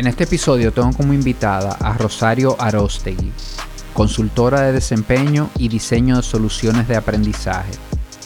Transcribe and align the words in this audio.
En 0.00 0.06
este 0.06 0.24
episodio 0.24 0.72
tengo 0.72 0.94
como 0.94 1.12
invitada 1.12 1.72
a 1.72 1.92
Rosario 1.92 2.56
Arostegui, 2.58 3.30
consultora 3.92 4.62
de 4.62 4.72
desempeño 4.72 5.50
y 5.58 5.68
diseño 5.68 6.16
de 6.16 6.22
soluciones 6.22 6.88
de 6.88 6.96
aprendizaje. 6.96 7.72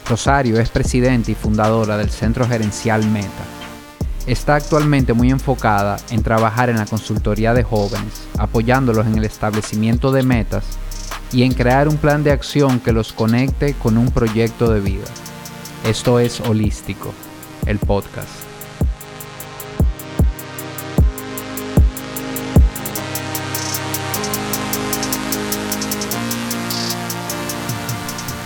Rosario 0.09 0.61
es 0.61 0.69
presidenta 0.69 1.33
y 1.33 1.35
fundadora 1.35 1.97
del 1.97 2.11
Centro 2.11 2.47
Gerencial 2.47 3.05
Meta. 3.11 3.45
Está 4.29 4.55
actualmente 4.55 5.15
muy 5.15 5.33
enfocada 5.33 5.97
en 6.11 6.23
trabajar 6.23 6.71
en 6.71 6.77
la 6.77 6.87
consultoría 6.87 7.53
de 7.55 7.65
jóvenes, 7.65 8.23
apoyándolos 8.39 9.09
en 9.09 9.19
el 9.19 9.25
establecimiento 9.25 10.13
de 10.13 10.23
metas 10.23 10.65
y 11.33 11.43
en 11.43 11.55
crear 11.55 11.89
un 11.89 11.97
plan 11.97 12.23
de 12.23 12.31
acción 12.31 12.79
que 12.79 12.93
los 12.93 13.13
conecte 13.13 13.75
con 13.75 13.99
un 13.99 14.13
proyecto 14.13 14.73
de 14.73 14.79
vida. 14.79 15.07
Esto 15.85 16.21
es 16.21 16.39
Holístico, 16.39 17.13
el 17.67 17.81
podcast. 17.81 18.44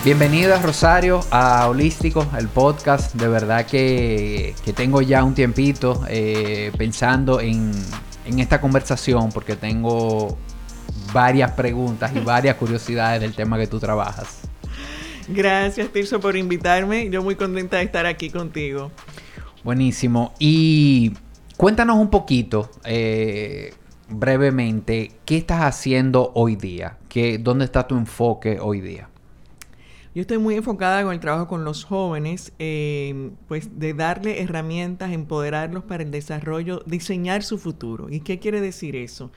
Bienvenidas 0.09 0.63
Rosario 0.63 1.19
a 1.29 1.67
Holístico, 1.69 2.25
el 2.35 2.47
podcast. 2.47 3.13
De 3.13 3.27
verdad 3.27 3.67
que, 3.67 4.55
tengo 4.75 5.03
ya 5.03 5.23
un 5.23 5.35
tiempito 5.35 6.03
eh, 6.09 6.71
pensando 6.79 7.39
en, 7.39 7.71
esta 8.25 8.59
conversación 8.59 9.29
porque 9.31 9.55
tengo 9.55 10.35
varias 11.13 11.51
preguntas 11.51 12.11
y 12.15 12.21
varias 12.21 12.55
curiosidades 12.59 13.21
del 13.21 13.35
tema 13.35 13.59
que 13.59 13.67
tú 13.67 13.79
trabajas. 13.79 14.39
Gracias 15.27 15.89
Tirso 15.89 16.19
por 16.19 16.35
invitarme. 16.35 17.07
Yo 17.11 17.21
muy 17.21 17.35
contenta 17.35 17.77
de 17.77 17.83
estar 17.83 18.07
aquí 18.07 18.31
contigo. 18.31 18.89
Buenísimo. 19.63 20.33
Y 20.39 21.13
cuéntanos 21.55 21.97
un 21.97 22.09
poquito, 22.09 22.71
eh, 22.83 23.75
brevemente, 24.07 25.11
¿qué 25.23 25.37
estás 25.37 25.61
haciendo 25.61 26.31
hoy 26.33 26.55
día? 26.55 26.97
¿Qué, 27.09 27.37
¿Dónde 27.37 27.65
está 27.65 27.85
tu 27.85 27.95
enfoque 27.95 28.57
hoy 28.59 28.81
día? 28.81 29.07
Yo 30.15 30.21
estoy 30.21 30.39
muy 30.39 30.55
enfocada 30.55 31.03
con 31.03 31.13
el 31.13 31.19
trabajo 31.19 31.47
con 31.47 31.63
los 31.63 31.83
jóvenes, 31.83 32.51
eh, 32.57 33.31
pues 33.47 33.79
de 33.79 33.93
darle 33.93 34.41
herramientas, 34.41 35.11
empoderarlos 35.11 35.83
para 35.83 36.03
el 36.03 36.09
desarrollo, 36.09 36.81
diseñar 36.87 37.43
su 37.43 37.59
futuro. 37.59 38.09
¿Y 38.09 38.21
qué 38.21 38.39
quiere 38.39 38.59
decir 38.59 38.95
eso? 38.95 39.31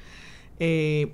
Eh, 0.58 1.12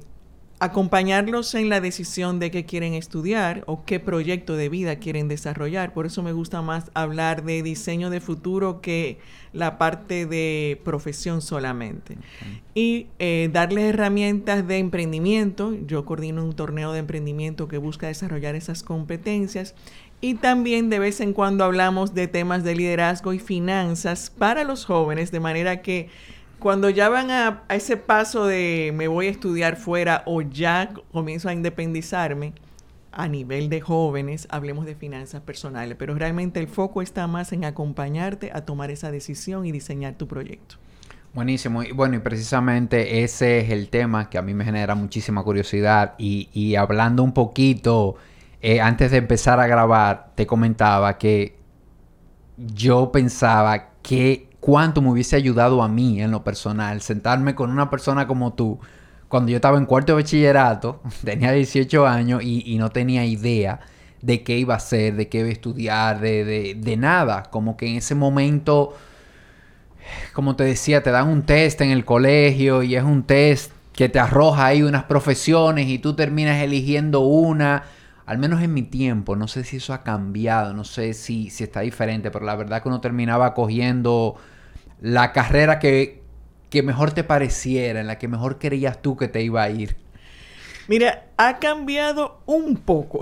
acompañarlos 0.60 1.54
en 1.54 1.68
la 1.68 1.80
decisión 1.80 2.40
de 2.40 2.50
qué 2.50 2.64
quieren 2.64 2.94
estudiar 2.94 3.62
o 3.66 3.84
qué 3.84 4.00
proyecto 4.00 4.56
de 4.56 4.68
vida 4.68 4.96
quieren 4.96 5.28
desarrollar. 5.28 5.92
Por 5.92 6.06
eso 6.06 6.22
me 6.22 6.32
gusta 6.32 6.62
más 6.62 6.90
hablar 6.94 7.44
de 7.44 7.62
diseño 7.62 8.10
de 8.10 8.20
futuro 8.20 8.80
que 8.80 9.18
la 9.52 9.78
parte 9.78 10.26
de 10.26 10.80
profesión 10.84 11.42
solamente. 11.42 12.18
Y 12.74 13.06
eh, 13.18 13.50
darles 13.52 13.94
herramientas 13.94 14.66
de 14.66 14.78
emprendimiento. 14.78 15.76
Yo 15.86 16.04
coordino 16.04 16.44
un 16.44 16.54
torneo 16.54 16.92
de 16.92 16.98
emprendimiento 16.98 17.68
que 17.68 17.78
busca 17.78 18.08
desarrollar 18.08 18.54
esas 18.56 18.82
competencias. 18.82 19.74
Y 20.20 20.34
también 20.34 20.90
de 20.90 20.98
vez 20.98 21.20
en 21.20 21.32
cuando 21.32 21.62
hablamos 21.62 22.12
de 22.14 22.26
temas 22.26 22.64
de 22.64 22.74
liderazgo 22.74 23.32
y 23.32 23.38
finanzas 23.38 24.30
para 24.36 24.64
los 24.64 24.84
jóvenes, 24.84 25.30
de 25.30 25.38
manera 25.38 25.80
que 25.82 26.08
cuando 26.58 26.90
ya 26.90 27.08
van 27.08 27.30
a, 27.30 27.62
ese 27.68 27.96
paso 27.96 28.46
de 28.46 28.92
me 28.94 29.08
voy 29.08 29.26
a 29.26 29.30
estudiar 29.30 29.76
fuera 29.76 30.22
o 30.26 30.42
ya 30.42 30.90
comienzo 31.12 31.48
a 31.48 31.52
independizarme, 31.52 32.52
a 33.12 33.26
nivel 33.26 33.68
de 33.68 33.80
jóvenes, 33.80 34.46
hablemos 34.50 34.86
de 34.86 34.94
finanzas 34.94 35.40
personales, 35.40 35.96
pero 35.98 36.14
realmente 36.14 36.60
el 36.60 36.68
foco 36.68 37.02
está 37.02 37.26
más 37.26 37.52
en 37.52 37.64
acompañarte 37.64 38.50
a 38.52 38.64
tomar 38.64 38.90
esa 38.90 39.10
decisión 39.10 39.66
y 39.66 39.72
diseñar 39.72 40.14
tu 40.14 40.28
proyecto. 40.28 40.76
Buenísimo. 41.34 41.82
Y 41.82 41.92
bueno, 41.92 42.16
y 42.16 42.18
precisamente 42.20 43.22
ese 43.22 43.60
es 43.60 43.70
el 43.70 43.88
tema 43.90 44.30
que 44.30 44.38
a 44.38 44.42
mí 44.42 44.54
me 44.54 44.64
genera 44.64 44.94
muchísima 44.94 45.42
curiosidad. 45.42 46.14
Y, 46.18 46.74
hablando 46.76 47.22
un 47.22 47.32
poquito, 47.32 48.16
eh, 48.60 48.80
antes 48.80 49.10
de 49.10 49.18
empezar 49.18 49.60
a 49.60 49.66
grabar, 49.66 50.32
te 50.34 50.46
comentaba 50.46 51.18
que 51.18 51.56
yo 52.56 53.12
pensaba 53.12 53.90
que 54.02 54.47
cuánto 54.68 55.00
me 55.00 55.08
hubiese 55.08 55.34
ayudado 55.34 55.82
a 55.82 55.88
mí 55.88 56.20
en 56.20 56.30
lo 56.30 56.44
personal 56.44 57.00
sentarme 57.00 57.54
con 57.54 57.70
una 57.70 57.88
persona 57.88 58.26
como 58.26 58.52
tú 58.52 58.78
cuando 59.26 59.48
yo 59.48 59.56
estaba 59.56 59.78
en 59.78 59.86
cuarto 59.86 60.12
de 60.12 60.22
bachillerato, 60.22 61.00
tenía 61.24 61.52
18 61.52 62.06
años 62.06 62.42
y, 62.44 62.76
no 62.76 62.90
tenía 62.90 63.24
idea 63.24 63.80
de 64.20 64.42
qué 64.42 64.58
iba 64.58 64.74
a 64.74 64.76
hacer, 64.76 65.16
de 65.16 65.30
qué 65.30 65.38
iba 65.38 65.48
a 65.48 65.52
estudiar, 65.52 66.20
de, 66.20 66.76
de, 66.78 66.96
nada. 66.98 67.44
Como 67.44 67.78
que 67.78 67.88
en 67.88 67.96
ese 67.96 68.14
momento, 68.14 68.94
como 70.34 70.54
te 70.54 70.64
decía, 70.64 71.02
te 71.02 71.12
dan 71.12 71.28
un 71.28 71.44
test 71.44 71.80
en 71.80 71.88
el 71.88 72.04
colegio 72.04 72.82
y 72.82 72.94
es 72.94 73.04
un 73.04 73.22
test 73.22 73.72
que 73.94 74.10
te 74.10 74.18
arroja 74.18 74.66
ahí 74.66 74.82
unas 74.82 75.04
profesiones 75.04 75.88
y 75.88 75.98
tú 75.98 76.14
terminas 76.14 76.60
eligiendo 76.62 77.20
una 77.20 77.84
al 78.28 78.36
menos 78.36 78.60
en 78.60 78.74
mi 78.74 78.82
tiempo, 78.82 79.36
no 79.36 79.48
sé 79.48 79.64
si 79.64 79.78
eso 79.78 79.94
ha 79.94 80.02
cambiado, 80.02 80.74
no 80.74 80.84
sé 80.84 81.14
si, 81.14 81.48
si 81.48 81.64
está 81.64 81.80
diferente, 81.80 82.30
pero 82.30 82.44
la 82.44 82.56
verdad 82.56 82.82
que 82.82 82.88
uno 82.88 83.00
terminaba 83.00 83.54
cogiendo 83.54 84.36
la 85.00 85.32
carrera 85.32 85.78
que, 85.78 86.22
que 86.70 86.82
mejor 86.82 87.12
te 87.12 87.24
pareciera, 87.24 88.00
en 88.00 88.06
la 88.06 88.18
que 88.18 88.28
mejor 88.28 88.58
creías 88.58 89.00
tú 89.02 89.16
que 89.16 89.28
te 89.28 89.42
iba 89.42 89.62
a 89.62 89.70
ir. 89.70 89.96
Mira, 90.88 91.26
ha 91.36 91.58
cambiado 91.58 92.40
un 92.46 92.76
poco 92.76 93.20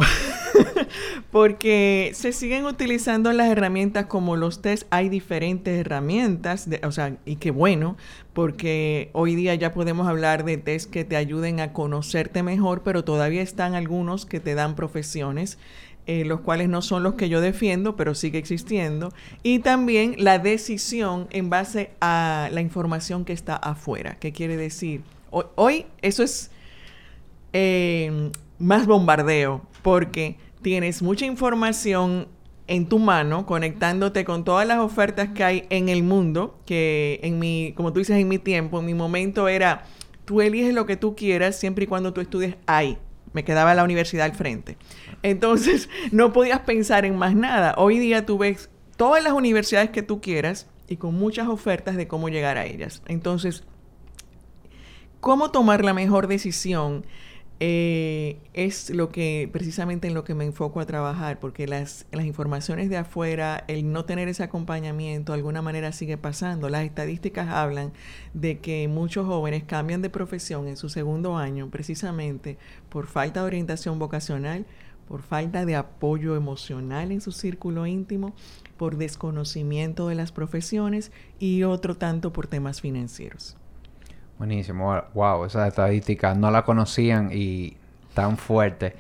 porque 1.32 2.12
se 2.14 2.30
siguen 2.30 2.64
utilizando 2.64 3.32
las 3.32 3.48
herramientas 3.48 4.06
como 4.06 4.36
los 4.36 4.62
test. 4.62 4.86
Hay 4.90 5.08
diferentes 5.08 5.80
herramientas, 5.80 6.68
o 6.84 6.92
sea, 6.92 7.16
y 7.24 7.36
qué 7.36 7.50
bueno, 7.50 7.96
porque 8.34 9.10
hoy 9.14 9.34
día 9.34 9.56
ya 9.56 9.72
podemos 9.72 10.06
hablar 10.06 10.44
de 10.44 10.58
test 10.58 10.92
que 10.92 11.04
te 11.04 11.16
ayuden 11.16 11.58
a 11.58 11.72
conocerte 11.72 12.44
mejor, 12.44 12.84
pero 12.84 13.02
todavía 13.02 13.42
están 13.42 13.74
algunos 13.74 14.26
que 14.26 14.38
te 14.38 14.54
dan 14.54 14.76
profesiones. 14.76 15.58
Eh, 16.08 16.24
los 16.24 16.40
cuales 16.40 16.68
no 16.68 16.82
son 16.82 17.02
los 17.02 17.14
que 17.14 17.28
yo 17.28 17.40
defiendo, 17.40 17.96
pero 17.96 18.14
sigue 18.14 18.38
existiendo, 18.38 19.12
y 19.42 19.58
también 19.58 20.14
la 20.18 20.38
decisión 20.38 21.26
en 21.30 21.50
base 21.50 21.90
a 22.00 22.48
la 22.52 22.60
información 22.60 23.24
que 23.24 23.32
está 23.32 23.56
afuera. 23.56 24.16
¿Qué 24.20 24.30
quiere 24.32 24.56
decir? 24.56 25.02
hoy 25.56 25.84
eso 26.00 26.22
es 26.22 26.50
eh, 27.52 28.30
más 28.58 28.86
bombardeo 28.86 29.62
porque 29.82 30.36
tienes 30.62 31.02
mucha 31.02 31.26
información 31.26 32.28
en 32.68 32.88
tu 32.88 32.98
mano, 32.98 33.46
conectándote 33.46 34.24
con 34.24 34.44
todas 34.44 34.66
las 34.66 34.78
ofertas 34.78 35.30
que 35.30 35.44
hay 35.44 35.66
en 35.70 35.88
el 35.88 36.02
mundo, 36.02 36.58
que 36.66 37.20
en 37.22 37.38
mi, 37.38 37.72
como 37.76 37.92
tú 37.92 38.00
dices, 38.00 38.16
en 38.16 38.28
mi 38.28 38.38
tiempo, 38.38 38.80
en 38.80 38.86
mi 38.86 38.94
momento 38.94 39.48
era, 39.48 39.84
tú 40.24 40.40
eliges 40.40 40.74
lo 40.74 40.86
que 40.86 40.96
tú 40.96 41.14
quieras 41.14 41.56
siempre 41.56 41.84
y 41.84 41.86
cuando 41.86 42.12
tú 42.12 42.20
estudies 42.20 42.56
ahí. 42.66 42.98
Me 43.36 43.44
quedaba 43.44 43.74
la 43.74 43.84
universidad 43.84 44.24
al 44.24 44.34
frente. 44.34 44.78
Entonces, 45.22 45.90
no 46.10 46.32
podías 46.32 46.60
pensar 46.60 47.04
en 47.04 47.16
más 47.16 47.34
nada. 47.34 47.74
Hoy 47.76 47.98
día 47.98 48.24
tú 48.24 48.38
ves 48.38 48.70
todas 48.96 49.22
las 49.22 49.34
universidades 49.34 49.90
que 49.90 50.00
tú 50.02 50.22
quieras 50.22 50.70
y 50.88 50.96
con 50.96 51.14
muchas 51.14 51.46
ofertas 51.46 51.96
de 51.96 52.08
cómo 52.08 52.30
llegar 52.30 52.56
a 52.56 52.64
ellas. 52.64 53.02
Entonces, 53.06 53.64
¿cómo 55.20 55.50
tomar 55.50 55.84
la 55.84 55.92
mejor 55.92 56.28
decisión? 56.28 57.04
Eh, 57.58 58.38
es 58.52 58.90
lo 58.90 59.08
que 59.08 59.48
precisamente 59.50 60.08
en 60.08 60.14
lo 60.14 60.24
que 60.24 60.34
me 60.34 60.44
enfoco 60.44 60.80
a 60.80 60.86
trabajar, 60.86 61.40
porque 61.40 61.66
las, 61.66 62.06
las 62.12 62.26
informaciones 62.26 62.90
de 62.90 62.98
afuera, 62.98 63.64
el 63.66 63.90
no 63.92 64.04
tener 64.04 64.28
ese 64.28 64.42
acompañamiento, 64.42 65.32
de 65.32 65.38
alguna 65.38 65.62
manera 65.62 65.92
sigue 65.92 66.18
pasando. 66.18 66.68
Las 66.68 66.84
estadísticas 66.84 67.48
hablan 67.48 67.92
de 68.34 68.58
que 68.58 68.88
muchos 68.88 69.26
jóvenes 69.26 69.64
cambian 69.64 70.02
de 70.02 70.10
profesión 70.10 70.68
en 70.68 70.76
su 70.76 70.90
segundo 70.90 71.36
año 71.36 71.70
precisamente 71.70 72.58
por 72.90 73.06
falta 73.06 73.40
de 73.40 73.46
orientación 73.46 73.98
vocacional, 73.98 74.66
por 75.08 75.22
falta 75.22 75.64
de 75.64 75.76
apoyo 75.76 76.36
emocional 76.36 77.10
en 77.10 77.22
su 77.22 77.32
círculo 77.32 77.86
íntimo, 77.86 78.34
por 78.76 78.96
desconocimiento 78.98 80.08
de 80.08 80.14
las 80.16 80.32
profesiones 80.32 81.10
y 81.38 81.62
otro 81.62 81.96
tanto 81.96 82.32
por 82.32 82.48
temas 82.48 82.82
financieros. 82.82 83.56
Buenísimo, 84.38 84.94
wow, 85.14 85.46
esa 85.46 85.66
estadística 85.66 86.34
no 86.34 86.50
la 86.50 86.62
conocían 86.62 87.30
y 87.32 87.76
tan 88.12 88.36
fuerte. 88.36 88.94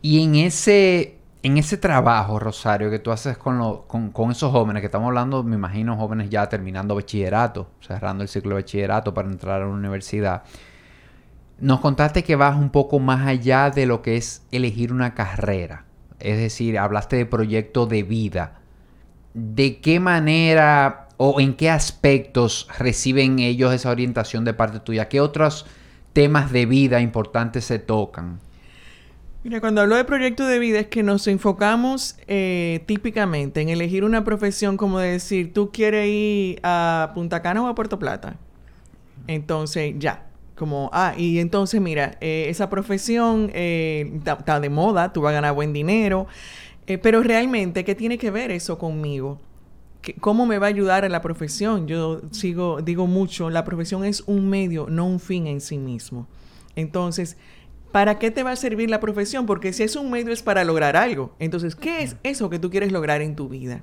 Y 0.00 0.22
en 0.22 0.36
ese, 0.36 1.18
en 1.42 1.58
ese 1.58 1.76
trabajo, 1.76 2.38
Rosario, 2.38 2.90
que 2.90 2.98
tú 2.98 3.10
haces 3.10 3.36
con, 3.36 3.82
con, 3.86 4.30
esos 4.30 4.50
jóvenes, 4.50 4.80
que 4.80 4.86
estamos 4.86 5.08
hablando, 5.08 5.42
me 5.42 5.56
imagino, 5.56 5.96
jóvenes 5.96 6.30
ya 6.30 6.48
terminando 6.48 6.94
bachillerato, 6.94 7.68
cerrando 7.80 8.22
el 8.22 8.28
ciclo 8.28 8.50
de 8.50 8.62
bachillerato 8.62 9.12
para 9.12 9.28
entrar 9.28 9.60
a 9.60 9.66
la 9.66 9.72
universidad, 9.72 10.44
nos 11.58 11.80
contaste 11.80 12.24
que 12.24 12.36
vas 12.36 12.56
un 12.56 12.70
poco 12.70 12.98
más 12.98 13.26
allá 13.26 13.70
de 13.70 13.84
lo 13.84 14.00
que 14.00 14.16
es 14.16 14.46
elegir 14.52 14.92
una 14.92 15.14
carrera. 15.14 15.84
Es 16.20 16.38
decir, 16.38 16.78
hablaste 16.78 17.16
de 17.16 17.26
proyecto 17.26 17.86
de 17.86 18.04
vida. 18.04 18.60
¿De 19.34 19.80
qué 19.80 20.00
manera 20.00 21.07
o 21.18 21.40
en 21.40 21.54
qué 21.54 21.68
aspectos 21.68 22.66
reciben 22.78 23.40
ellos 23.40 23.74
esa 23.74 23.90
orientación 23.90 24.46
de 24.46 24.54
parte 24.54 24.80
tuya? 24.80 25.08
¿Qué 25.08 25.20
otros 25.20 25.66
temas 26.14 26.50
de 26.50 26.64
vida 26.64 27.00
importantes 27.00 27.66
se 27.66 27.78
tocan? 27.78 28.40
Mira, 29.44 29.60
cuando 29.60 29.80
hablo 29.80 29.96
de 29.96 30.04
proyecto 30.04 30.46
de 30.46 30.58
vida 30.58 30.80
es 30.80 30.86
que 30.88 31.02
nos 31.02 31.26
enfocamos 31.28 32.16
eh, 32.26 32.82
típicamente 32.86 33.60
en 33.60 33.68
elegir 33.68 34.04
una 34.04 34.24
profesión 34.24 34.76
como 34.76 34.98
de 34.98 35.12
decir, 35.12 35.52
tú 35.52 35.70
quieres 35.72 36.08
ir 36.08 36.60
a 36.62 37.12
Punta 37.14 37.40
Cana 37.42 37.62
o 37.62 37.66
a 37.66 37.74
Puerto 37.74 37.98
Plata. 37.98 38.36
Entonces, 39.26 39.94
ya, 39.98 40.26
como, 40.54 40.90
ah, 40.92 41.14
y 41.16 41.38
entonces 41.38 41.80
mira, 41.80 42.16
eh, 42.20 42.46
esa 42.48 42.68
profesión 42.68 43.50
está 43.54 44.56
eh, 44.56 44.60
de 44.60 44.70
moda, 44.70 45.12
tú 45.12 45.22
vas 45.22 45.30
a 45.30 45.34
ganar 45.34 45.54
buen 45.54 45.72
dinero, 45.72 46.26
pero 47.02 47.22
realmente, 47.22 47.84
¿qué 47.84 47.94
tiene 47.94 48.18
que 48.18 48.30
ver 48.30 48.50
eso 48.50 48.78
conmigo? 48.78 49.38
¿Cómo 50.20 50.46
me 50.46 50.58
va 50.58 50.66
a 50.66 50.70
ayudar 50.70 51.04
a 51.04 51.08
la 51.08 51.20
profesión? 51.20 51.86
Yo 51.86 52.22
sigo, 52.30 52.80
digo 52.82 53.06
mucho, 53.06 53.50
la 53.50 53.64
profesión 53.64 54.04
es 54.04 54.22
un 54.26 54.48
medio, 54.48 54.86
no 54.88 55.06
un 55.06 55.20
fin 55.20 55.46
en 55.46 55.60
sí 55.60 55.76
mismo. 55.76 56.26
Entonces, 56.76 57.36
¿para 57.92 58.18
qué 58.18 58.30
te 58.30 58.42
va 58.42 58.52
a 58.52 58.56
servir 58.56 58.88
la 58.90 59.00
profesión? 59.00 59.44
Porque 59.44 59.72
si 59.72 59.82
es 59.82 59.96
un 59.96 60.10
medio 60.10 60.32
es 60.32 60.42
para 60.42 60.64
lograr 60.64 60.96
algo. 60.96 61.34
Entonces, 61.38 61.74
¿qué 61.74 62.02
es 62.02 62.16
eso 62.22 62.48
que 62.48 62.58
tú 62.58 62.70
quieres 62.70 62.92
lograr 62.92 63.20
en 63.20 63.34
tu 63.36 63.48
vida? 63.48 63.82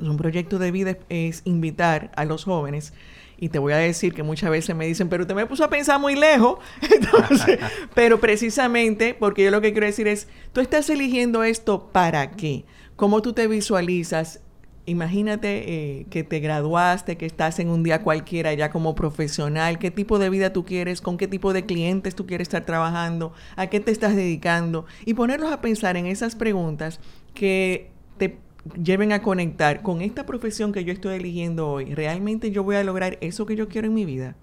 Un 0.00 0.16
proyecto 0.16 0.58
de 0.58 0.70
vida 0.70 0.98
es 1.08 1.42
invitar 1.44 2.10
a 2.16 2.24
los 2.24 2.44
jóvenes 2.44 2.92
y 3.40 3.48
te 3.48 3.60
voy 3.60 3.72
a 3.72 3.76
decir 3.76 4.14
que 4.14 4.24
muchas 4.24 4.50
veces 4.50 4.74
me 4.74 4.86
dicen, 4.86 5.08
pero 5.08 5.26
te 5.26 5.34
me 5.34 5.46
puso 5.46 5.62
a 5.62 5.70
pensar 5.70 6.00
muy 6.00 6.16
lejos. 6.16 6.58
Entonces, 6.82 7.58
pero 7.94 8.18
precisamente, 8.18 9.14
porque 9.14 9.44
yo 9.44 9.50
lo 9.50 9.60
que 9.60 9.72
quiero 9.72 9.86
decir 9.86 10.08
es, 10.08 10.26
tú 10.52 10.60
estás 10.60 10.90
eligiendo 10.90 11.44
esto 11.44 11.88
para 11.92 12.32
qué? 12.32 12.64
¿Cómo 12.96 13.22
tú 13.22 13.32
te 13.32 13.46
visualizas? 13.46 14.40
Imagínate 14.88 15.98
eh, 16.00 16.06
que 16.10 16.24
te 16.24 16.40
graduaste, 16.40 17.16
que 17.16 17.26
estás 17.26 17.58
en 17.58 17.68
un 17.68 17.82
día 17.82 18.02
cualquiera 18.02 18.52
ya 18.54 18.70
como 18.70 18.94
profesional, 18.94 19.78
qué 19.78 19.90
tipo 19.90 20.18
de 20.18 20.30
vida 20.30 20.52
tú 20.52 20.64
quieres, 20.64 21.00
con 21.00 21.18
qué 21.18 21.28
tipo 21.28 21.52
de 21.52 21.66
clientes 21.66 22.14
tú 22.14 22.26
quieres 22.26 22.46
estar 22.46 22.64
trabajando, 22.64 23.32
a 23.56 23.66
qué 23.66 23.80
te 23.80 23.90
estás 23.90 24.16
dedicando 24.16 24.86
y 25.04 25.14
ponerlos 25.14 25.52
a 25.52 25.60
pensar 25.60 25.96
en 25.96 26.06
esas 26.06 26.34
preguntas 26.34 27.00
que 27.34 27.90
te 28.16 28.38
lleven 28.82 29.12
a 29.12 29.22
conectar 29.22 29.82
con 29.82 30.02
esta 30.02 30.26
profesión 30.26 30.72
que 30.72 30.84
yo 30.84 30.92
estoy 30.92 31.16
eligiendo 31.16 31.68
hoy. 31.68 31.94
¿Realmente 31.94 32.50
yo 32.50 32.64
voy 32.64 32.76
a 32.76 32.84
lograr 32.84 33.18
eso 33.20 33.46
que 33.46 33.56
yo 33.56 33.68
quiero 33.68 33.88
en 33.88 33.94
mi 33.94 34.04
vida? 34.04 34.34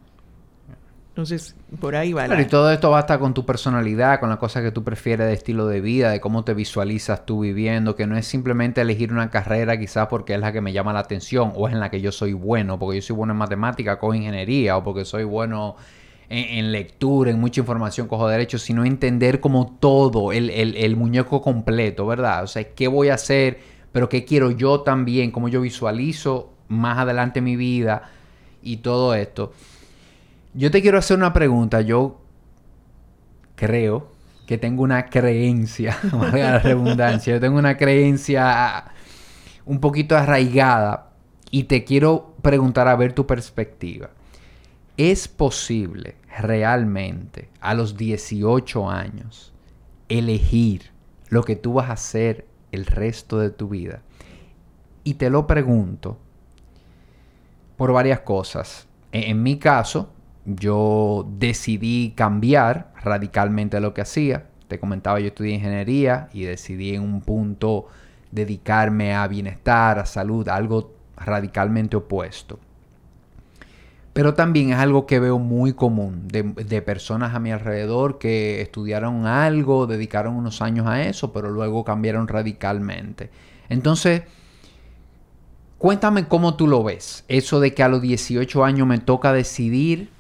Entonces, 1.16 1.56
por 1.80 1.96
ahí 1.96 2.12
va. 2.12 2.26
Claro, 2.26 2.42
y 2.42 2.46
todo 2.46 2.70
esto 2.72 2.92
basta 2.92 3.18
con 3.20 3.34
tu 3.34 3.46
personalidad, 3.46 4.20
con 4.20 4.28
las 4.28 4.38
cosas 4.38 4.64
que 4.64 4.72
tú 4.72 4.84
prefieres 4.84 5.28
de 5.28 5.34
estilo 5.34 5.66
de 5.66 5.80
vida, 5.80 6.10
de 6.10 6.20
cómo 6.20 6.44
te 6.44 6.54
visualizas 6.54 7.26
tú 7.26 7.40
viviendo, 7.40 7.96
que 7.96 8.06
no 8.06 8.18
es 8.18 8.28
simplemente 8.28 8.82
elegir 8.82 9.14
una 9.14 9.30
carrera 9.30 9.80
quizás 9.80 10.08
porque 10.08 10.34
es 10.34 10.42
la 10.42 10.52
que 10.52 10.60
me 10.60 10.74
llama 10.74 10.92
la 10.92 11.00
atención 11.00 11.54
o 11.56 11.68
es 11.70 11.74
en 11.74 11.80
la 11.80 11.90
que 11.90 12.02
yo 12.02 12.12
soy 12.12 12.34
bueno, 12.34 12.78
porque 12.78 12.98
yo 12.98 13.02
soy 13.02 13.16
bueno 13.16 13.32
en 13.32 13.38
matemática, 13.38 13.98
cojo 13.98 14.14
ingeniería 14.14 14.76
o 14.76 14.84
porque 14.84 15.06
soy 15.06 15.24
bueno 15.24 15.78
en, 16.28 16.74
lectura, 16.74 17.32
en 17.32 17.40
mucha 17.40 17.62
información, 17.62 18.08
cojo 18.10 18.28
derecho, 18.28 18.58
sino 18.58 18.84
entender 18.84 19.40
como 19.40 19.78
todo, 19.80 20.34
el, 20.34 20.50
el, 20.50 20.76
el 20.76 20.98
muñeco 20.98 21.42
completo, 21.42 22.06
¿verdad? 22.06 22.44
O 22.44 22.48
sea, 22.48 22.64
¿qué 22.74 22.90
voy 22.90 23.08
a 23.08 23.14
hacer? 23.14 23.76
pero 23.96 24.10
qué 24.10 24.26
quiero 24.26 24.52
yo 24.52 24.82
también, 24.82 25.32
cómo 25.32 25.48
yo 25.48 25.62
visualizo 25.62 26.52
más 26.68 26.98
adelante 26.98 27.40
mi 27.40 27.56
vida 27.56 28.12
y 28.62 28.78
todo 28.78 29.16
esto. 29.16 29.54
Yo 30.56 30.72
te 30.72 30.82
quiero 30.82 30.98
hacer 30.98 31.18
una 31.18 31.34
pregunta. 31.34 31.82
Yo 31.82 32.22
creo 33.56 34.12
que 34.48 34.58
tengo 34.58 34.84
una 34.84 35.06
creencia, 35.08 35.98
la 36.34 36.60
redundancia, 36.60 37.34
yo 37.34 37.40
tengo 37.40 37.58
una 37.58 37.78
creencia 37.78 38.86
un 39.66 39.80
poquito 39.80 40.16
arraigada 40.16 41.12
y 41.52 41.64
te 41.64 41.84
quiero 41.84 42.36
preguntar 42.42 42.88
a 42.88 42.96
ver 42.96 43.14
tu 43.14 43.26
perspectiva. 43.26 44.12
¿Es 44.98 45.28
posible 45.28 46.16
realmente 46.40 47.50
a 47.60 47.74
los 47.74 47.98
18 47.98 48.90
años 48.90 49.54
elegir 50.10 50.92
lo 51.30 51.44
que 51.44 51.56
tú 51.56 51.74
vas 51.74 51.90
a 51.90 51.94
hacer 51.94 52.46
el 52.72 52.86
resto 52.86 53.40
de 53.40 53.50
tu 53.50 53.70
vida. 53.70 54.02
Y 55.04 55.16
te 55.16 55.30
lo 55.30 55.48
pregunto 55.48 56.18
por 57.78 57.92
varias 57.92 58.22
cosas. 58.22 58.88
E, 59.12 59.30
en, 59.30 59.42
mi 59.44 59.58
caso, 59.58 60.12
yo 60.46 61.28
decidí 61.38 62.14
cambiar 62.16 62.94
radicalmente 63.02 63.80
lo 63.80 63.94
que 63.94 64.02
hacía. 64.02 64.46
Te 64.68 64.80
comentaba, 64.80 65.20
yo 65.20 65.28
estudié 65.28 65.56
ingeniería 65.56 66.30
y 66.34 66.44
decidí 66.44 66.96
en 66.96 67.02
un 67.02 67.22
punto 67.22 67.88
dedicarme 68.32 69.16
a 69.16 69.28
bienestar, 69.28 70.00
a 70.00 70.06
salud, 70.06 70.48
algo 70.50 70.94
radicalmente 71.18 71.96
opuesto. 71.96 72.60
Pero 74.14 74.34
también 74.34 74.72
es 74.72 74.78
algo 74.78 75.06
que 75.06 75.20
veo 75.20 75.40
muy 75.40 75.74
común 75.74 76.28
de, 76.30 76.82
personas 76.82 77.36
a 77.36 77.40
mi 77.40 77.52
alrededor 77.52 78.18
que 78.18 78.62
estudiaron 78.62 79.26
algo, 79.26 79.88
dedicaron 79.88 80.36
unos 80.36 80.62
años 80.62 80.88
a 80.88 81.04
eso, 81.04 81.34
pero 81.34 81.50
luego 81.50 81.84
cambiaron 81.84 82.28
radicalmente. 82.30 83.30
Entonces, 83.68 84.24
cuéntame 85.78 86.30
cómo 86.30 86.56
tú 86.56 86.68
lo 86.68 86.82
ves. 86.82 87.26
Eso 87.28 87.60
de 87.60 87.74
que 87.74 87.84
a 87.84 87.90
los 87.90 88.02
18 88.02 88.64
años 88.64 88.88
me 88.88 89.00
toca 89.00 89.34
decidir 89.34 90.15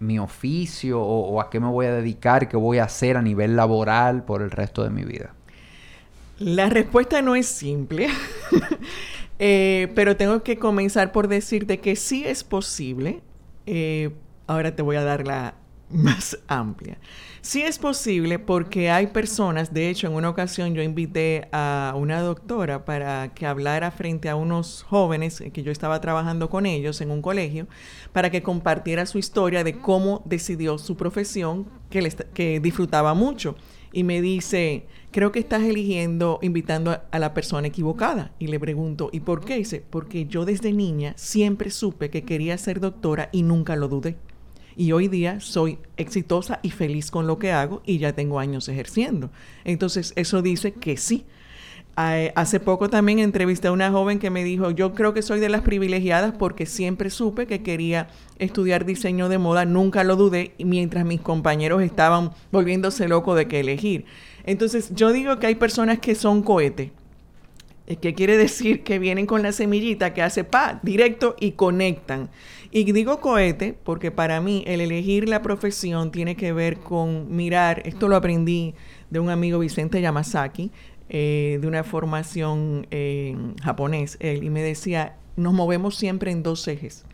mi 0.00 0.18
oficio 0.18 1.00
o, 1.00 1.40
a 1.40 1.50
qué 1.50 1.60
me 1.60 1.68
voy 1.68 1.86
a 1.86 1.92
dedicar, 1.92 2.48
qué 2.48 2.56
voy 2.56 2.78
a 2.78 2.84
hacer 2.84 3.16
a 3.16 3.22
nivel 3.22 3.56
laboral 3.56 4.24
por 4.24 4.42
el 4.42 4.50
resto 4.50 4.84
de 4.84 4.90
mi 4.90 5.04
vida. 5.04 5.34
La 6.38 6.68
respuesta 6.68 7.22
no 7.22 7.34
es 7.34 7.46
simple. 7.46 8.08
Eh, 9.40 9.92
pero 9.94 10.16
tengo 10.16 10.42
que 10.42 10.58
comenzar 10.58 11.12
por 11.12 11.28
decirte 11.28 11.78
que 11.78 11.94
sí 11.94 12.24
es 12.26 12.42
posible. 12.42 13.20
Eh, 13.66 14.10
ahora 14.48 14.74
te 14.74 14.82
voy 14.82 14.96
a 14.96 15.04
dar 15.04 15.24
la 15.24 15.54
más 15.90 16.38
amplia. 16.48 16.98
Sí 17.40 17.62
es 17.62 17.78
posible 17.78 18.38
porque 18.38 18.90
hay 18.90 19.06
personas, 19.08 19.72
de 19.72 19.88
hecho 19.88 20.06
en 20.06 20.14
una 20.14 20.28
ocasión 20.28 20.74
yo 20.74 20.82
invité 20.82 21.48
a 21.52 21.94
una 21.96 22.20
doctora 22.20 22.84
para 22.84 23.32
que 23.34 23.46
hablara 23.46 23.90
frente 23.90 24.28
a 24.28 24.36
unos 24.36 24.84
jóvenes 24.88 25.42
que 25.52 25.62
yo 25.62 25.72
estaba 25.72 26.00
trabajando 26.00 26.50
con 26.50 26.66
ellos 26.66 27.00
en 27.00 27.10
un 27.10 27.22
colegio, 27.22 27.66
para 28.12 28.30
que 28.30 28.42
compartiera 28.42 29.06
su 29.06 29.18
historia 29.18 29.64
de 29.64 29.78
cómo 29.78 30.22
decidió 30.24 30.78
su 30.78 30.96
profesión 30.96 31.66
que, 31.90 32.10
que 32.34 32.60
disfrutaba 32.60 33.14
mucho. 33.14 33.56
Y 33.90 34.04
me 34.04 34.20
dice, 34.20 34.86
creo 35.10 35.32
que 35.32 35.38
estás 35.38 35.62
eligiendo, 35.62 36.38
invitando 36.42 37.00
a, 37.10 37.18
la 37.18 37.32
persona 37.32 37.68
equivocada. 37.68 38.32
Y 38.38 38.48
le 38.48 38.60
pregunto, 38.60 39.08
¿y 39.12 39.20
por 39.20 39.44
qué? 39.44 39.56
Dice, 39.56 39.82
porque 39.88 40.26
yo 40.26 40.44
desde 40.44 40.72
niña 40.72 41.14
siempre 41.16 41.70
supe 41.70 42.10
que 42.10 42.22
quería 42.22 42.58
ser 42.58 42.80
doctora 42.80 43.30
y 43.32 43.42
nunca 43.42 43.76
lo 43.76 43.88
dudé. 43.88 44.16
Y 44.78 44.92
hoy 44.92 45.08
día 45.08 45.40
soy 45.40 45.78
exitosa 45.96 46.60
y 46.62 46.70
feliz 46.70 47.10
con 47.10 47.26
lo 47.26 47.40
que 47.40 47.50
hago 47.50 47.82
y 47.84 47.98
ya 47.98 48.12
tengo 48.12 48.38
años 48.38 48.68
ejerciendo. 48.68 49.28
Entonces, 49.64 50.12
eso 50.14 50.40
dice 50.40 50.72
que 50.72 50.96
sí. 50.96 51.26
Hace 51.96 52.60
poco 52.60 52.88
también 52.88 53.18
entrevisté 53.18 53.66
a 53.66 53.72
una 53.72 53.90
joven 53.90 54.20
que 54.20 54.30
me 54.30 54.44
dijo, 54.44 54.70
yo 54.70 54.94
creo 54.94 55.14
que 55.14 55.22
soy 55.22 55.40
de 55.40 55.48
las 55.48 55.62
privilegiadas 55.62 56.32
porque 56.38 56.64
siempre 56.64 57.10
supe 57.10 57.48
que 57.48 57.64
quería 57.64 58.06
estudiar 58.38 58.84
diseño 58.84 59.28
de 59.28 59.38
moda, 59.38 59.64
nunca 59.64 60.04
lo 60.04 60.14
dudé, 60.14 60.54
mientras 60.60 61.04
mis 61.04 61.20
compañeros 61.20 61.82
estaban 61.82 62.30
volviéndose 62.52 63.08
locos 63.08 63.36
de 63.36 63.48
qué 63.48 63.58
elegir. 63.58 64.04
Entonces, 64.44 64.94
yo 64.94 65.10
digo 65.10 65.40
que 65.40 65.48
hay 65.48 65.56
personas 65.56 65.98
que 65.98 66.14
son 66.14 66.42
cohetes, 66.44 66.92
eh, 67.88 67.96
que 67.96 68.14
quiere 68.14 68.36
decir 68.36 68.84
que 68.84 69.00
vienen 69.00 69.26
con 69.26 69.42
la 69.42 69.50
semillita 69.50 70.14
que 70.14 70.22
hace 70.22 70.44
pa, 70.44 70.78
directo 70.84 71.34
y 71.40 71.52
conectan. 71.52 72.30
Y 72.70 72.90
digo 72.92 73.20
cohete 73.20 73.76
porque 73.82 74.10
para 74.10 74.40
mí 74.40 74.62
el 74.66 74.80
elegir 74.80 75.28
la 75.28 75.40
profesión 75.40 76.10
tiene 76.10 76.36
que 76.36 76.52
ver 76.52 76.78
con 76.78 77.34
mirar, 77.34 77.82
esto 77.86 78.08
lo 78.08 78.16
aprendí 78.16 78.74
de 79.10 79.20
un 79.20 79.30
amigo 79.30 79.58
Vicente 79.58 80.00
Yamazaki, 80.02 80.70
eh, 81.08 81.58
de 81.60 81.66
una 81.66 81.82
formación 81.84 82.86
en 82.90 83.56
japonés, 83.56 84.18
él, 84.20 84.44
y 84.44 84.50
me 84.50 84.62
decía, 84.62 85.16
nos 85.36 85.54
movemos 85.54 85.96
siempre 85.96 86.30
en 86.30 86.42
dos 86.42 86.68
ejes. 86.68 87.06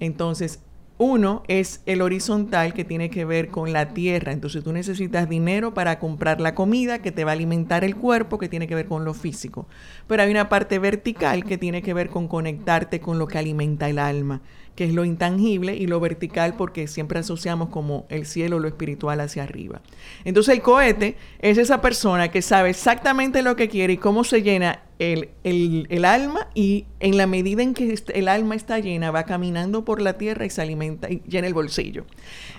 Entonces, 0.00 0.60
uno 0.98 1.44
es 1.46 1.80
el 1.86 2.02
horizontal 2.02 2.74
que 2.74 2.84
tiene 2.84 3.08
que 3.08 3.24
ver 3.24 3.48
con 3.48 3.72
la 3.72 3.94
tierra. 3.94 4.32
Entonces 4.32 4.64
tú 4.64 4.72
necesitas 4.72 5.28
dinero 5.28 5.72
para 5.72 6.00
comprar 6.00 6.40
la 6.40 6.56
comida 6.56 7.00
que 7.00 7.12
te 7.12 7.24
va 7.24 7.30
a 7.30 7.34
alimentar 7.34 7.84
el 7.84 7.94
cuerpo, 7.94 8.38
que 8.38 8.48
tiene 8.48 8.66
que 8.66 8.74
ver 8.74 8.86
con 8.86 9.04
lo 9.04 9.14
físico. 9.14 9.68
Pero 10.08 10.24
hay 10.24 10.30
una 10.30 10.48
parte 10.48 10.80
vertical 10.80 11.44
que 11.44 11.56
tiene 11.56 11.82
que 11.82 11.94
ver 11.94 12.10
con 12.10 12.26
conectarte 12.26 13.00
con 13.00 13.18
lo 13.18 13.28
que 13.28 13.38
alimenta 13.38 13.88
el 13.88 14.00
alma, 14.00 14.42
que 14.74 14.84
es 14.84 14.92
lo 14.92 15.04
intangible, 15.04 15.76
y 15.76 15.86
lo 15.86 16.00
vertical 16.00 16.54
porque 16.56 16.88
siempre 16.88 17.20
asociamos 17.20 17.68
como 17.68 18.06
el 18.08 18.26
cielo, 18.26 18.58
lo 18.58 18.66
espiritual 18.66 19.20
hacia 19.20 19.44
arriba. 19.44 19.80
Entonces 20.24 20.54
el 20.56 20.62
cohete 20.62 21.16
es 21.38 21.58
esa 21.58 21.80
persona 21.80 22.28
que 22.28 22.42
sabe 22.42 22.70
exactamente 22.70 23.42
lo 23.42 23.54
que 23.54 23.68
quiere 23.68 23.92
y 23.92 23.98
cómo 23.98 24.24
se 24.24 24.42
llena 24.42 24.82
el, 24.98 25.30
el, 25.44 26.04
alma 26.04 26.48
y 26.54 26.86
en 27.00 27.16
la 27.16 27.26
medida 27.26 27.62
en 27.62 27.74
que 27.74 27.94
el 28.14 28.28
alma 28.28 28.56
está 28.56 28.80
llena 28.80 29.10
va 29.10 29.24
caminando 29.24 29.84
por 29.84 30.00
la 30.02 30.18
tierra 30.18 30.44
y 30.44 30.50
se 30.50 30.60
alimenta 30.60 31.10
y 31.10 31.22
llena 31.28 31.46
el 31.46 31.54
bolsillo. 31.54 32.04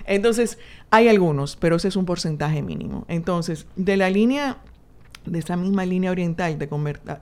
Entonces 0.06 0.58
hay 0.90 1.08
algunos, 1.08 1.56
pero 1.56 1.76
ese 1.76 1.88
es 1.88 1.96
un 1.96 2.06
porcentaje 2.06 2.62
mínimo. 2.62 3.04
Entonces, 3.08 3.66
de 3.76 3.96
la 3.96 4.08
línea 4.08 4.58
de 5.26 5.38
esa 5.38 5.56
misma 5.56 5.84
línea 5.84 6.10
oriental 6.10 6.56
te, 6.56 6.68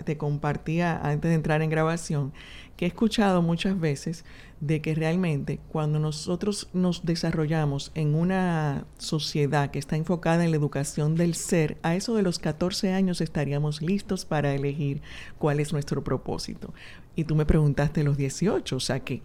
te 0.05 0.17
compartía 0.17 1.01
antes 1.03 1.31
de 1.31 1.35
entrar 1.35 1.63
en 1.63 1.71
grabación, 1.71 2.33
que 2.77 2.85
he 2.85 2.89
escuchado 2.89 3.43
muchas 3.43 3.79
veces 3.81 4.25
de 4.61 4.81
que 4.81 4.95
realmente 4.95 5.61
cuando 5.71 5.99
nosotros 5.99 6.69
nos 6.73 7.05
desarrollamos 7.05 7.93
en 7.95 8.15
una 8.15 8.87
sociedad 8.99 9.71
que 9.71 9.79
está 9.79 9.97
enfocada 9.97 10.45
en 10.45 10.51
la 10.51 10.57
educación 10.57 11.15
del 11.15 11.35
ser, 11.35 11.79
a 11.83 11.95
eso 11.95 12.15
de 12.15 12.23
los 12.23 12.39
14 12.39 12.93
años 12.93 13.21
estaríamos 13.21 13.83
listos 13.83 14.25
para 14.25 14.55
elegir 14.55 15.01
cuál 15.39 15.61
es 15.61 15.73
nuestro 15.73 16.03
propósito. 16.03 16.75
Y 17.15 17.25
tú 17.25 17.37
me 17.37 17.47
preguntaste 17.47 18.03
los 18.03 18.17
18, 18.17 18.77
o 18.77 18.81
sea 18.81 19.01
que 19.01 19.23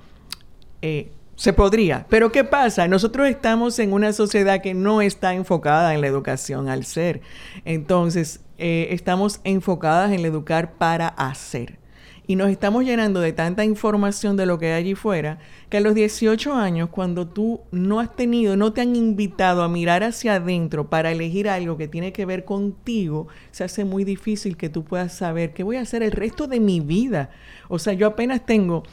eh, 0.82 1.12
Se 1.36 1.52
podría, 1.52 2.06
pero 2.10 2.32
¿qué 2.32 2.44
pasa? 2.44 2.88
Nosotros 2.88 3.28
estamos 3.28 3.80
en 3.80 3.92
una 3.92 4.14
sociedad 4.14 4.62
que 4.62 4.76
no 4.76 5.02
está 5.02 5.34
enfocada 5.34 5.96
en 5.96 6.02
la 6.02 6.08
educación 6.08 6.70
al 6.70 6.86
ser. 6.86 7.22
Entonces, 7.66 8.42
eh, 8.60 8.90
estamos 8.92 9.42
enfocadas 9.44 10.12
en 10.12 10.24
educar 10.26 10.74
para 10.74 11.08
hacer. 11.08 11.80
Y 12.26 12.38
nos 12.38 12.50
estamos 12.50 12.86
llenando 12.86 13.20
de 13.20 13.34
tanta 13.34 13.66
información 13.66 14.38
de 14.38 14.46
lo 14.46 14.58
que 14.58 14.68
hay 14.68 14.82
allí 14.82 14.96
fuera, 14.96 15.40
que 15.70 15.78
a 15.78 15.82
los 15.82 15.94
18 15.94 16.54
años, 16.54 16.90
cuando 16.90 17.28
tú 17.28 17.62
no 17.72 18.00
has 18.00 18.16
tenido, 18.16 18.56
no 18.56 18.72
te 18.72 18.82
han 18.82 18.96
invitado 18.96 19.62
a 19.62 19.68
mirar 19.68 20.04
hacia 20.04 20.36
adentro 20.36 20.90
para 20.90 21.12
elegir 21.12 21.50
algo 21.50 21.78
que 21.78 21.90
tiene 21.90 22.14
que 22.14 22.26
ver 22.26 22.46
contigo, 22.46 23.28
se 23.52 23.66
hace 23.66 23.84
muy 23.84 24.06
difícil 24.06 24.56
que 24.56 24.70
tú 24.70 24.86
puedas 24.86 25.14
saber 25.14 25.54
qué 25.54 25.64
voy 25.64 25.76
a 25.76 25.82
hacer 25.82 26.02
el 26.02 26.12
resto 26.12 26.48
de 26.48 26.62
mi 26.62 26.80
vida. 26.80 27.30
O 27.68 27.78
sea, 27.78 27.92
yo 27.94 28.08
apenas 28.08 28.46
tengo 28.46 28.84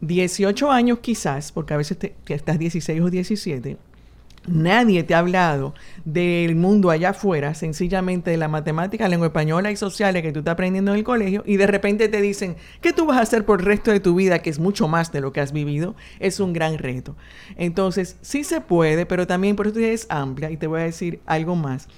18 0.00 0.72
años 0.72 0.98
quizás, 0.98 1.52
porque 1.52 1.74
a 1.74 1.76
veces 1.76 1.98
estás 2.26 2.58
16 2.58 3.00
o 3.00 3.10
17, 3.10 3.76
nadie 4.46 5.02
te 5.04 5.14
ha 5.14 5.18
hablado 5.18 5.74
del 6.04 6.56
mundo 6.56 6.90
allá 6.90 7.10
afuera, 7.10 7.54
sencillamente 7.54 8.30
de 8.30 8.36
la 8.36 8.48
matemática, 8.48 9.08
lengua 9.08 9.28
española 9.28 9.70
y 9.70 9.76
sociales 9.76 10.22
que 10.22 10.32
tú 10.32 10.40
estás 10.40 10.52
aprendiendo 10.52 10.92
en 10.92 10.98
el 10.98 11.04
colegio, 11.04 11.42
y 11.46 11.56
de 11.56 11.66
repente 11.66 12.08
te 12.08 12.20
dicen, 12.20 12.56
¿qué 12.80 12.92
tú 12.92 13.06
vas 13.06 13.18
a 13.18 13.22
hacer 13.22 13.44
por 13.44 13.60
el 13.60 13.66
resto 13.66 13.90
de 13.90 14.00
tu 14.00 14.14
vida, 14.14 14.40
que 14.40 14.50
es 14.50 14.58
mucho 14.58 14.88
más 14.88 15.12
de 15.12 15.20
lo 15.20 15.32
que 15.32 15.40
has 15.40 15.52
vivido? 15.52 15.94
Es 16.18 16.40
un 16.40 16.52
gran 16.52 16.78
reto. 16.78 17.16
Entonces, 17.56 18.16
sí 18.20 18.44
se 18.44 18.60
puede, 18.60 19.06
pero 19.06 19.26
también 19.26 19.56
por 19.56 19.68
eso 19.68 19.78
es 19.78 20.06
amplia, 20.08 20.50
y 20.50 20.56
te 20.56 20.66
voy 20.66 20.80
a 20.80 20.84
decir 20.84 21.20
algo 21.26 21.56
más. 21.56 21.88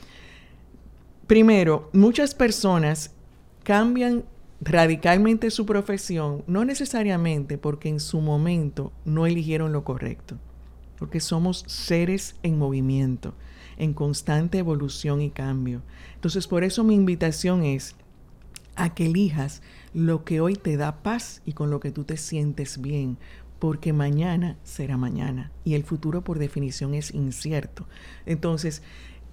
Primero, 1.27 1.89
muchas 1.93 2.35
personas 2.35 3.15
cambian 3.63 4.25
radicalmente 4.61 5.51
su 5.51 5.67
profesión, 5.67 6.43
no 6.47 6.65
necesariamente 6.65 7.59
porque 7.59 7.89
en 7.89 8.01
su 8.01 8.21
momento 8.21 8.93
no 9.05 9.27
eligieron 9.27 9.73
lo 9.73 9.85
correcto, 9.85 10.37
porque 11.05 11.21
somos 11.21 11.65
seres 11.67 12.35
en 12.43 12.57
movimiento, 12.57 13.35
en 13.77 13.93
constante 13.93 14.57
evolución 14.57 15.21
y 15.21 15.29
cambio. 15.29 15.83
Entonces, 16.15 16.47
por 16.47 16.65
eso 16.65 16.83
mi 16.83 16.95
invitación 16.95 17.63
es 17.63 17.95
a 18.75 18.95
que 18.95 19.05
elijas 19.05 19.61
lo 19.93 20.25
que 20.25 20.41
hoy 20.41 20.55
te 20.55 20.79
da 20.79 21.03
paz 21.03 21.43
y 21.45 21.53
con 21.53 21.69
lo 21.69 21.79
que 21.79 21.91
tú 21.91 22.05
te 22.05 22.17
sientes 22.17 22.81
bien, 22.81 23.19
porque 23.59 23.93
mañana 23.93 24.57
será 24.65 24.97
mañana 24.97 25.53
y 25.63 25.75
el 25.75 25.85
futuro 25.85 26.25
por 26.25 26.39
definición 26.39 26.95
es 26.95 27.13
incierto. 27.13 27.87
Entonces, 28.25 28.81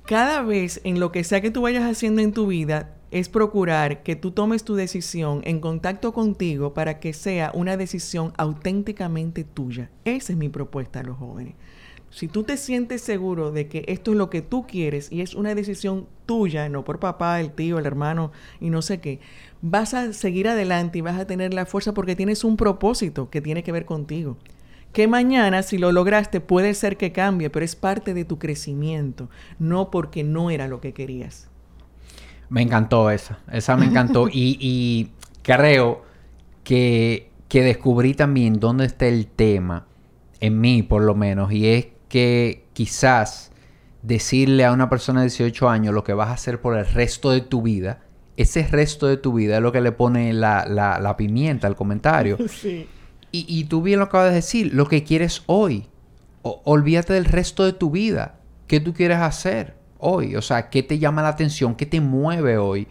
cada 0.06 0.42
vez 0.42 0.82
en 0.84 1.00
lo 1.00 1.14
que 1.14 1.24
sea 1.24 1.40
que 1.40 1.52
tú 1.52 1.62
vayas 1.62 1.90
haciendo 1.90 2.22
en 2.22 2.34
tu 2.34 2.48
vida, 2.48 2.98
es 3.12 3.28
procurar 3.28 4.04
que 4.04 4.16
tú 4.16 4.32
tomes 4.32 4.64
tu 4.64 4.76
decisión 4.76 5.42
en 5.44 5.60
contacto 5.60 6.14
contigo 6.14 6.74
para 6.74 7.00
que 7.00 7.14
sea 7.14 7.52
una 7.54 7.76
decisión 7.76 8.34
auténticamente 8.38 9.44
tuya. 9.44 9.90
Esa 10.06 10.34
es 10.34 10.40
mi 10.40 10.48
propuesta 10.48 11.02
a 11.02 11.04
los 11.04 11.18
jóvenes. 11.18 11.56
Si 12.10 12.28
tú 12.28 12.44
te 12.44 12.58
sientes 12.58 13.02
seguro 13.02 13.52
de 13.52 13.68
que 13.68 13.86
esto 13.88 14.12
es 14.12 14.18
lo 14.18 14.30
que 14.30 14.42
tú 14.42 14.66
quieres 14.68 15.12
y 15.12 15.22
es 15.22 15.34
una 15.34 15.56
decisión 15.56 16.08
tuya, 16.26 16.68
no 16.68 16.84
por 16.84 17.00
papá, 17.00 17.40
el 17.40 17.52
tío, 17.52 17.80
el 17.80 17.86
hermano 17.86 18.32
y 18.60 18.70
no 18.70 18.82
sé 18.82 19.00
qué, 19.00 19.20
vas 19.62 19.94
a 19.94 20.12
seguir 20.12 20.48
adelante 20.48 20.98
y 20.98 21.02
vas 21.02 21.20
a 21.20 21.28
tener 21.28 21.54
la 21.54 21.66
fuerza 21.66 21.94
porque 21.94 22.16
tienes 22.16 22.44
un 22.44 22.58
propósito 22.58 23.30
que 23.30 23.42
tiene 23.42 23.64
que 23.64 23.72
ver 23.72 23.86
contigo. 23.86 24.38
Que 24.92 25.08
mañana, 25.08 25.64
si 25.64 25.78
lo 25.78 25.94
lograste, 25.94 26.42
puede 26.42 26.74
ser 26.74 26.98
que 26.98 27.14
cambie, 27.14 27.50
pero 27.50 27.64
es 27.64 27.78
parte 27.78 28.14
de 28.14 28.26
tu 28.26 28.40
crecimiento, 28.40 29.30
no 29.58 29.90
porque 29.90 30.24
no 30.26 30.50
era 30.50 30.68
lo 30.68 30.82
que 30.82 30.94
querías. 30.94 31.51
Me 32.52 32.62
encantó 32.62 33.10
esa, 33.10 33.40
esa 33.52 33.78
me 33.78 33.86
encantó. 33.86 34.28
y, 34.32 35.12
creo 35.42 36.04
que, 36.64 37.32
que 37.48 37.64
descubrí 37.64 38.14
también 38.14 38.60
dónde 38.60 38.86
está 38.86 39.08
el 39.08 39.26
tema, 39.26 39.88
en 40.42 40.60
mí 40.60 40.84
por 40.84 41.02
lo 41.02 41.16
menos, 41.16 41.52
y 41.52 41.68
es 41.68 41.88
que 42.10 42.66
quizás 42.74 43.52
decirle 44.02 44.66
a 44.66 44.74
una 44.74 44.90
persona 44.90 45.22
de 45.22 45.28
18 45.28 45.70
años 45.70 45.94
lo 45.94 46.04
que 46.04 46.14
vas 46.14 46.28
a 46.28 46.34
hacer 46.34 46.60
por 46.60 46.78
el 46.78 46.86
resto 46.86 47.32
de 47.32 47.40
tu 47.40 47.62
vida, 47.62 48.02
ese 48.36 48.68
resto 48.68 49.08
de 49.08 49.18
tu 49.18 49.34
vida 49.34 49.58
es 49.58 49.62
lo 49.62 49.72
que 49.72 49.82
le 49.82 49.94
pone 49.94 50.34
la, 50.34 50.66
la, 50.68 51.18
pimienta 51.18 51.68
al 51.68 51.76
comentario. 51.76 52.38
Sí. 52.50 52.88
Y, 53.34 53.46
y, 53.48 53.64
tú 53.64 53.82
bien 53.82 54.00
lo 54.00 54.06
acabas 54.06 54.30
de 54.30 54.36
decir, 54.36 54.74
lo 54.74 54.90
que 54.90 55.06
quieres 55.06 55.44
hoy. 55.46 55.88
olvídate 56.42 57.14
del 57.14 57.24
resto 57.24 57.64
de 57.64 57.72
tu 57.72 57.90
vida. 57.90 58.40
¿Qué 58.68 58.82
tú 58.82 58.94
quieres 58.94 59.20
hacer? 59.20 59.76
Hoy? 60.02 60.36
O 60.36 60.42
sea, 60.42 60.70
¿qué 60.70 60.84
te 60.84 61.00
llama 61.00 61.22
la 61.22 61.30
atención? 61.30 61.76
¿Qué 61.76 61.86
te 61.86 62.02
mueve 62.02 62.58
hoy? 62.58 62.88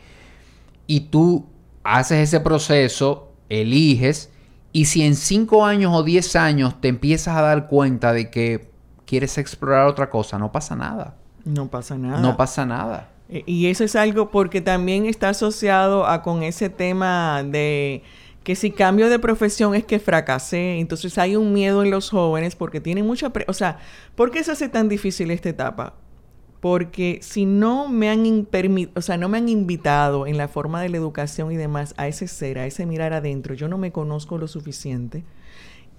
Y 0.86 1.00
tú 1.00 1.46
haces 1.84 2.18
ese 2.18 2.40
proceso, 2.40 3.32
eliges, 3.48 4.30
y 4.72 4.84
si 4.86 5.02
en 5.02 5.16
5 5.16 5.64
años 5.64 5.92
o 5.94 6.02
10 6.02 6.36
años 6.36 6.80
te 6.80 6.88
empiezas 6.88 7.36
a 7.36 7.42
dar 7.42 7.68
cuenta 7.68 8.12
de 8.12 8.30
que 8.30 8.70
quieres 9.04 9.36
explorar 9.38 9.86
otra 9.86 10.08
cosa, 10.08 10.38
no 10.38 10.52
pasa 10.52 10.76
nada. 10.76 11.16
No 11.44 11.68
pasa 11.68 11.98
nada. 11.98 12.20
No 12.20 12.36
pasa 12.36 12.64
nada. 12.64 13.08
E, 13.28 13.42
y 13.46 13.66
eso 13.66 13.82
es 13.84 13.96
algo 13.96 14.30
porque 14.30 14.60
también 14.60 15.06
está 15.06 15.30
asociado 15.30 16.06
a 16.06 16.22
con 16.22 16.42
ese 16.42 16.70
tema 16.70 17.42
de 17.42 18.02
que 18.44 18.54
si 18.54 18.70
cambio 18.70 19.10
de 19.10 19.18
profesión 19.18 19.74
es 19.74 19.84
que 19.84 19.98
fracasé. 19.98 20.78
Entonces 20.78 21.18
hay 21.18 21.36
un 21.36 21.52
miedo 21.52 21.82
en 21.82 21.90
los 21.90 22.10
jóvenes 22.10 22.54
porque 22.54 22.80
tienen 22.80 23.06
mucha... 23.06 23.32
o 23.46 23.52
sea, 23.52 23.78
¿por 24.14 24.30
qué 24.30 24.44
se 24.44 24.52
hace 24.52 24.68
tan 24.68 24.88
difícil 24.88 25.30
esta 25.30 25.48
etapa? 25.48 25.94
Porque 26.60 27.20
si 27.22 27.46
no 27.46 27.88
me 27.88 28.10
han 28.10 28.46
o 28.94 29.00
sea, 29.00 29.16
no 29.16 29.28
me 29.28 29.38
han 29.38 29.48
invitado 29.48 30.26
en 30.26 30.36
la 30.36 30.48
forma 30.48 30.82
de 30.82 30.90
la 30.90 30.98
educación 30.98 31.50
y 31.52 31.56
demás 31.56 31.94
a 31.96 32.06
ese 32.06 32.28
ser, 32.28 32.58
a 32.58 32.66
ese 32.66 32.86
mirar 32.86 33.12
adentro, 33.12 33.54
yo 33.54 33.68
no 33.68 33.78
me 33.78 33.92
conozco 33.92 34.38
lo 34.38 34.46
suficiente. 34.46 35.24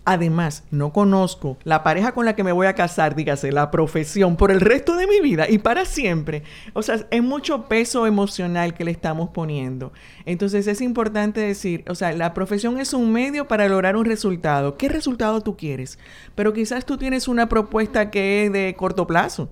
Además, 0.04 0.64
no 0.72 0.92
conozco 0.94 1.58
la 1.64 1.84
pareja 1.84 2.14
con 2.14 2.26
la 2.26 2.36
que 2.36 2.44
me 2.44 2.52
voy 2.52 2.66
a 2.66 2.74
casar, 2.74 3.16
dígase, 3.16 3.52
la 3.52 3.70
profesión 3.70 4.36
por 4.36 4.50
el 4.50 4.60
resto 4.60 4.96
de 4.96 5.06
mi 5.06 5.22
vida 5.22 5.48
y 5.48 5.60
para 5.60 5.86
siempre. 5.86 6.42
O 6.74 6.82
sea, 6.82 7.06
es 7.12 7.22
mucho 7.22 7.68
peso 7.68 8.08
emocional 8.08 8.74
que 8.74 8.84
le 8.84 8.90
estamos 8.90 9.30
poniendo. 9.30 9.94
Entonces 10.26 10.66
es 10.66 10.82
importante 10.82 11.40
decir, 11.40 11.84
o 11.88 11.94
sea, 11.94 12.14
la 12.14 12.34
profesión 12.34 12.80
es 12.80 12.94
un 12.96 13.12
medio 13.14 13.48
para 13.48 13.70
lograr 13.70 13.96
un 13.96 14.06
resultado. 14.06 14.76
¿Qué 14.76 14.90
resultado 14.90 15.42
tú 15.42 15.56
quieres? 15.56 16.00
Pero 16.34 16.52
quizás 16.52 16.84
tú 16.84 16.98
tienes 16.98 17.28
una 17.28 17.48
propuesta 17.48 18.10
que 18.10 18.46
es 18.46 18.52
de 18.52 18.76
corto 18.76 19.06
plazo 19.06 19.50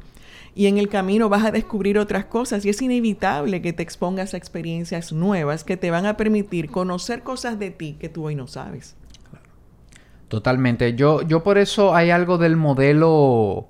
y 0.56 0.68
en 0.68 0.78
el 0.78 0.90
camino 0.90 1.30
vas 1.30 1.46
a 1.46 1.52
descubrir 1.52 1.98
otras 1.98 2.26
cosas 2.26 2.66
y 2.66 2.70
es 2.70 2.82
inevitable 2.82 3.62
que 3.62 3.74
te 3.74 3.84
expongas 3.84 4.34
a 4.34 4.38
experiencias 4.38 5.12
nuevas 5.14 5.64
que 5.64 5.78
te 5.78 5.92
van 5.92 6.06
a 6.06 6.18
permitir 6.18 6.70
conocer 6.70 7.24
cosas 7.24 7.60
de 7.60 7.72
ti 7.72 7.98
que 8.00 8.10
tú 8.10 8.26
hoy 8.26 8.36
no 8.36 8.48
sabes. 8.48 8.96
Totalmente. 10.28 10.94
Yo, 10.94 11.24
yo 11.24 11.44
por 11.44 11.58
eso 11.58 11.96
hay 11.96 12.12
algo 12.12 12.38
del 12.38 12.56
modelo 12.56 13.68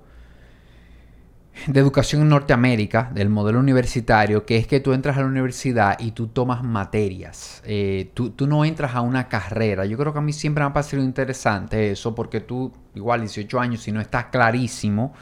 de 1.67 1.79
educación 1.79 2.21
en 2.21 2.29
Norteamérica, 2.29 3.11
del 3.13 3.29
modelo 3.29 3.59
universitario, 3.59 4.45
que 4.45 4.57
es 4.57 4.67
que 4.67 4.79
tú 4.79 4.93
entras 4.93 5.17
a 5.17 5.21
la 5.21 5.27
universidad 5.27 5.97
y 5.99 6.11
tú 6.11 6.27
tomas 6.27 6.63
materias. 6.63 7.61
Eh, 7.65 8.11
tú, 8.13 8.31
tú, 8.31 8.47
no 8.47 8.63
entras 8.65 8.95
a 8.95 9.01
una 9.01 9.27
carrera. 9.27 9.85
Yo 9.85 9.97
creo 9.97 10.13
que 10.13 10.19
a 10.19 10.21
mí 10.21 10.33
siempre 10.33 10.63
me 10.63 10.69
ha 10.69 10.73
parecido 10.73 11.03
interesante 11.03 11.91
eso, 11.91 12.15
porque 12.15 12.41
tú, 12.41 12.71
igual 12.95 13.21
18 13.21 13.59
años, 13.59 13.81
si 13.81 13.91
no 13.91 13.99
estás 13.99 14.25
clarísimo, 14.25 15.13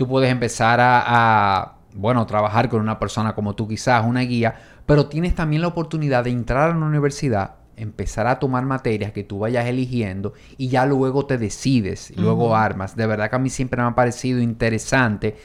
tú 0.00 0.08
puedes 0.08 0.30
empezar 0.30 0.78
a, 0.80 1.74
bueno, 1.92 2.24
trabajar 2.24 2.70
con 2.70 2.80
una 2.80 2.98
persona 2.98 3.34
como 3.34 3.54
tú 3.54 3.68
quizás, 3.68 4.02
una 4.06 4.22
guía, 4.22 4.54
pero 4.86 5.08
tienes 5.08 5.34
también 5.34 5.60
la 5.60 5.68
oportunidad 5.68 6.24
de 6.24 6.30
entrar 6.30 6.70
a 6.70 6.74
una 6.74 6.86
universidad, 6.86 7.56
empezar 7.76 8.26
a 8.26 8.38
tomar 8.38 8.64
materias 8.64 9.12
que 9.12 9.24
tú 9.24 9.40
vayas 9.40 9.66
eligiendo 9.66 10.32
y 10.56 10.68
ya 10.68 10.86
luego 10.86 11.26
te 11.26 11.36
decides, 11.36 12.14
luego 12.16 12.56
armas. 12.56 12.96
De 12.96 13.06
verdad 13.06 13.28
que 13.28 13.36
a 13.36 13.38
mí 13.40 13.50
siempre 13.50 13.82
me 13.82 13.88
ha 13.88 13.94
parecido 13.94 14.40
interesante 14.40 15.36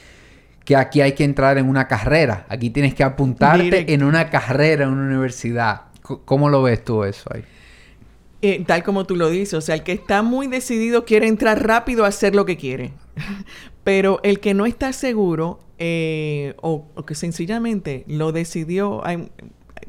que 0.64 0.74
aquí 0.74 1.02
hay 1.02 1.12
que 1.12 1.24
entrar 1.24 1.58
en 1.58 1.68
una 1.68 1.86
carrera, 1.86 2.46
aquí 2.48 2.70
tienes 2.70 2.94
que 2.94 3.04
apuntarte 3.04 3.92
en 3.92 4.04
una 4.04 4.30
carrera 4.30 4.84
en 4.84 4.90
una 4.90 5.06
universidad. 5.06 5.82
¿Cómo 6.00 6.48
lo 6.48 6.62
ves 6.62 6.82
tú 6.82 7.04
eso 7.04 7.28
ahí? 7.34 7.44
Eh, 8.40 8.64
tal 8.66 8.82
como 8.82 9.04
tú 9.04 9.16
lo 9.16 9.28
dices, 9.28 9.52
o 9.52 9.60
sea, 9.60 9.74
el 9.74 9.82
que 9.82 9.92
está 9.92 10.22
muy 10.22 10.46
decidido 10.46 11.04
quiere 11.04 11.28
entrar 11.28 11.66
rápido 11.66 12.06
a 12.06 12.08
hacer 12.08 12.34
lo 12.34 12.46
que 12.46 12.56
quiere. 12.56 12.94
Pero 13.86 14.18
el 14.24 14.40
que 14.40 14.52
no 14.52 14.66
está 14.66 14.92
seguro 14.92 15.60
eh, 15.78 16.56
o, 16.60 16.88
que 17.06 17.14
sencillamente 17.14 18.02
lo 18.08 18.32
decidió, 18.32 19.00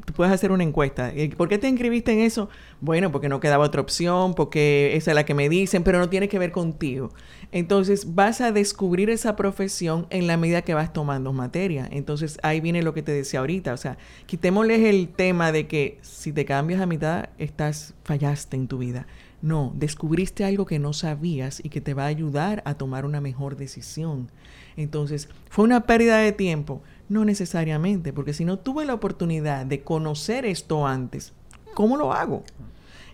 tú 0.04 0.12
puedes 0.12 0.32
hacer 0.32 0.52
una 0.52 0.62
encuesta. 0.62 1.12
¿Por 1.36 1.48
qué 1.48 1.58
te 1.58 1.68
inscribiste 1.68 2.12
en 2.12 2.20
eso? 2.20 2.48
Bueno, 2.80 3.10
porque 3.10 3.28
no 3.28 3.40
quedaba 3.40 3.64
otra 3.64 3.80
opción, 3.80 4.34
porque 4.34 4.92
esa 4.94 5.10
es 5.10 5.14
la 5.16 5.24
que 5.24 5.34
me 5.34 5.48
dicen, 5.48 5.82
pero 5.82 5.98
no 5.98 6.08
tiene 6.08 6.28
que 6.28 6.38
ver 6.38 6.52
contigo. 6.52 7.10
Entonces 7.50 8.14
vas 8.14 8.40
a 8.40 8.52
descubrir 8.52 9.10
esa 9.10 9.34
profesión 9.34 10.06
en 10.10 10.28
la 10.28 10.36
medida 10.36 10.62
que 10.62 10.74
vas 10.74 10.92
tomando 10.92 11.32
materia. 11.32 11.88
Entonces 11.90 12.38
ahí 12.44 12.60
viene 12.60 12.84
lo 12.84 12.94
que 12.94 13.02
te 13.02 13.10
decía 13.10 13.40
ahorita. 13.40 13.72
O 13.72 13.78
sea, 13.78 13.98
quitémosles 14.26 14.78
el 14.78 15.08
tema 15.08 15.50
de 15.50 15.66
que 15.66 15.98
si 16.02 16.32
te 16.32 16.44
cambias 16.44 16.80
a 16.80 16.86
mitad, 16.86 17.30
estás, 17.36 17.94
fallaste 18.04 18.56
en 18.56 18.68
tu 18.68 18.78
vida. 18.78 19.08
No, 19.40 19.72
descubriste 19.76 20.44
algo 20.44 20.66
que 20.66 20.80
no 20.80 20.92
sabías 20.92 21.60
y 21.64 21.68
que 21.68 21.80
te 21.80 21.94
va 21.94 22.04
a 22.04 22.08
ayudar 22.08 22.62
a 22.64 22.74
tomar 22.74 23.04
una 23.04 23.20
mejor 23.20 23.56
decisión. 23.56 24.30
Entonces, 24.76 25.28
¿fue 25.48 25.64
una 25.64 25.86
pérdida 25.86 26.18
de 26.18 26.32
tiempo? 26.32 26.82
No 27.08 27.24
necesariamente, 27.24 28.12
porque 28.12 28.34
si 28.34 28.44
no 28.44 28.58
tuve 28.58 28.84
la 28.84 28.94
oportunidad 28.94 29.64
de 29.64 29.82
conocer 29.82 30.44
esto 30.44 30.86
antes, 30.86 31.32
¿cómo 31.74 31.96
lo 31.96 32.12
hago? 32.12 32.42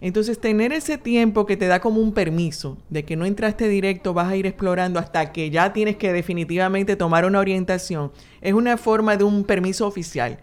Entonces, 0.00 0.40
tener 0.40 0.72
ese 0.72 0.98
tiempo 0.98 1.46
que 1.46 1.56
te 1.56 1.66
da 1.66 1.80
como 1.80 2.00
un 2.00 2.12
permiso 2.12 2.78
de 2.90 3.04
que 3.04 3.16
no 3.16 3.26
entraste 3.26 3.68
directo, 3.68 4.12
vas 4.12 4.28
a 4.28 4.36
ir 4.36 4.46
explorando 4.46 4.98
hasta 4.98 5.32
que 5.32 5.50
ya 5.50 5.72
tienes 5.72 5.96
que 5.96 6.12
definitivamente 6.12 6.96
tomar 6.96 7.24
una 7.24 7.38
orientación, 7.38 8.12
es 8.40 8.54
una 8.54 8.76
forma 8.76 9.16
de 9.16 9.24
un 9.24 9.44
permiso 9.44 9.86
oficial. 9.86 10.38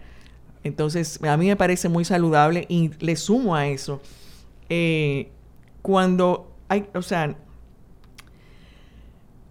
Entonces, 0.64 1.20
a 1.24 1.38
mí 1.38 1.48
me 1.48 1.56
parece 1.56 1.90
muy 1.90 2.06
saludable 2.06 2.66
y 2.70 2.92
le 3.00 3.16
sumo 3.16 3.56
a 3.56 3.68
eso. 3.68 4.02
Eh, 4.70 5.30
cuando 5.82 6.52
hay, 6.68 6.88
o 6.94 7.02
sea, 7.02 7.36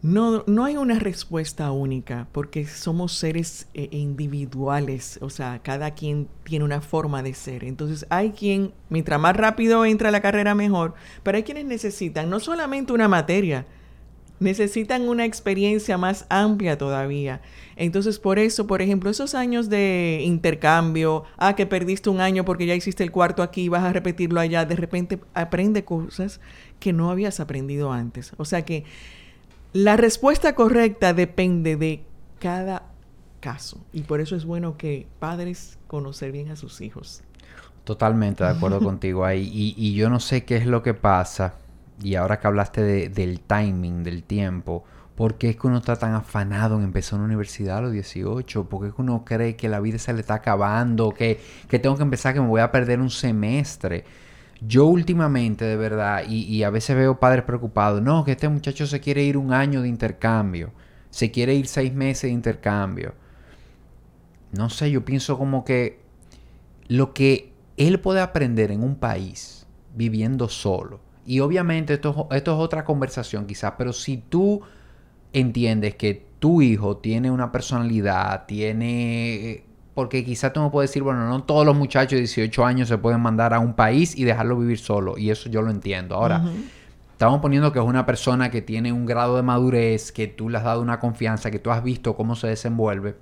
no, 0.02 0.44
no 0.46 0.64
hay 0.64 0.76
una 0.78 0.98
respuesta 0.98 1.70
única 1.72 2.26
porque 2.32 2.66
somos 2.66 3.12
seres 3.12 3.68
eh, 3.74 3.88
individuales, 3.90 5.18
o 5.20 5.28
sea, 5.28 5.60
cada 5.62 5.90
quien 5.90 6.28
tiene 6.44 6.64
una 6.64 6.80
forma 6.80 7.22
de 7.22 7.34
ser. 7.34 7.64
Entonces 7.64 8.06
hay 8.08 8.30
quien, 8.30 8.72
mientras 8.88 9.20
más 9.20 9.36
rápido 9.36 9.84
entra 9.84 10.08
a 10.08 10.12
la 10.12 10.22
carrera, 10.22 10.54
mejor, 10.54 10.94
pero 11.22 11.36
hay 11.36 11.42
quienes 11.42 11.66
necesitan 11.66 12.30
no 12.30 12.40
solamente 12.40 12.92
una 12.94 13.08
materia, 13.08 13.66
necesitan 14.40 15.08
una 15.08 15.24
experiencia 15.24 15.96
más 15.96 16.26
amplia 16.28 16.76
todavía. 16.76 17.40
Entonces, 17.76 18.18
por 18.18 18.38
eso, 18.38 18.66
por 18.66 18.82
ejemplo, 18.82 19.10
esos 19.10 19.34
años 19.34 19.68
de 19.68 20.22
intercambio, 20.24 21.24
ah, 21.36 21.54
que 21.54 21.66
perdiste 21.66 22.10
un 22.10 22.20
año 22.20 22.44
porque 22.44 22.66
ya 22.66 22.74
hiciste 22.74 23.04
el 23.04 23.12
cuarto 23.12 23.42
aquí, 23.42 23.68
vas 23.68 23.84
a 23.84 23.92
repetirlo 23.92 24.40
allá, 24.40 24.64
de 24.64 24.76
repente 24.76 25.20
aprende 25.34 25.84
cosas 25.84 26.40
que 26.80 26.92
no 26.92 27.10
habías 27.10 27.38
aprendido 27.38 27.92
antes. 27.92 28.32
O 28.38 28.44
sea 28.44 28.62
que 28.62 28.84
la 29.72 29.96
respuesta 29.96 30.54
correcta 30.54 31.14
depende 31.14 31.76
de 31.76 32.02
cada 32.40 32.82
caso 33.40 33.80
y 33.92 34.02
por 34.02 34.20
eso 34.20 34.36
es 34.36 34.44
bueno 34.44 34.76
que 34.76 35.06
padres 35.18 35.78
conocer 35.86 36.32
bien 36.32 36.50
a 36.50 36.56
sus 36.56 36.80
hijos. 36.80 37.22
Totalmente 37.84 38.44
de 38.44 38.50
acuerdo 38.50 38.80
contigo 38.82 39.24
ahí. 39.24 39.50
Y, 39.52 39.94
yo 39.94 40.10
no 40.10 40.20
sé 40.20 40.44
qué 40.44 40.56
es 40.56 40.66
lo 40.66 40.82
que 40.82 40.94
pasa, 40.94 41.54
y 42.02 42.14
ahora 42.14 42.40
que 42.40 42.46
hablaste 42.46 43.08
del 43.08 43.40
timing, 43.40 44.02
del 44.02 44.22
tiempo, 44.22 44.84
¿por 45.14 45.36
qué 45.36 45.50
es 45.50 45.56
que 45.56 45.66
uno 45.66 45.78
está 45.78 45.96
tan 45.96 46.14
afanado 46.14 46.76
en 46.76 46.84
empezar 46.84 47.18
una 47.18 47.26
universidad 47.26 47.78
a 47.78 47.80
los 47.82 47.92
18? 47.92 48.68
¿Por 48.68 48.80
qué 48.80 48.88
es 48.88 48.94
que 48.94 49.02
uno 49.02 49.24
cree 49.24 49.56
que 49.56 49.68
la 49.68 49.80
vida 49.80 49.98
se 49.98 50.12
le 50.12 50.20
está 50.20 50.34
acabando? 50.34 51.10
Que, 51.10 51.40
que 51.68 51.78
tengo 51.78 51.96
que 51.96 52.02
empezar, 52.02 52.34
que 52.34 52.40
me 52.40 52.48
voy 52.48 52.60
a 52.60 52.72
perder 52.72 53.00
un 53.00 53.10
semestre? 53.10 54.04
Yo 54.60 54.86
últimamente, 54.86 55.64
de 55.64 55.76
verdad, 55.76 56.24
y, 56.28 56.62
a 56.64 56.70
veces 56.70 56.94
veo 56.94 57.18
padres 57.18 57.44
preocupados, 57.44 58.02
no, 58.02 58.24
que 58.24 58.32
este 58.32 58.48
muchacho 58.48 58.86
se 58.86 59.00
quiere 59.00 59.22
ir 59.22 59.38
un 59.38 59.54
año 59.54 59.80
de 59.80 59.88
intercambio, 59.88 60.72
se 61.08 61.30
quiere 61.30 61.54
ir 61.54 61.66
seis 61.66 61.94
meses 61.94 62.22
de 62.24 62.30
intercambio. 62.30 63.14
No 64.52 64.68
sé, 64.68 64.90
yo 64.90 65.04
pienso 65.04 65.38
como 65.38 65.64
que 65.64 66.00
lo 66.88 67.14
que 67.14 67.52
él 67.78 68.00
puede 68.00 68.20
aprender 68.20 68.70
en 68.70 68.82
un 68.82 68.96
país 68.96 69.66
viviendo 69.94 70.48
solo, 70.48 71.00
y 71.26 71.40
obviamente 71.40 71.94
esto, 71.94 72.28
esto 72.30 72.52
es 72.52 72.58
otra 72.58 72.84
conversación 72.84 73.46
quizás, 73.46 73.74
pero 73.76 73.92
si 73.92 74.16
tú 74.18 74.62
entiendes 75.32 75.94
que 75.94 76.26
tu 76.38 76.62
hijo 76.62 76.96
tiene 76.96 77.30
una 77.30 77.52
personalidad, 77.52 78.46
tiene 78.46 79.64
porque 79.94 80.24
quizás 80.24 80.52
tú 80.52 80.60
me 80.60 80.70
puedes 80.70 80.90
decir, 80.90 81.02
bueno, 81.02 81.28
no 81.28 81.42
todos 81.42 81.66
los 81.66 81.76
muchachos 81.76 82.12
de 82.12 82.20
18 82.20 82.64
años 82.64 82.88
se 82.88 82.96
pueden 82.96 83.20
mandar 83.20 83.52
a 83.52 83.58
un 83.58 83.74
país 83.74 84.16
y 84.16 84.24
dejarlo 84.24 84.56
vivir 84.56 84.78
solo. 84.78 85.18
Y 85.18 85.30
eso 85.30 85.50
yo 85.50 85.62
lo 85.62 85.70
entiendo. 85.70 86.14
Ahora, 86.14 86.42
estamos 87.12 87.40
poniendo 87.40 87.72
que 87.72 87.80
es 87.80 87.84
una 87.84 88.06
persona 88.06 88.50
que 88.50 88.62
tiene 88.62 88.92
un 88.92 89.04
grado 89.04 89.36
de 89.36 89.42
madurez, 89.42 90.12
que 90.12 90.26
tú 90.26 90.48
le 90.48 90.58
has 90.58 90.64
dado 90.64 90.80
una 90.80 91.00
confianza, 91.00 91.50
que 91.50 91.58
tú 91.58 91.70
has 91.70 91.82
visto 91.82 92.16
cómo 92.16 92.34
se 92.34 92.46
desenvuelve. 92.46 93.16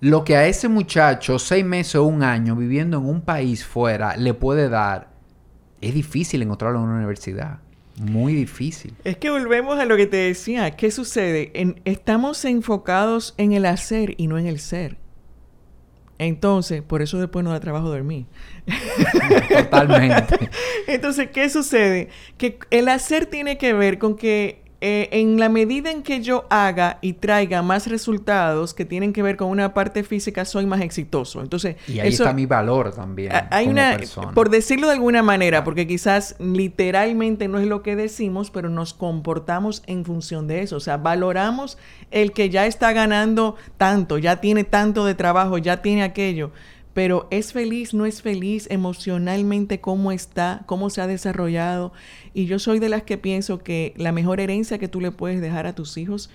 Lo 0.00 0.22
que 0.22 0.36
a 0.36 0.46
ese 0.46 0.68
muchacho, 0.68 1.38
seis 1.38 1.64
meses 1.64 1.96
o 1.96 2.04
un 2.04 2.22
año 2.22 2.54
viviendo 2.54 2.98
en 2.98 3.06
un 3.06 3.22
país 3.22 3.64
fuera, 3.64 4.16
le 4.16 4.34
puede 4.34 4.68
dar, 4.68 5.08
es 5.80 5.94
difícil 5.94 6.42
encontrarlo 6.42 6.78
en 6.78 6.86
una 6.86 6.96
universidad. 6.96 7.60
Muy 8.00 8.34
difícil. 8.34 8.94
Es 9.04 9.16
que 9.16 9.30
volvemos 9.30 9.78
a 9.78 9.84
lo 9.84 9.96
que 9.96 10.06
te 10.06 10.16
decía. 10.16 10.70
¿Qué 10.76 10.90
sucede? 10.90 11.52
estamos 11.84 12.44
enfocados 12.44 13.34
en 13.38 13.52
el 13.52 13.66
hacer 13.66 14.14
y 14.18 14.28
no 14.28 14.38
en 14.38 14.46
el 14.46 14.60
ser. 14.60 14.98
Entonces, 16.18 16.82
por 16.82 17.00
eso 17.00 17.18
después 17.18 17.44
no 17.44 17.50
da 17.50 17.60
trabajo 17.60 17.88
dormir. 17.88 18.26
Totalmente. 19.48 20.50
Entonces, 20.86 21.30
¿qué 21.30 21.48
sucede? 21.48 22.08
Que 22.36 22.58
el 22.70 22.88
hacer 22.88 23.26
tiene 23.26 23.56
que 23.56 23.72
ver 23.72 23.98
con 23.98 24.16
que 24.16 24.62
eh, 24.80 25.08
en 25.10 25.40
la 25.40 25.48
medida 25.48 25.90
en 25.90 26.04
que 26.04 26.20
yo 26.20 26.46
haga 26.50 26.98
y 27.00 27.14
traiga 27.14 27.62
más 27.62 27.88
resultados 27.88 28.74
que 28.74 28.84
tienen 28.84 29.12
que 29.12 29.22
ver 29.24 29.36
con 29.36 29.48
una 29.48 29.74
parte 29.74 30.04
física, 30.04 30.44
soy 30.44 30.66
más 30.66 30.80
exitoso. 30.82 31.40
Entonces, 31.40 31.74
y 31.88 31.98
ahí 31.98 32.10
está 32.10 32.32
mi 32.32 32.46
valor 32.46 32.94
también. 32.94 33.32
Hay 33.50 33.66
una, 33.66 33.98
por 34.34 34.50
decirlo 34.50 34.86
de 34.86 34.92
alguna 34.92 35.24
manera, 35.24 35.64
porque 35.64 35.88
quizás 35.88 36.36
literalmente 36.38 37.48
no 37.48 37.58
es 37.58 37.66
lo 37.66 37.82
que 37.82 37.96
decimos, 37.96 38.52
pero 38.52 38.68
nos 38.68 38.94
comportamos 38.94 39.82
en 39.86 40.04
función 40.04 40.46
de 40.46 40.62
eso. 40.62 40.76
O 40.76 40.80
sea, 40.80 40.96
valoramos 40.96 41.76
el 42.12 42.30
que 42.30 42.48
ya 42.48 42.66
está 42.66 42.92
ganando 42.92 43.56
tanto, 43.78 44.16
ya 44.18 44.40
tiene 44.40 44.62
tanto 44.62 45.04
de 45.04 45.16
trabajo, 45.16 45.58
ya 45.58 45.82
tiene 45.82 46.04
aquello 46.04 46.52
pero 46.98 47.28
es 47.30 47.52
feliz, 47.52 47.94
no 47.94 48.06
es 48.06 48.22
feliz 48.22 48.66
emocionalmente, 48.72 49.80
cómo 49.80 50.10
está, 50.10 50.64
cómo 50.66 50.90
se 50.90 51.00
ha 51.00 51.06
desarrollado. 51.06 51.92
Y 52.34 52.46
yo 52.46 52.58
soy 52.58 52.80
de 52.80 52.88
las 52.88 53.04
que 53.04 53.16
pienso 53.16 53.58
que 53.58 53.94
la 53.96 54.10
mejor 54.10 54.40
herencia 54.40 54.78
que 54.78 54.88
tú 54.88 55.00
le 55.00 55.12
puedes 55.12 55.40
dejar 55.40 55.68
a 55.68 55.76
tus 55.76 55.96
hijos 55.96 56.28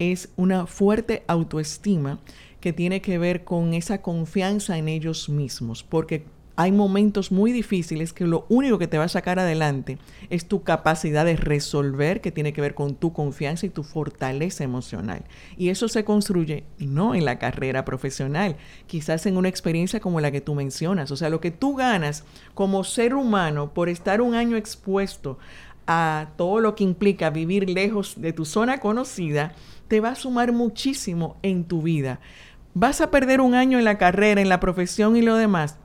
es 0.00 0.30
una 0.34 0.66
fuerte 0.66 1.22
autoestima 1.28 2.18
que 2.60 2.72
tiene 2.72 3.00
que 3.00 3.16
ver 3.16 3.44
con 3.44 3.74
esa 3.74 4.02
confianza 4.02 4.76
en 4.76 4.88
ellos 4.88 5.28
mismos, 5.28 5.84
porque 5.84 6.24
hay 6.58 6.72
momentos 6.72 7.30
muy 7.30 7.52
difíciles 7.52 8.12
que 8.12 8.26
lo 8.26 8.44
único 8.48 8.80
que 8.80 8.88
te 8.88 8.98
va 8.98 9.04
a 9.04 9.08
sacar 9.08 9.38
adelante 9.38 9.96
es 10.28 10.48
tu 10.48 10.64
capacidad 10.64 11.24
de 11.24 11.36
resolver, 11.36 12.20
que 12.20 12.32
tiene 12.32 12.52
que 12.52 12.60
ver 12.60 12.74
con 12.74 12.96
tu 12.96 13.12
confianza 13.12 13.64
y 13.64 13.68
tu 13.68 13.84
fortaleza 13.84 14.64
emocional. 14.64 15.22
Y 15.56 15.68
eso 15.68 15.86
se 15.86 16.04
construye 16.04 16.64
no 16.80 17.14
en 17.14 17.24
la 17.24 17.38
carrera 17.38 17.84
profesional, 17.84 18.56
quizás 18.88 19.26
en 19.26 19.36
una 19.36 19.48
experiencia 19.48 20.00
como 20.00 20.20
la 20.20 20.32
que 20.32 20.40
tú 20.40 20.56
mencionas. 20.56 21.12
O 21.12 21.16
sea, 21.16 21.30
lo 21.30 21.40
que 21.40 21.52
tú 21.52 21.76
ganas 21.76 22.24
como 22.54 22.82
ser 22.82 23.14
humano 23.14 23.72
por 23.72 23.88
estar 23.88 24.20
un 24.20 24.34
año 24.34 24.56
expuesto 24.56 25.38
a 25.86 26.30
todo 26.36 26.58
lo 26.58 26.74
que 26.74 26.82
implica 26.82 27.30
vivir 27.30 27.70
lejos 27.70 28.20
de 28.20 28.32
tu 28.32 28.44
zona 28.44 28.78
conocida, 28.80 29.52
te 29.86 30.00
va 30.00 30.08
a 30.08 30.16
sumar 30.16 30.50
muchísimo 30.50 31.36
en 31.42 31.62
tu 31.62 31.82
vida. 31.82 32.18
Vas 32.74 33.00
a 33.00 33.12
perder 33.12 33.40
un 33.40 33.54
año 33.54 33.78
en 33.78 33.84
la 33.84 33.96
carrera, 33.96 34.40
en 34.40 34.48
la 34.48 34.58
profesión 34.58 35.16
y 35.16 35.22
lo 35.22 35.36
demás, 35.36 35.78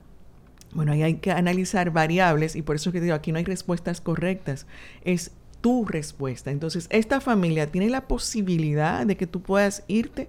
bueno, 0.74 0.92
ahí 0.92 1.02
hay 1.02 1.14
que 1.14 1.30
analizar 1.30 1.90
variables 1.90 2.56
y 2.56 2.62
por 2.62 2.76
eso 2.76 2.92
que 2.92 3.00
digo, 3.00 3.14
aquí 3.14 3.32
no 3.32 3.38
hay 3.38 3.44
respuestas 3.44 4.00
correctas. 4.00 4.66
Es 5.04 5.30
tu 5.60 5.86
respuesta. 5.86 6.50
Entonces, 6.50 6.88
esta 6.90 7.22
familia 7.22 7.70
tiene 7.70 7.88
la 7.88 8.06
posibilidad 8.06 9.06
de 9.06 9.16
que 9.16 9.26
tú 9.26 9.40
puedas 9.40 9.82
irte. 9.86 10.28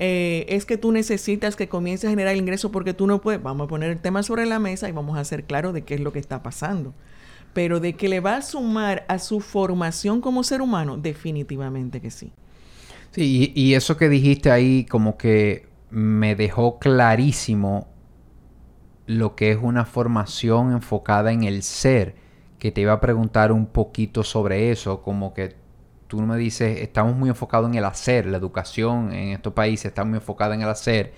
Eh, 0.00 0.44
es 0.48 0.66
que 0.66 0.76
tú 0.76 0.90
necesitas 0.90 1.54
que 1.54 1.68
comiences 1.68 2.08
a 2.08 2.10
generar 2.10 2.34
ingreso 2.34 2.72
porque 2.72 2.94
tú 2.94 3.06
no 3.06 3.20
puedes. 3.20 3.40
Vamos 3.40 3.66
a 3.66 3.68
poner 3.68 3.90
el 3.90 4.00
tema 4.00 4.24
sobre 4.24 4.44
la 4.44 4.58
mesa 4.58 4.88
y 4.88 4.92
vamos 4.92 5.16
a 5.16 5.20
hacer 5.20 5.44
claro 5.44 5.72
de 5.72 5.82
qué 5.82 5.94
es 5.94 6.00
lo 6.00 6.12
que 6.12 6.18
está 6.18 6.42
pasando. 6.42 6.94
Pero 7.52 7.78
de 7.78 7.92
que 7.92 8.08
le 8.08 8.18
va 8.18 8.36
a 8.36 8.42
sumar 8.42 9.04
a 9.08 9.20
su 9.20 9.40
formación 9.40 10.20
como 10.20 10.42
ser 10.42 10.62
humano, 10.62 10.96
definitivamente 10.96 12.00
que 12.00 12.10
sí. 12.10 12.32
Sí, 13.12 13.52
y 13.54 13.74
eso 13.74 13.96
que 13.96 14.08
dijiste 14.08 14.50
ahí 14.50 14.84
como 14.86 15.16
que 15.18 15.66
me 15.90 16.34
dejó 16.34 16.78
clarísimo 16.78 17.91
lo 19.06 19.34
que 19.34 19.50
es 19.50 19.58
una 19.60 19.84
formación 19.84 20.72
enfocada 20.72 21.32
en 21.32 21.44
el 21.44 21.62
ser, 21.62 22.14
que 22.58 22.70
te 22.70 22.80
iba 22.82 22.92
a 22.92 23.00
preguntar 23.00 23.52
un 23.52 23.66
poquito 23.66 24.22
sobre 24.22 24.70
eso, 24.70 25.02
como 25.02 25.34
que 25.34 25.56
tú 26.06 26.20
me 26.20 26.36
dices, 26.36 26.80
estamos 26.80 27.16
muy 27.16 27.28
enfocados 27.30 27.68
en 27.68 27.74
el 27.74 27.84
hacer, 27.84 28.26
la 28.26 28.36
educación 28.36 29.12
en 29.12 29.30
estos 29.30 29.52
países 29.52 29.86
está 29.86 30.04
muy 30.04 30.18
enfocada 30.18 30.54
en 30.54 30.62
el 30.62 30.68
hacer 30.68 31.12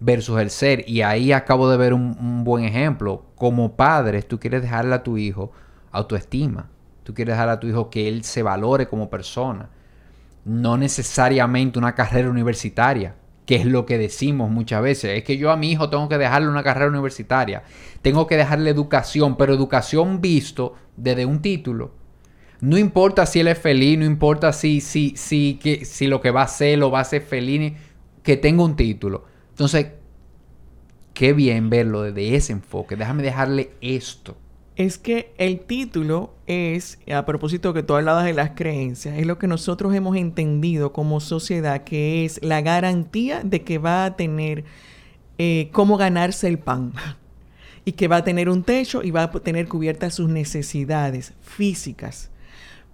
versus 0.00 0.40
el 0.40 0.50
ser, 0.50 0.88
y 0.88 1.02
ahí 1.02 1.32
acabo 1.32 1.70
de 1.70 1.76
ver 1.76 1.92
un, 1.92 2.44
buen 2.44 2.64
ejemplo. 2.64 3.24
Como 3.36 3.76
padres, 3.76 4.26
tú 4.26 4.40
quieres 4.40 4.62
dejarle 4.62 4.94
a 4.94 5.02
tu 5.02 5.18
hijo 5.18 5.52
autoestima, 5.92 6.68
tú 7.04 7.14
quieres 7.14 7.34
dejarle 7.34 7.52
a 7.52 7.60
tu 7.60 7.66
hijo 7.66 7.90
que 7.90 8.08
él 8.08 8.24
se 8.24 8.42
valore 8.42 8.88
como 8.88 9.10
persona, 9.10 9.68
no 10.44 10.76
necesariamente 10.76 11.78
una 11.78 11.94
carrera 11.94 12.30
universitaria 12.30 13.14
que 13.48 13.56
es 13.56 13.64
lo 13.64 13.86
que 13.86 13.96
decimos 13.96 14.50
muchas 14.50 14.82
veces. 14.82 15.16
Es 15.16 15.24
que 15.24 15.38
yo 15.38 15.50
a 15.50 15.56
mi 15.56 15.72
hijo 15.72 15.88
tengo 15.88 16.06
que 16.10 16.18
dejarle 16.18 16.50
una 16.50 16.62
carrera 16.62 16.90
universitaria, 16.90 17.62
tengo 18.02 18.26
que 18.26 18.36
dejarle 18.36 18.68
educación, 18.68 19.38
pero 19.38 19.54
educación 19.54 20.20
visto 20.20 20.74
desde 20.98 21.24
un 21.24 21.40
título. 21.40 21.92
No 22.60 22.76
importa 22.76 23.24
si 23.24 23.40
él 23.40 23.48
es 23.48 23.58
feliz, 23.58 23.98
no 23.98 24.04
importa 24.04 24.52
si, 24.52 24.82
si, 24.82 25.14
si, 25.16 25.58
que, 25.62 25.86
si 25.86 26.08
lo 26.08 26.20
que 26.20 26.30
va 26.30 26.42
a 26.42 26.44
hacer 26.44 26.78
lo 26.78 26.90
va 26.90 26.98
a 26.98 27.02
hacer 27.02 27.22
feliz, 27.22 27.72
que 28.22 28.36
tenga 28.36 28.62
un 28.62 28.76
título. 28.76 29.24
Entonces, 29.48 29.92
qué 31.14 31.32
bien 31.32 31.70
verlo 31.70 32.02
desde 32.02 32.36
ese 32.36 32.52
enfoque. 32.52 32.96
Déjame 32.96 33.22
dejarle 33.22 33.70
esto 33.80 34.36
es 34.78 34.96
que 34.96 35.34
el 35.38 35.58
título 35.58 36.32
es, 36.46 37.00
a 37.12 37.26
propósito 37.26 37.74
que 37.74 37.82
tú 37.82 37.96
hablabas 37.96 38.24
de 38.24 38.32
las 38.32 38.50
creencias, 38.50 39.18
es 39.18 39.26
lo 39.26 39.36
que 39.36 39.48
nosotros 39.48 39.92
hemos 39.92 40.16
entendido 40.16 40.92
como 40.92 41.18
sociedad, 41.18 41.82
que 41.82 42.24
es 42.24 42.40
la 42.44 42.60
garantía 42.60 43.42
de 43.42 43.62
que 43.62 43.78
va 43.78 44.04
a 44.04 44.14
tener 44.14 44.64
eh, 45.36 45.68
cómo 45.72 45.96
ganarse 45.96 46.46
el 46.46 46.60
pan. 46.60 46.92
y 47.84 47.92
que 47.92 48.06
va 48.06 48.16
a 48.16 48.24
tener 48.24 48.48
un 48.48 48.62
techo 48.62 49.02
y 49.02 49.10
va 49.10 49.24
a 49.24 49.30
tener 49.32 49.66
cubiertas 49.66 50.14
sus 50.14 50.28
necesidades 50.28 51.32
físicas. 51.40 52.30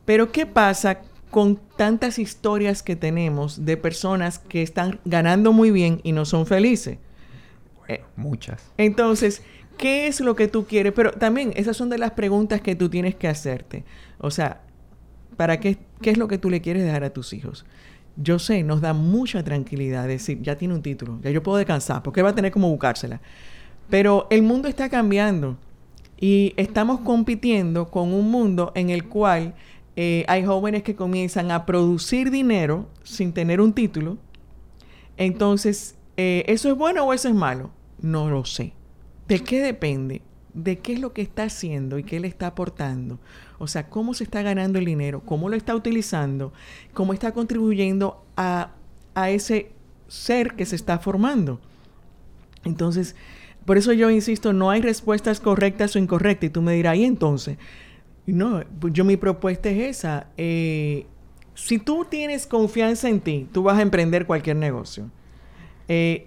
Pero 0.07 0.33
¿qué 0.33 0.47
pasa 0.47 1.03
con 1.31 1.61
tantas 1.77 2.19
historias 2.19 2.83
que 2.83 2.97
tenemos 2.97 3.67
de 3.67 3.77
personas 3.77 4.39
que 4.39 4.63
están 4.63 5.01
ganando 5.05 5.53
muy 5.53 5.71
bien 5.71 6.01
y 6.03 6.13
no 6.13 6.25
son 6.25 6.47
felices? 6.47 6.99
Muchas. 8.17 8.63
Entonces, 8.79 9.43
¿qué 9.77 10.07
es 10.07 10.21
lo 10.21 10.35
que 10.35 10.49
tú 10.49 10.67
quieres? 10.67 10.93
Pero 10.95 11.13
también 11.13 11.53
esas 11.57 11.77
son 11.77 11.89
de 11.91 11.99
las 11.99 12.13
preguntas 12.13 12.61
que 12.61 12.75
tú 12.77 12.89
tienes 12.89 13.15
que 13.15 13.29
hacerte. 13.29 13.85
O 14.19 14.31
sea, 14.31 14.63
¿para 15.37 15.61
qué, 15.61 15.79
qué 16.01 16.11
es 16.11 16.19
lo 16.19 16.29
que 16.29 16.39
tú 16.39 16.51
le 16.51 16.61
quieres 16.61 16.85
dejar 16.85 17.05
a 17.05 17.11
tus 17.11 17.33
hijos? 17.33 17.65
Yo 18.17 18.39
sé, 18.39 18.63
nos 18.63 18.81
da 18.81 18.93
mucha 18.93 19.43
tranquilidad 19.43 20.07
decir, 20.07 20.41
ya 20.41 20.57
tiene 20.57 20.75
un 20.75 20.83
título, 20.83 21.19
ya 21.23 21.31
yo 21.31 21.43
puedo 21.43 21.59
descansar, 21.59 22.03
porque 22.03 22.23
va 22.23 22.31
a 22.31 22.35
tener 22.35 22.53
como 22.53 22.71
buscársela. 22.71 23.21
Pero 23.91 24.27
el 24.31 24.43
mundo 24.43 24.69
está 24.69 24.89
cambiando 24.89 25.59
y 26.21 26.55
estamos 26.57 27.01
compitiendo 27.01 27.91
con 27.91 28.13
un 28.13 28.31
mundo 28.31 28.73
en 28.75 28.91
el 28.91 29.05
cual 29.09 29.55
eh, 29.97 30.25
hay 30.29 30.45
jóvenes 30.45 30.83
que 30.83 30.95
comienzan 30.95 31.51
a 31.51 31.67
producir 31.67 32.31
dinero 32.31 32.89
sin 33.03 33.33
tener 33.33 33.61
un 33.61 33.73
título. 33.73 34.17
Entonces, 35.17 35.97
eh, 36.17 36.45
¿eso 36.47 36.71
es 36.71 36.77
bueno 36.77 37.05
o 37.05 37.13
eso 37.13 37.29
es 37.29 37.35
malo? 37.35 37.71
No 38.01 38.31
lo 38.31 38.45
sé. 38.45 38.73
¿De 39.29 39.41
qué 39.41 39.61
depende? 39.61 40.23
¿De 40.53 40.79
qué 40.79 40.93
es 40.93 41.01
lo 41.01 41.13
que 41.13 41.23
está 41.23 41.45
haciendo 41.45 41.99
y 41.99 42.05
qué 42.05 42.21
le 42.21 42.29
está 42.29 42.49
aportando? 42.49 43.19
O 43.59 43.67
sea, 43.67 43.89
cómo 43.89 44.15
se 44.15 44.25
está 44.25 44.43
ganando 44.43 44.79
el 44.79 44.85
dinero, 44.85 45.23
cómo 45.25 45.49
lo 45.49 45.57
está 45.57 45.75
utilizando, 45.75 46.53
cómo 46.93 47.13
está 47.13 47.33
contribuyendo 47.33 48.25
a, 48.37 48.73
a 49.15 49.31
ese 49.31 49.73
ser 50.09 50.55
que 50.55 50.67
se 50.67 50.77
está 50.77 50.99
formando. 50.99 51.61
Entonces, 52.65 53.17
por 53.65 53.79
eso 53.79 53.93
yo 53.93 54.11
insisto, 54.11 54.53
no 54.53 54.71
hay 54.71 54.81
respuestas 54.81 55.41
correctas 55.41 55.97
o 55.97 55.99
incorrectas. 55.99 56.49
Y 56.49 56.51
tú 56.51 56.63
me 56.63 56.75
dirás, 56.75 56.97
¿y 56.97 57.05
entonces? 57.05 57.59
No, 58.27 58.63
pues 58.81 58.93
yo 58.93 59.05
mi 59.05 59.17
propuesta 59.17 59.71
es 59.71 59.97
esa. 59.97 60.29
Eh, 60.37 61.07
si 61.55 61.79
tú 61.79 62.07
tienes 62.09 62.47
confianza 62.47 63.09
en 63.09 63.21
ti, 63.21 63.49
tú 63.53 63.63
vas 63.63 63.79
a 63.79 63.83
emprender 63.83 64.27
cualquier 64.27 64.57
negocio. 64.57 65.11
Eh, 65.89 66.27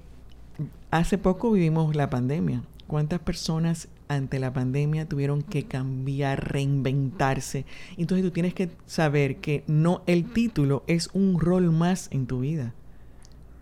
hace 0.92 1.18
poco 1.18 1.52
vivimos 1.52 1.96
la 1.96 2.10
pandemia. 2.10 2.64
¿Cuántas 2.88 3.20
personas 3.20 3.90
ante 4.08 4.40
la 4.40 4.54
pandemia 4.54 5.08
tuvieron 5.08 5.42
que 5.42 5.66
cambiar, 5.66 6.54
reinventarse? 6.54 7.66
Entonces 7.98 8.26
tú 8.26 8.32
tienes 8.32 8.54
que 8.54 8.70
saber 8.86 9.38
que 9.38 9.66
no 9.68 10.04
el 10.08 10.32
título 10.32 10.84
es 10.88 11.10
un 11.14 11.38
rol 11.38 11.72
más 11.72 12.08
en 12.12 12.28
tu 12.28 12.40
vida. 12.40 12.74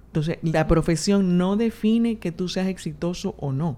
Entonces, 0.08 0.38
la 0.44 0.68
profesión 0.68 1.38
no 1.38 1.58
define 1.58 2.20
que 2.20 2.32
tú 2.32 2.48
seas 2.48 2.68
exitoso 2.68 3.36
o 3.38 3.52
no. 3.52 3.78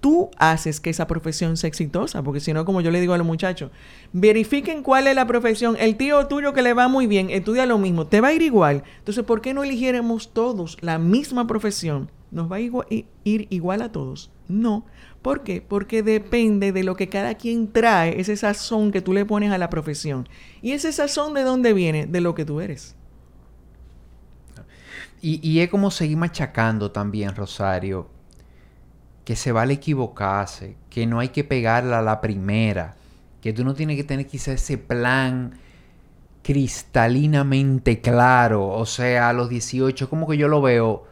Tú 0.00 0.30
haces 0.38 0.80
que 0.80 0.90
esa 0.90 1.08
profesión 1.08 1.56
sea 1.56 1.68
exitosa, 1.68 2.22
porque 2.22 2.40
si 2.40 2.52
no, 2.52 2.64
como 2.64 2.80
yo 2.80 2.92
le 2.92 3.00
digo 3.00 3.12
a 3.12 3.18
los 3.18 3.26
muchachos, 3.26 3.72
verifiquen 4.12 4.84
cuál 4.84 5.08
es 5.08 5.16
la 5.16 5.26
profesión. 5.26 5.76
El 5.78 5.96
tío 5.96 6.26
tuyo 6.28 6.54
que 6.54 6.62
le 6.62 6.72
va 6.72 6.86
muy 6.86 7.06
bien, 7.06 7.30
estudia 7.30 7.66
lo 7.66 7.78
mismo, 7.78 8.06
te 8.06 8.20
va 8.20 8.28
a 8.28 8.32
ir 8.32 8.42
igual. 8.42 8.84
Entonces, 9.00 9.24
¿por 9.24 9.40
qué 9.40 9.52
no 9.52 9.64
eligiéramos 9.64 10.32
todos 10.32 10.78
la 10.80 10.98
misma 10.98 11.46
profesión? 11.48 12.10
¿Nos 12.30 12.50
va 12.50 12.56
a 12.56 12.60
ir 12.60 13.06
igual 13.24 13.82
a 13.82 13.90
todos? 13.90 14.30
No. 14.48 14.84
¿Por 15.22 15.42
qué? 15.42 15.62
Porque 15.62 16.02
depende 16.02 16.72
de 16.72 16.84
lo 16.84 16.94
que 16.96 17.08
cada 17.08 17.34
quien 17.34 17.72
trae, 17.72 18.20
ese 18.20 18.36
sazón 18.36 18.92
que 18.92 19.00
tú 19.00 19.12
le 19.12 19.24
pones 19.24 19.50
a 19.50 19.58
la 19.58 19.70
profesión. 19.70 20.28
¿Y 20.62 20.72
ese 20.72 20.92
sazón 20.92 21.34
de 21.34 21.42
dónde 21.42 21.72
viene? 21.72 22.06
De 22.06 22.20
lo 22.20 22.34
que 22.34 22.44
tú 22.44 22.60
eres. 22.60 22.96
Y, 25.20 25.58
es 25.58 25.68
como 25.68 25.90
seguir 25.90 26.16
machacando 26.16 26.92
también, 26.92 27.34
Rosario, 27.34 28.08
que 29.24 29.34
se 29.34 29.50
vale 29.50 29.74
equivocarse, 29.74 30.76
que 30.90 31.06
no 31.06 31.18
hay 31.18 31.30
que 31.30 31.42
pegarla 31.42 31.98
a 31.98 32.02
la 32.02 32.20
primera, 32.20 32.94
que 33.40 33.52
tú 33.52 33.64
no 33.64 33.74
tienes 33.74 33.96
que 33.96 34.04
tener 34.04 34.28
quizá 34.28 34.52
ese 34.52 34.78
plan 34.78 35.58
cristalinamente 36.42 38.00
claro, 38.00 38.68
o 38.68 38.86
sea, 38.86 39.28
a 39.28 39.32
los 39.32 39.48
18, 39.48 40.08
como 40.08 40.28
que 40.28 40.36
yo 40.36 40.46
lo 40.46 40.62
veo, 40.62 41.07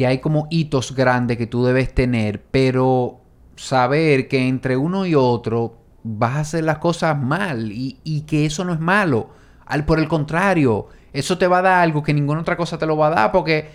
que 0.00 0.06
hay 0.06 0.16
como 0.16 0.46
hitos 0.48 0.94
grandes 0.94 1.36
que 1.36 1.46
tú 1.46 1.62
debes 1.62 1.94
tener, 1.94 2.40
pero 2.50 3.20
saber 3.54 4.28
que 4.28 4.48
entre 4.48 4.78
uno 4.78 5.04
y 5.04 5.14
otro 5.14 5.76
vas 6.02 6.36
a 6.36 6.40
hacer 6.40 6.64
las 6.64 6.78
cosas 6.78 7.20
mal 7.20 7.70
y, 7.70 7.98
y 8.02 8.22
que 8.22 8.46
eso 8.46 8.64
no 8.64 8.72
es 8.72 8.80
malo, 8.80 9.28
al 9.66 9.84
por 9.84 9.98
el 9.98 10.08
contrario, 10.08 10.88
eso 11.12 11.36
te 11.36 11.46
va 11.46 11.58
a 11.58 11.62
dar 11.62 11.82
algo 11.82 12.02
que 12.02 12.14
ninguna 12.14 12.40
otra 12.40 12.56
cosa 12.56 12.78
te 12.78 12.86
lo 12.86 12.96
va 12.96 13.08
a 13.08 13.10
dar 13.10 13.30
porque 13.30 13.68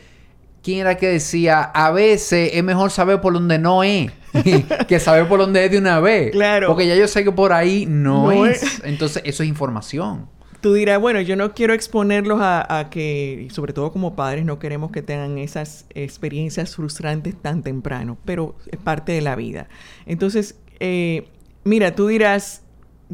¿quién 0.64 0.80
era 0.80 0.98
que 0.98 1.10
decía? 1.10 1.62
A 1.62 1.92
veces 1.92 2.50
es 2.56 2.64
mejor 2.64 2.90
saber 2.90 3.22
por 3.22 3.34
dónde 3.34 3.60
no 3.60 3.84
es 3.84 4.12
que 4.88 5.00
saber 5.00 5.28
por 5.28 5.40
dónde 5.40 5.64
es 5.64 5.70
de 5.70 5.78
una 5.78 6.00
vez. 6.00 6.32
Claro. 6.32 6.70
Porque 6.70 6.88
ya 6.88 6.96
yo 6.96 7.08
sé 7.08 7.24
que 7.24 7.32
por 7.32 7.54
ahí 7.54 7.86
no, 7.88 8.46
es. 8.46 8.82
Entonces, 8.84 9.22
eso 9.28 9.44
es 9.44 9.50
información. 9.50 10.28
Tú 10.66 10.74
dirás, 10.74 11.00
bueno, 11.00 11.22
yo 11.22 11.36
no 11.36 11.54
quiero 11.54 11.76
exponerlos 11.76 12.40
a, 12.42 12.88
que, 12.90 13.50
sobre 13.52 13.72
todo 13.72 13.92
como 13.92 14.16
padres, 14.16 14.46
no 14.46 14.58
queremos 14.58 14.90
que 14.90 15.04
tengan 15.04 15.38
esas 15.38 15.86
experiencias 15.94 16.76
frustrantes 16.76 17.40
tan 17.40 17.62
temprano, 17.62 18.18
pero 18.26 18.56
es 18.72 18.80
parte 18.80 19.12
de 19.12 19.22
la 19.22 19.36
vida. 19.36 19.68
Entonces, 20.08 20.60
eh, 20.80 21.28
mira, 21.66 21.94
tú 21.94 22.08
dirás, 22.08 22.64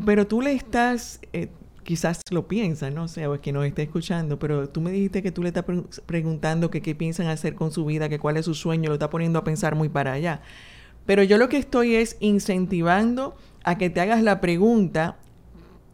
pero 0.06 0.28
tú 0.28 0.42
le 0.42 0.54
estás, 0.54 1.20
eh, 1.34 1.50
quizás 1.84 2.22
lo 2.32 2.48
piensan, 2.48 2.96
no 2.96 3.10
sé, 3.10 3.28
o 3.28 3.36
es 3.36 3.42
que 3.42 3.52
nos 3.52 3.66
está 3.66 3.82
escuchando, 3.82 4.40
pero 4.40 4.70
tú 4.70 4.80
me 4.80 4.94
dijiste 4.94 5.22
que 5.22 5.34
tú 5.34 5.44
le 5.44 5.50
estás 5.50 5.66
preguntando 6.06 6.72
qué 6.72 6.96
piensan 6.96 7.28
hacer 7.28 7.56
con 7.56 7.74
su 7.74 7.84
vida, 7.84 8.08
que 8.08 8.18
cuál 8.18 8.38
es 8.38 8.46
su 8.46 8.54
sueño, 8.54 8.88
lo 8.88 8.94
está 8.94 9.10
poniendo 9.10 9.40
a 9.40 9.44
pensar 9.44 9.76
muy 9.76 9.90
para 9.90 10.14
allá. 10.14 10.42
Pero 11.06 11.22
yo 11.22 11.38
lo 11.38 11.50
que 11.50 11.58
estoy 11.58 11.96
es 11.96 12.16
incentivando 12.22 13.36
a 13.66 13.78
que 13.78 13.90
te 13.90 14.00
hagas 14.00 14.24
la 14.24 14.40
pregunta 14.40 15.18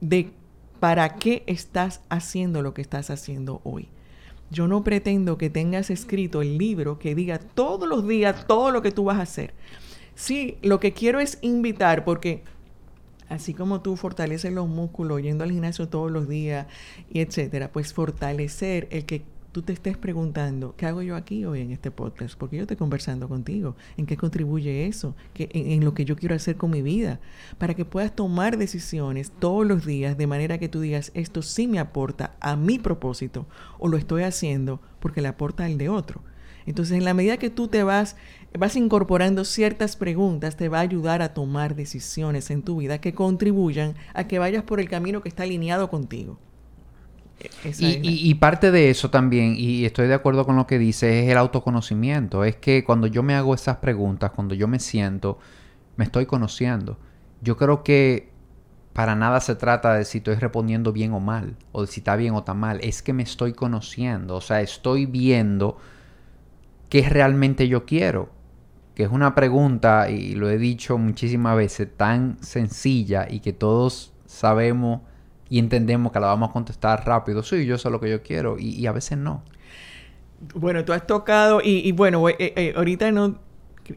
de 0.01 0.36
para 0.79 1.15
qué 1.15 1.43
estás 1.47 2.01
haciendo 2.09 2.61
lo 2.61 2.73
que 2.73 2.81
estás 2.81 3.09
haciendo 3.09 3.61
hoy. 3.63 3.87
Yo 4.49 4.67
no 4.67 4.83
pretendo 4.83 5.37
que 5.37 5.49
tengas 5.49 5.89
escrito 5.89 6.41
el 6.41 6.57
libro 6.57 6.99
que 6.99 7.15
diga 7.15 7.39
todos 7.39 7.87
los 7.87 8.07
días 8.07 8.47
todo 8.47 8.71
lo 8.71 8.81
que 8.81 8.91
tú 8.91 9.05
vas 9.05 9.17
a 9.17 9.23
hacer. 9.23 9.53
Sí, 10.15 10.57
lo 10.61 10.79
que 10.79 10.93
quiero 10.93 11.19
es 11.19 11.37
invitar, 11.41 12.03
porque 12.05 12.43
así 13.29 13.53
como 13.53 13.81
tú 13.81 13.97
fortaleces 13.97 14.53
los 14.53 14.67
músculos 14.67 15.21
yendo 15.21 15.43
al 15.43 15.51
gimnasio 15.51 15.89
todos 15.89 16.11
los 16.11 16.27
días 16.29 16.67
y 17.11 17.19
etcétera, 17.19 17.71
pues 17.71 17.93
fortalecer 17.93 18.87
el 18.89 19.05
que 19.05 19.23
tú 19.51 19.61
te 19.61 19.73
estés 19.73 19.97
preguntando, 19.97 20.75
¿qué 20.77 20.85
hago 20.85 21.01
yo 21.01 21.15
aquí 21.15 21.45
hoy 21.45 21.61
en 21.61 21.71
este 21.71 21.91
podcast? 21.91 22.37
Porque 22.37 22.57
yo 22.57 22.63
estoy 22.63 22.77
conversando 22.77 23.27
contigo. 23.27 23.75
¿En 23.97 24.05
qué 24.05 24.17
contribuye 24.17 24.87
eso? 24.87 25.15
¿Qué, 25.33 25.49
en, 25.53 25.83
lo 25.83 25.93
que 25.93 26.05
yo 26.05 26.15
quiero 26.15 26.35
hacer 26.35 26.57
con 26.57 26.71
mi 26.71 26.81
vida. 26.81 27.19
Para 27.57 27.73
que 27.73 27.85
puedas 27.85 28.15
tomar 28.15 28.57
decisiones 28.57 29.31
todos 29.31 29.65
los 29.65 29.85
días 29.85 30.17
de 30.17 30.27
manera 30.27 30.57
que 30.57 30.69
tú 30.69 30.81
digas, 30.81 31.11
esto 31.13 31.41
sí 31.41 31.67
me 31.67 31.79
aporta 31.79 32.35
a 32.39 32.55
mi 32.55 32.79
propósito 32.79 33.47
o 33.79 33.87
lo 33.87 33.97
estoy 33.97 34.23
haciendo 34.23 34.81
porque 34.99 35.21
le 35.21 35.27
aporta 35.27 35.65
al 35.65 35.77
de 35.77 35.89
otro. 35.89 36.21
Entonces, 36.65 36.97
en 36.97 37.05
la 37.05 37.13
medida 37.13 37.37
que 37.37 37.49
tú 37.49 37.69
te 37.69 37.83
vas, 37.83 38.17
vas 38.57 38.75
incorporando 38.75 39.45
ciertas 39.45 39.95
preguntas, 39.95 40.57
te 40.57 40.67
va 40.67 40.79
a 40.79 40.81
ayudar 40.81 41.21
a 41.21 41.33
tomar 41.33 41.75
decisiones 41.75 42.51
en 42.51 42.61
tu 42.61 42.77
vida 42.77 42.99
que 42.99 43.13
contribuyan 43.13 43.95
a 44.13 44.27
que 44.27 44.37
vayas 44.37 44.63
por 44.63 44.81
el 44.81 44.89
camino 44.89 45.21
que 45.21 45.29
está 45.29 45.43
alineado 45.43 45.89
contigo. 45.89 46.37
Y, 47.79 48.33
parte 48.35 48.71
de 48.71 48.89
eso 48.89 49.09
también, 49.09 49.55
y 49.57 49.85
estoy 49.85 50.07
de 50.07 50.15
acuerdo 50.15 50.45
con 50.45 50.55
lo 50.55 50.65
que 50.65 50.79
dices, 50.79 51.23
es 51.25 51.31
el 51.31 51.37
autoconocimiento. 51.37 52.43
Es 52.43 52.55
que 52.55 52.83
cuando 52.83 53.07
yo 53.07 53.21
me 53.21 53.35
hago 53.35 53.53
esas 53.53 53.77
preguntas, 53.77 54.31
cuando 54.31 54.55
yo 54.55 54.67
me 54.67 54.79
siento, 54.79 55.37
me 55.95 56.05
estoy 56.05 56.25
conociendo. 56.25 56.97
Yo 57.41 57.55
creo 57.55 57.83
que 57.83 58.31
para 58.93 59.15
nada 59.15 59.39
se 59.39 59.55
trata 59.55 59.93
de 59.93 60.05
si 60.05 60.17
estoy 60.17 60.35
respondiendo 60.35 60.91
bien 60.91 61.13
o 61.13 61.19
mal, 61.19 61.55
o 61.71 61.81
de 61.81 61.87
si 61.87 61.99
está 61.99 62.15
bien 62.15 62.33
o 62.33 62.39
está 62.39 62.55
mal. 62.55 62.79
Es 62.81 63.03
que 63.03 63.13
me 63.13 63.23
estoy 63.23 63.53
conociendo, 63.53 64.35
o 64.35 64.41
sea, 64.41 64.61
estoy 64.61 65.05
viendo 65.05 65.77
¿qué 66.89 67.07
realmente 67.07 67.67
yo 67.67 67.85
quiero? 67.85 68.29
Que 68.95 69.03
es 69.03 69.09
una 69.09 69.35
pregunta, 69.35 70.09
y 70.09 70.33
lo 70.35 70.49
he 70.49 70.57
dicho 70.57 70.97
muchísimas 70.97 71.55
veces, 71.55 71.87
tan 71.95 72.37
sencilla 72.41 73.27
y 73.29 73.39
que 73.41 73.53
todos 73.53 74.13
sabemos 74.25 75.01
y 75.49 75.59
entendemos 75.59 76.11
que 76.11 76.19
la 76.19 76.27
vamos 76.27 76.49
a 76.49 76.53
contestar 76.53 77.05
rápido. 77.05 77.43
Sí, 77.43 77.65
yo 77.65 77.77
sé 77.77 77.89
lo 77.89 77.99
que 77.99 78.09
yo 78.09 78.21
quiero 78.21 78.57
y, 78.59 78.85
a 78.85 78.91
veces 78.91 79.17
no. 79.17 79.43
Bueno, 80.53 80.85
tú 80.85 80.93
has 80.93 81.07
tocado 81.07 81.61
y, 81.63 81.91
bueno, 81.93 82.27
eh, 82.29 82.35
eh, 82.39 82.73
ahorita 82.75 83.11
no, 83.11 83.39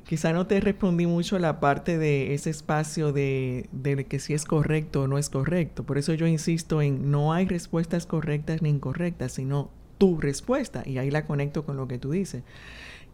quizá 0.05 0.33
no 0.33 0.47
te 0.47 0.61
respondí 0.61 1.07
mucho 1.07 1.39
la 1.39 1.61
parte 1.61 1.99
de 1.99 2.35
ese 2.35 2.51
espacio 2.51 3.13
de, 3.13 3.69
de, 3.73 4.05
que 4.07 4.19
si 4.19 4.33
es 4.33 4.45
correcto 4.45 5.03
o 5.03 5.07
no 5.07 5.19
es 5.19 5.29
correcto. 5.29 5.85
Por 5.85 5.99
eso 5.99 6.15
yo 6.15 6.27
insisto 6.27 6.81
en 6.81 7.11
no 7.11 7.33
hay 7.33 7.47
respuestas 7.47 8.07
correctas 8.07 8.63
ni 8.63 8.71
incorrectas, 8.71 9.33
sino 9.33 9.71
tu 9.99 10.19
respuesta. 10.19 10.83
Y 10.87 10.99
ahí 10.99 11.11
la 11.11 11.27
conecto 11.27 11.65
con 11.65 11.77
lo 11.77 11.89
que 11.89 11.99
tú 11.99 12.11
dices 12.11 12.43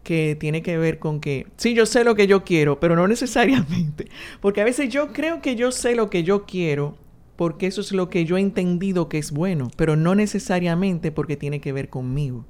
que 0.07 0.37
tiene 0.39 0.63
que 0.63 0.79
ver 0.79 1.01
con 1.01 1.19
que, 1.21 1.49
sí, 1.57 1.75
yo 1.75 1.85
sé 1.85 2.05
lo 2.05 2.15
que 2.15 2.29
yo 2.29 2.45
quiero, 2.45 2.79
pero 2.79 2.95
no 2.95 3.09
necesariamente. 3.09 4.09
Porque 4.41 4.61
a 4.61 4.65
veces 4.65 4.89
yo 4.89 5.13
creo 5.13 5.43
que 5.43 5.57
yo 5.57 5.73
sé 5.73 5.97
lo 5.97 6.11
que 6.11 6.23
yo 6.23 6.47
quiero 6.47 6.97
porque 7.37 7.67
eso 7.67 7.81
es 7.81 7.93
lo 7.93 8.09
que 8.11 8.25
yo 8.25 8.37
he 8.37 8.41
entendido 8.41 9.09
que 9.09 9.19
es 9.19 9.31
bueno, 9.31 9.71
pero 9.77 9.97
no 9.97 10.15
necesariamente 10.15 11.13
porque 11.13 11.37
tiene 11.37 11.61
que 11.61 11.73
ver 11.73 11.89
conmigo. 11.89 12.45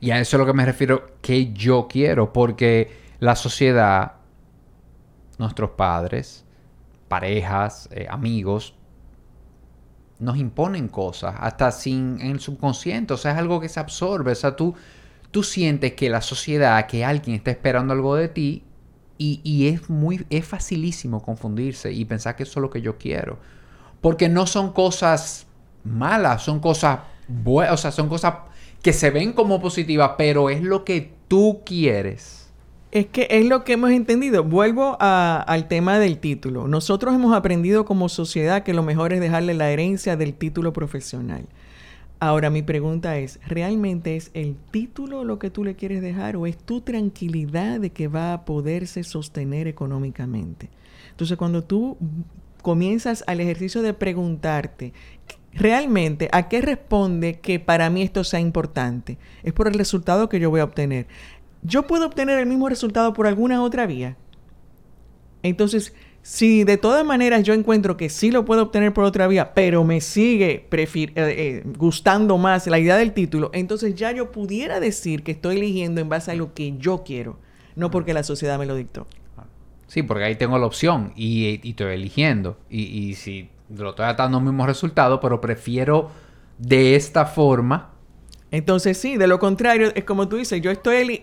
Y 0.00 0.10
a 0.10 0.20
eso 0.20 0.36
es 0.36 0.38
lo 0.38 0.46
que 0.46 0.52
me 0.52 0.64
refiero 0.64 1.06
que 1.22 1.52
yo 1.52 1.88
quiero, 1.88 2.32
porque 2.32 2.90
la 3.20 3.36
sociedad 3.36 4.12
nuestros 5.38 5.70
padres, 5.70 6.44
parejas, 7.08 7.88
eh, 7.92 8.06
amigos, 8.08 8.74
nos 10.18 10.36
imponen 10.36 10.88
cosas, 10.88 11.34
hasta 11.38 11.72
sin 11.72 12.20
en 12.20 12.32
el 12.32 12.40
subconsciente, 12.40 13.14
o 13.14 13.16
sea, 13.16 13.32
es 13.32 13.38
algo 13.38 13.60
que 13.60 13.68
se 13.68 13.80
absorbe, 13.80 14.32
o 14.32 14.34
sea, 14.34 14.56
tú, 14.56 14.74
tú 15.30 15.42
sientes 15.42 15.94
que 15.94 16.08
la 16.08 16.20
sociedad, 16.20 16.86
que 16.86 17.04
alguien 17.04 17.36
está 17.36 17.50
esperando 17.50 17.92
algo 17.92 18.14
de 18.14 18.28
ti 18.28 18.62
y, 19.18 19.40
y, 19.44 19.68
es 19.68 19.90
muy, 19.90 20.24
es 20.30 20.44
facilísimo 20.44 21.22
confundirse 21.22 21.92
y 21.92 22.04
pensar 22.04 22.36
que 22.36 22.44
eso 22.44 22.60
es 22.60 22.62
lo 22.62 22.70
que 22.70 22.80
yo 22.80 22.96
quiero, 22.96 23.38
porque 24.04 24.28
no 24.28 24.46
son 24.46 24.70
cosas 24.70 25.46
malas, 25.82 26.42
son 26.42 26.60
cosas 26.60 26.98
buenas, 27.26 27.72
o 27.72 27.76
sea, 27.78 27.90
son 27.90 28.10
cosas 28.10 28.34
que 28.82 28.92
se 28.92 29.08
ven 29.08 29.32
como 29.32 29.62
positivas, 29.62 30.10
pero 30.18 30.50
es 30.50 30.60
lo 30.62 30.84
que 30.84 31.10
tú 31.26 31.62
quieres. 31.64 32.50
Es 32.92 33.06
que 33.06 33.26
es 33.30 33.46
lo 33.46 33.64
que 33.64 33.72
hemos 33.72 33.92
entendido. 33.92 34.44
Vuelvo 34.44 34.98
al 35.00 35.68
tema 35.68 35.98
del 35.98 36.18
título. 36.18 36.68
Nosotros 36.68 37.14
hemos 37.14 37.34
aprendido 37.34 37.86
como 37.86 38.10
sociedad 38.10 38.62
que 38.62 38.74
lo 38.74 38.82
mejor 38.82 39.14
es 39.14 39.20
dejarle 39.20 39.54
la 39.54 39.70
herencia 39.70 40.18
del 40.18 40.34
título 40.34 40.74
profesional. 40.74 41.46
Ahora 42.20 42.50
mi 42.50 42.60
pregunta 42.60 43.16
es, 43.16 43.40
¿realmente 43.46 44.16
es 44.16 44.30
el 44.34 44.54
título 44.70 45.24
lo 45.24 45.38
que 45.38 45.48
tú 45.48 45.64
le 45.64 45.76
quieres 45.76 46.02
dejar 46.02 46.36
o 46.36 46.46
es 46.46 46.58
tu 46.58 46.82
tranquilidad 46.82 47.80
de 47.80 47.88
que 47.88 48.08
va 48.08 48.34
a 48.34 48.44
poderse 48.44 49.02
sostener 49.02 49.66
económicamente? 49.66 50.68
Entonces 51.12 51.38
cuando 51.38 51.64
tú 51.64 51.96
comienzas 52.64 53.22
al 53.28 53.38
ejercicio 53.38 53.80
de 53.80 53.94
preguntarte, 53.94 54.92
realmente, 55.52 56.28
¿a 56.32 56.48
qué 56.48 56.60
responde 56.60 57.38
que 57.38 57.60
para 57.60 57.88
mí 57.90 58.02
esto 58.02 58.24
sea 58.24 58.40
importante? 58.40 59.18
Es 59.44 59.52
por 59.52 59.68
el 59.68 59.74
resultado 59.74 60.28
que 60.28 60.40
yo 60.40 60.50
voy 60.50 60.58
a 60.58 60.64
obtener 60.64 61.06
yo 61.64 61.86
puedo 61.86 62.06
obtener 62.06 62.38
el 62.38 62.46
mismo 62.46 62.68
resultado 62.68 63.12
por 63.14 63.26
alguna 63.26 63.62
otra 63.62 63.86
vía. 63.86 64.16
Entonces, 65.42 65.94
si 66.22 66.64
de 66.64 66.76
todas 66.76 67.04
maneras 67.04 67.42
yo 67.42 67.52
encuentro 67.52 67.96
que 67.96 68.08
sí 68.08 68.30
lo 68.30 68.44
puedo 68.44 68.62
obtener 68.62 68.92
por 68.92 69.04
otra 69.04 69.26
vía, 69.26 69.52
pero 69.54 69.82
me 69.82 70.00
sigue 70.00 70.68
eh, 70.70 70.88
eh, 71.16 71.62
gustando 71.76 72.38
más 72.38 72.66
la 72.66 72.78
idea 72.78 72.96
del 72.96 73.12
título, 73.12 73.50
entonces 73.52 73.94
ya 73.94 74.12
yo 74.12 74.30
pudiera 74.30 74.78
decir 74.78 75.22
que 75.22 75.32
estoy 75.32 75.56
eligiendo 75.56 76.00
en 76.00 76.08
base 76.08 76.30
a 76.30 76.34
lo 76.34 76.54
que 76.54 76.76
yo 76.78 77.02
quiero, 77.04 77.38
no 77.76 77.90
porque 77.90 78.14
la 78.14 78.22
sociedad 78.22 78.58
me 78.58 78.66
lo 78.66 78.76
dictó. 78.76 79.06
Sí, 79.86 80.02
porque 80.02 80.24
ahí 80.24 80.36
tengo 80.36 80.58
la 80.58 80.66
opción 80.66 81.12
y, 81.16 81.60
estoy 81.68 81.94
eligiendo. 81.94 82.58
Y, 82.70 83.14
si 83.14 83.48
lo 83.68 83.90
estoy 83.90 84.06
dando 84.16 84.38
el 84.38 84.44
mismo 84.44 84.66
resultado, 84.66 85.20
pero 85.20 85.40
prefiero 85.40 86.10
de 86.58 86.96
esta 86.96 87.26
forma 87.26 87.94
entonces 88.54 88.98
sí, 88.98 89.16
de 89.16 89.26
lo 89.26 89.40
contrario, 89.40 89.90
es 89.96 90.04
como 90.04 90.28
tú 90.28 90.36
dices, 90.36 90.62
yo 90.62 90.70
estoy 90.70 91.20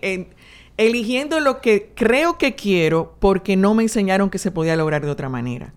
eligiendo 0.76 1.40
lo 1.40 1.62
que 1.62 1.90
creo 1.94 2.36
que 2.36 2.54
quiero 2.54 3.16
porque 3.20 3.56
no 3.56 3.72
me 3.72 3.84
enseñaron 3.84 4.28
que 4.28 4.36
se 4.36 4.50
podía 4.50 4.76
lograr 4.76 5.02
de 5.02 5.10
otra 5.10 5.30
manera. 5.30 5.72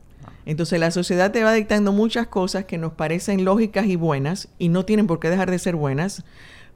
Entonces 0.46 0.82
la 0.82 0.92
sociedad 0.92 1.32
te 1.32 1.46
va 1.46 1.54
dictando 1.54 1.94
muchas 1.94 2.28
cosas 2.28 2.66
que 2.66 2.78
nos 2.78 2.92
parecen 2.92 3.46
lógicas 3.46 3.86
y 3.86 3.96
buenas 3.96 4.50
y 4.60 4.68
no 4.68 4.84
tienen 4.84 5.08
por 5.08 5.22
qué 5.22 5.30
dejar 5.30 5.50
de 5.50 5.58
ser 5.58 5.78
buenas, 5.78 6.26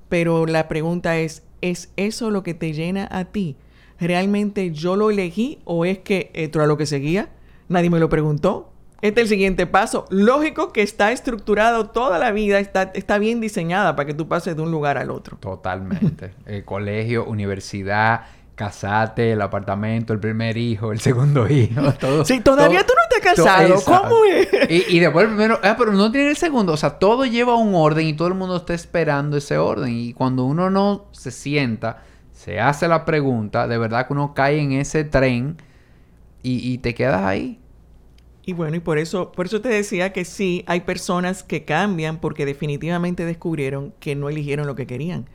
pero 0.08 0.46
la 0.46 0.70
pregunta 0.70 1.18
es, 1.18 1.44
¿es 1.60 1.92
eso 1.98 2.32
lo 2.32 2.42
que 2.42 2.54
te 2.54 2.72
llena 2.72 3.06
a 3.12 3.26
ti? 3.26 3.58
¿Realmente 4.00 4.72
yo 4.72 4.96
lo 4.96 5.10
elegí 5.10 5.60
o 5.66 5.86
es 5.86 6.00
que 6.00 6.32
esto 6.34 6.60
era 6.60 6.68
lo 6.68 6.78
que 6.78 6.86
seguía? 6.86 7.30
Nadie 7.68 7.90
me 7.90 8.00
lo 8.00 8.10
preguntó. 8.10 8.72
Este 9.02 9.22
es 9.22 9.26
el 9.26 9.30
siguiente 9.30 9.66
paso. 9.66 10.06
Lógico 10.10 10.74
que 10.74 10.82
está 10.82 11.12
estructurado 11.12 11.90
toda 11.90 12.20
la 12.20 12.32
vida, 12.32 12.60
está, 12.60 12.92
está 12.94 13.18
bien 13.18 13.40
diseñada 13.40 13.96
para 13.96 14.08
que 14.08 14.14
tú 14.14 14.28
pases 14.28 14.56
de 14.56 14.62
un 14.62 14.72
lugar 14.72 14.98
al 14.98 15.10
otro. 15.10 15.38
Totalmente. 15.38 16.34
el 16.46 16.66
colegio, 16.66 17.26
universidad, 17.26 18.26
casate, 18.56 19.32
el 19.32 19.42
apartamento, 19.42 20.12
el 20.12 20.20
primer 20.20 20.58
hijo, 20.58 20.92
el 20.92 21.00
segundo 21.00 21.48
hijo, 21.48 21.94
todo. 22.00 22.26
Sí, 22.26 22.42
todavía 22.42 22.86
tú 22.86 22.94
no 22.94 23.10
te 23.10 23.30
has 23.30 23.36
casado. 23.36 23.82
¿Cómo 23.86 24.26
es? 24.26 24.50
Y, 24.70 25.00
después 25.00 25.24
el 25.24 25.36
primero, 25.36 25.60
ah, 25.64 25.76
pero 25.78 25.94
no 25.94 26.12
tiene 26.12 26.32
el 26.32 26.38
segundo. 26.38 26.74
O 26.74 26.78
sea, 26.78 27.00
todo 27.00 27.24
lleva 27.24 27.56
un 27.56 27.74
orden 27.74 28.06
y 28.06 28.14
todo 28.14 28.28
el 28.28 28.34
mundo 28.34 28.58
está 28.58 28.74
esperando 28.74 29.38
ese 29.38 29.58
orden. 29.58 29.94
Y 29.94 30.12
cuando 30.14 30.44
uno 30.44 30.70
no 30.70 31.06
se 31.14 31.32
sienta, 31.32 32.04
se 32.40 32.58
hace 32.62 32.88
la 32.88 33.04
pregunta, 33.04 33.68
de 33.68 33.78
verdad 33.78 34.08
que 34.08 34.14
uno 34.14 34.34
cae 34.34 34.62
en 34.62 34.72
ese 34.72 35.04
tren 35.04 35.58
y, 36.42 36.72
y 36.72 36.78
te 36.78 36.96
quedas 36.96 37.26
ahí. 37.26 37.60
Y 38.46 38.54
bueno, 38.54 38.78
y 38.78 38.80
por 38.80 38.98
eso, 38.98 39.34
por 39.34 39.48
eso 39.48 39.60
te 39.60 39.68
decía 39.68 40.14
que 40.14 40.24
sí, 40.24 40.64
hay 40.66 40.80
personas 40.80 41.44
que 41.44 41.66
cambian 41.66 42.22
porque 42.22 42.46
definitivamente 42.46 43.26
descubrieron 43.26 43.94
que 44.00 44.16
no 44.16 44.30
eligieron 44.30 44.68
lo 44.68 44.76
que 44.76 44.88
querían. 44.88 45.26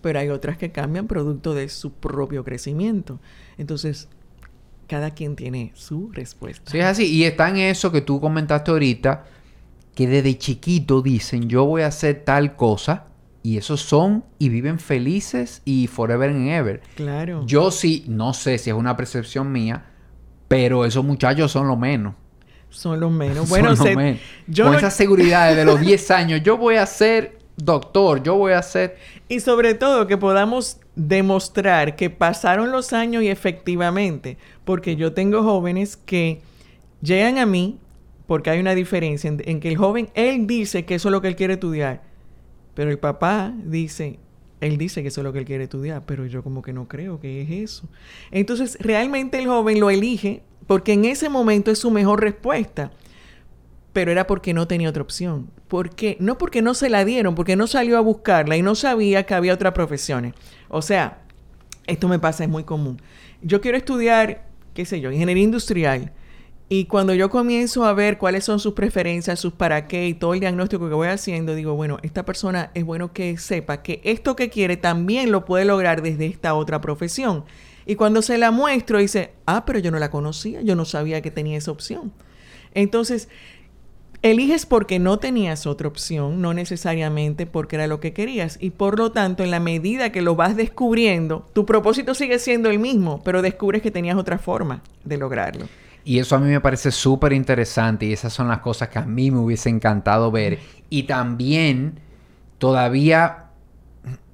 Pero 0.00 0.20
hay 0.20 0.30
otras 0.30 0.56
que 0.56 0.72
cambian 0.72 1.06
producto 1.06 1.52
de 1.52 1.68
su 1.68 1.92
propio 1.92 2.44
crecimiento. 2.44 3.20
Entonces, 3.58 4.08
cada 4.86 5.10
quien 5.10 5.36
tiene 5.36 5.72
su 5.74 6.10
respuesta. 6.12 6.70
Sí, 6.70 6.78
es 6.78 6.84
así. 6.86 7.14
Y 7.14 7.24
está 7.24 7.50
en 7.50 7.58
eso 7.58 7.92
que 7.92 8.00
tú 8.00 8.22
comentaste 8.22 8.70
ahorita, 8.70 9.26
que 9.94 10.06
desde 10.06 10.38
chiquito 10.38 11.02
dicen, 11.02 11.46
yo 11.46 11.66
voy 11.66 11.82
a 11.82 11.88
hacer 11.88 12.24
tal 12.24 12.56
cosa. 12.56 13.04
Y 13.42 13.56
esos 13.56 13.80
son 13.80 14.24
y 14.38 14.48
viven 14.48 14.78
felices 14.78 15.62
y 15.64 15.86
forever 15.86 16.30
and 16.30 16.48
ever. 16.48 16.82
Claro. 16.96 17.44
Yo 17.46 17.70
sí, 17.70 18.04
no 18.08 18.34
sé 18.34 18.58
si 18.58 18.70
es 18.70 18.76
una 18.76 18.96
percepción 18.96 19.52
mía, 19.52 19.86
pero 20.48 20.84
esos 20.84 21.04
muchachos 21.04 21.52
son 21.52 21.68
lo 21.68 21.76
menos. 21.76 22.14
Son 22.70 22.98
los 22.98 23.12
menos. 23.12 23.48
Bueno, 23.48 23.74
Yo 24.46 24.66
con 24.66 24.74
esa 24.74 24.90
seguridad 24.90 25.54
de 25.54 25.64
los 25.64 25.80
10 25.82 26.10
años, 26.10 26.42
yo 26.42 26.56
voy 26.56 26.76
a 26.76 26.86
ser 26.86 27.38
doctor, 27.56 28.22
yo 28.22 28.36
voy 28.36 28.52
a 28.52 28.62
ser... 28.62 28.96
Y 29.28 29.40
sobre 29.40 29.74
todo 29.74 30.06
que 30.06 30.16
podamos 30.16 30.78
demostrar 30.94 31.96
que 31.96 32.08
pasaron 32.08 32.72
los 32.72 32.92
años 32.92 33.22
y 33.22 33.28
efectivamente, 33.28 34.38
porque 34.64 34.96
yo 34.96 35.12
tengo 35.12 35.42
jóvenes 35.42 35.96
que 35.96 36.40
llegan 37.02 37.38
a 37.38 37.46
mí, 37.46 37.78
porque 38.26 38.50
hay 38.50 38.60
una 38.60 38.74
diferencia 38.74 39.28
en, 39.28 39.42
en 39.44 39.60
que 39.60 39.68
el 39.68 39.76
joven, 39.76 40.08
él 40.14 40.46
dice 40.46 40.84
que 40.84 40.94
eso 40.94 41.08
es 41.08 41.12
lo 41.12 41.20
que 41.20 41.28
él 41.28 41.36
quiere 41.36 41.54
estudiar, 41.54 42.02
pero 42.78 42.92
el 42.92 43.00
papá 43.00 43.52
dice, 43.64 44.20
él 44.60 44.78
dice 44.78 45.02
que 45.02 45.08
eso 45.08 45.20
es 45.20 45.24
lo 45.24 45.32
que 45.32 45.40
él 45.40 45.44
quiere 45.44 45.64
estudiar, 45.64 46.04
pero 46.06 46.26
yo 46.26 46.44
como 46.44 46.62
que 46.62 46.72
no 46.72 46.86
creo 46.86 47.18
que 47.18 47.42
es 47.42 47.50
eso. 47.50 47.88
Entonces, 48.30 48.78
realmente 48.78 49.36
el 49.40 49.48
joven 49.48 49.80
lo 49.80 49.90
elige 49.90 50.44
porque 50.68 50.92
en 50.92 51.04
ese 51.04 51.28
momento 51.28 51.72
es 51.72 51.80
su 51.80 51.90
mejor 51.90 52.20
respuesta. 52.20 52.92
Pero 53.92 54.12
era 54.12 54.28
porque 54.28 54.54
no 54.54 54.68
tenía 54.68 54.90
otra 54.90 55.02
opción. 55.02 55.50
¿Por 55.66 55.90
qué? 55.90 56.16
No 56.20 56.38
porque 56.38 56.62
no 56.62 56.72
se 56.72 56.88
la 56.88 57.04
dieron, 57.04 57.34
porque 57.34 57.56
no 57.56 57.66
salió 57.66 57.98
a 57.98 58.00
buscarla 58.00 58.56
y 58.56 58.62
no 58.62 58.76
sabía 58.76 59.26
que 59.26 59.34
había 59.34 59.54
otras 59.54 59.72
profesiones. 59.72 60.34
O 60.68 60.80
sea, 60.80 61.22
esto 61.88 62.06
me 62.06 62.20
pasa, 62.20 62.44
es 62.44 62.48
muy 62.48 62.62
común. 62.62 63.02
Yo 63.42 63.60
quiero 63.60 63.76
estudiar, 63.76 64.44
qué 64.72 64.84
sé 64.84 65.00
yo, 65.00 65.10
ingeniería 65.10 65.42
industrial. 65.42 66.12
Y 66.70 66.84
cuando 66.84 67.14
yo 67.14 67.30
comienzo 67.30 67.86
a 67.86 67.94
ver 67.94 68.18
cuáles 68.18 68.44
son 68.44 68.60
sus 68.60 68.74
preferencias, 68.74 69.40
sus 69.40 69.54
para 69.54 69.86
qué 69.88 70.06
y 70.06 70.14
todo 70.14 70.34
el 70.34 70.40
diagnóstico 70.40 70.88
que 70.88 70.94
voy 70.94 71.08
haciendo, 71.08 71.54
digo, 71.54 71.74
bueno, 71.74 71.96
esta 72.02 72.26
persona 72.26 72.70
es 72.74 72.84
bueno 72.84 73.12
que 73.14 73.38
sepa 73.38 73.82
que 73.82 74.02
esto 74.04 74.36
que 74.36 74.50
quiere 74.50 74.76
también 74.76 75.32
lo 75.32 75.46
puede 75.46 75.64
lograr 75.64 76.02
desde 76.02 76.26
esta 76.26 76.54
otra 76.54 76.82
profesión. 76.82 77.44
Y 77.86 77.94
cuando 77.94 78.20
se 78.20 78.36
la 78.36 78.50
muestro, 78.50 78.98
dice, 78.98 79.32
ah, 79.46 79.64
pero 79.64 79.78
yo 79.78 79.90
no 79.90 79.98
la 79.98 80.10
conocía, 80.10 80.60
yo 80.60 80.76
no 80.76 80.84
sabía 80.84 81.22
que 81.22 81.30
tenía 81.30 81.56
esa 81.56 81.70
opción. 81.70 82.12
Entonces, 82.74 83.30
eliges 84.20 84.66
porque 84.66 84.98
no 84.98 85.18
tenías 85.18 85.66
otra 85.66 85.88
opción, 85.88 86.42
no 86.42 86.52
necesariamente 86.52 87.46
porque 87.46 87.76
era 87.76 87.86
lo 87.86 87.98
que 87.98 88.12
querías. 88.12 88.58
Y 88.60 88.70
por 88.70 88.98
lo 88.98 89.10
tanto, 89.10 89.42
en 89.42 89.50
la 89.50 89.58
medida 89.58 90.12
que 90.12 90.20
lo 90.20 90.36
vas 90.36 90.54
descubriendo, 90.54 91.46
tu 91.54 91.64
propósito 91.64 92.14
sigue 92.14 92.38
siendo 92.38 92.68
el 92.68 92.78
mismo, 92.78 93.22
pero 93.24 93.40
descubres 93.40 93.80
que 93.80 93.90
tenías 93.90 94.18
otra 94.18 94.38
forma 94.38 94.82
de 95.04 95.16
lograrlo. 95.16 95.66
Y 96.04 96.18
eso 96.18 96.36
a 96.36 96.38
mí 96.38 96.48
me 96.48 96.60
parece 96.60 96.90
súper 96.90 97.32
interesante 97.32 98.06
y 98.06 98.12
esas 98.12 98.32
son 98.32 98.48
las 98.48 98.58
cosas 98.58 98.88
que 98.88 98.98
a 98.98 99.04
mí 99.04 99.30
me 99.30 99.38
hubiese 99.38 99.68
encantado 99.68 100.30
ver. 100.30 100.58
Y 100.88 101.02
también 101.04 102.00
todavía 102.58 103.48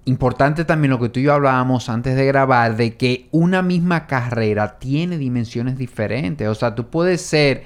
importante 0.07 0.65
también 0.65 0.91
lo 0.91 1.01
que 1.01 1.09
tú 1.09 1.21
y 1.21 1.25
yo 1.25 1.33
hablábamos 1.33 1.89
antes 1.89 2.17
de 2.17 2.27
grabar, 2.27 2.77
de 2.77 2.97
que 2.97 3.29
una 3.31 3.63
misma 3.63 4.07
carrera 4.07 4.79
tiene 4.79 5.19
dimensiones 5.19 5.79
diferentes. 5.79 6.47
O 6.49 6.55
sea, 6.55 6.75
tú 6.75 6.89
puedes 6.89 7.23
ser 7.23 7.65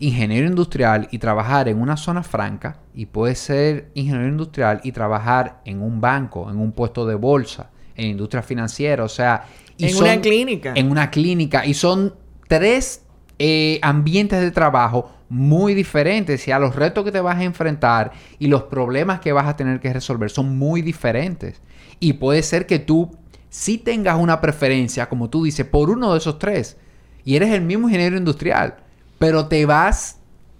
ingeniero 0.00 0.46
industrial 0.46 1.08
y 1.10 1.18
trabajar 1.18 1.68
en 1.68 1.80
una 1.80 1.96
zona 1.96 2.22
franca 2.22 2.78
y 2.94 3.06
puedes 3.06 3.38
ser 3.38 3.90
ingeniero 3.94 4.28
industrial 4.28 4.80
y 4.82 4.92
trabajar 4.92 5.60
en 5.64 5.82
un 5.82 6.00
banco, 6.00 6.50
en 6.50 6.58
un 6.58 6.72
puesto 6.72 7.06
de 7.06 7.14
bolsa, 7.14 7.70
en 7.96 8.10
industria 8.10 8.42
financiera, 8.42 9.04
o 9.04 9.08
sea... 9.08 9.44
en 9.78 9.96
una 9.96 10.20
clínica. 10.20 10.72
En 10.74 10.90
una 10.90 11.10
clínica. 11.10 11.66
Y 11.66 11.74
son 11.74 12.14
tres 12.48 13.02
eh, 13.38 13.78
ambientes 13.82 14.40
de 14.40 14.50
trabajo 14.50 15.12
muy 15.28 15.74
diferentes 15.74 16.48
y 16.48 16.52
a 16.52 16.58
los 16.58 16.74
retos 16.74 17.04
que 17.04 17.12
te 17.12 17.20
vas 17.20 17.38
a 17.38 17.44
enfrentar 17.44 18.12
y 18.38 18.48
los 18.48 18.64
problemas 18.64 19.20
que 19.20 19.32
vas 19.32 19.46
a 19.46 19.56
tener 19.56 19.80
que 19.80 19.92
resolver 19.92 20.30
son 20.30 20.58
muy 20.58 20.82
diferentes. 20.82 21.60
Y 22.00 22.14
puede 22.14 22.42
ser 22.42 22.66
que 22.66 22.78
tú 22.78 23.10
sí 23.50 23.78
tengas 23.78 24.18
una 24.18 24.40
preferencia, 24.40 25.08
como 25.08 25.30
tú 25.30 25.44
dices, 25.44 25.66
por 25.66 25.90
uno 25.90 26.12
de 26.12 26.18
esos 26.18 26.38
tres. 26.38 26.76
Y 27.24 27.36
eres 27.36 27.50
el 27.50 27.62
mismo 27.62 27.88
ingeniero 27.88 28.16
industrial, 28.16 28.76
pero 29.18 29.48
te 29.48 29.66
vas 29.66 30.18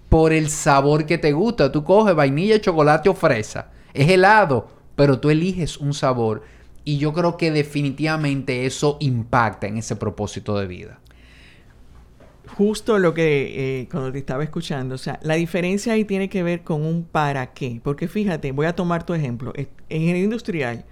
por 0.09 0.33
el 0.33 0.51
sabor 0.51 1.07
que 1.07 1.19
te 1.19 1.33
gusta. 1.33 1.73
Tú 1.73 1.85
coges 1.85 2.15
vainilla, 2.15 2.61
chocolate 2.61 3.09
o 3.09 3.15
fresa. 3.15 3.71
Es 3.95 4.09
helado, 4.09 4.69
pero 4.97 5.19
tú 5.19 5.31
eliges 5.31 5.79
un 5.79 5.95
sabor. 5.95 6.43
Y 6.85 6.99
yo 6.99 7.13
creo 7.13 7.37
que 7.37 7.51
definitivamente 7.51 8.67
eso 8.67 8.97
impacta 9.01 9.67
en 9.67 9.79
ese 9.79 9.97
propósito 9.97 10.59
de 10.59 10.67
vida. 10.67 11.01
Justo 12.59 12.99
lo 12.99 13.15
que 13.15 13.83
eh, 13.83 13.89
cuando 13.89 14.11
te 14.11 14.19
estaba 14.19 14.43
escuchando, 14.43 14.97
o 14.97 14.99
sea, 14.99 15.21
la 15.23 15.35
diferencia 15.35 15.93
ahí 15.93 16.05
tiene 16.05 16.29
que 16.29 16.43
ver 16.43 16.63
con 16.65 16.85
un 16.85 17.05
para 17.05 17.53
qué. 17.53 17.81
Porque 17.85 18.09
fíjate, 18.09 18.51
voy 18.51 18.67
a 18.67 18.75
tomar 18.75 19.07
tu 19.07 19.15
ejemplo. 19.15 19.53
En 19.55 19.69
ingeniería 19.89 20.25
industrial, 20.25 20.85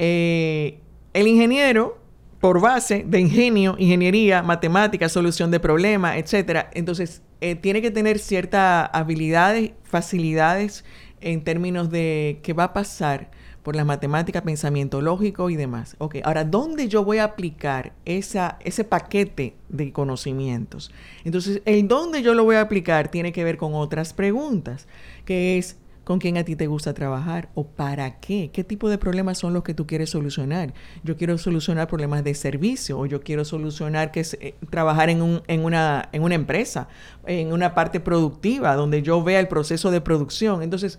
eh, 0.00 0.80
el 1.14 1.28
ingeniero, 1.28 2.00
por 2.40 2.60
base 2.60 3.04
de 3.06 3.20
ingenio, 3.20 3.76
ingeniería, 3.78 4.42
matemática, 4.42 5.08
solución 5.08 5.52
de 5.52 5.60
problemas, 5.60 6.16
etcétera, 6.16 6.68
entonces 6.74 7.22
eh, 7.40 7.54
tiene 7.54 7.80
que 7.80 7.92
tener 7.92 8.18
ciertas 8.18 8.90
habilidades, 8.92 9.70
facilidades 9.84 10.84
en 11.20 11.44
términos 11.44 11.90
de 11.90 12.40
qué 12.42 12.54
va 12.54 12.64
a 12.64 12.72
pasar 12.72 13.30
por 13.68 13.76
la 13.76 13.84
matemática, 13.84 14.40
pensamiento 14.40 15.02
lógico 15.02 15.50
y 15.50 15.56
demás. 15.56 15.94
Ok, 15.98 16.16
ahora, 16.24 16.42
¿dónde 16.44 16.88
yo 16.88 17.04
voy 17.04 17.18
a 17.18 17.24
aplicar 17.24 17.92
esa, 18.06 18.56
ese 18.64 18.82
paquete 18.82 19.56
de 19.68 19.92
conocimientos? 19.92 20.90
Entonces, 21.22 21.60
el 21.66 21.86
dónde 21.86 22.22
yo 22.22 22.32
lo 22.32 22.44
voy 22.44 22.56
a 22.56 22.62
aplicar 22.62 23.10
tiene 23.10 23.30
que 23.30 23.44
ver 23.44 23.58
con 23.58 23.74
otras 23.74 24.14
preguntas, 24.14 24.88
que 25.26 25.58
es 25.58 25.76
con 26.04 26.18
quién 26.18 26.38
a 26.38 26.44
ti 26.44 26.56
te 26.56 26.66
gusta 26.66 26.94
trabajar 26.94 27.50
o 27.54 27.66
para 27.66 28.20
qué, 28.20 28.48
qué 28.54 28.64
tipo 28.64 28.88
de 28.88 28.96
problemas 28.96 29.36
son 29.36 29.52
los 29.52 29.64
que 29.64 29.74
tú 29.74 29.86
quieres 29.86 30.08
solucionar. 30.08 30.72
Yo 31.04 31.18
quiero 31.18 31.36
solucionar 31.36 31.88
problemas 31.88 32.24
de 32.24 32.32
servicio 32.32 32.98
o 32.98 33.04
yo 33.04 33.20
quiero 33.20 33.44
solucionar 33.44 34.12
que 34.12 34.24
eh, 34.40 34.54
trabajar 34.70 35.10
en, 35.10 35.20
un, 35.20 35.42
en, 35.46 35.66
una, 35.66 36.08
en 36.12 36.22
una 36.22 36.36
empresa, 36.36 36.88
en 37.26 37.52
una 37.52 37.74
parte 37.74 38.00
productiva 38.00 38.74
donde 38.76 39.02
yo 39.02 39.22
vea 39.22 39.40
el 39.40 39.48
proceso 39.48 39.90
de 39.90 40.00
producción. 40.00 40.62
Entonces, 40.62 40.98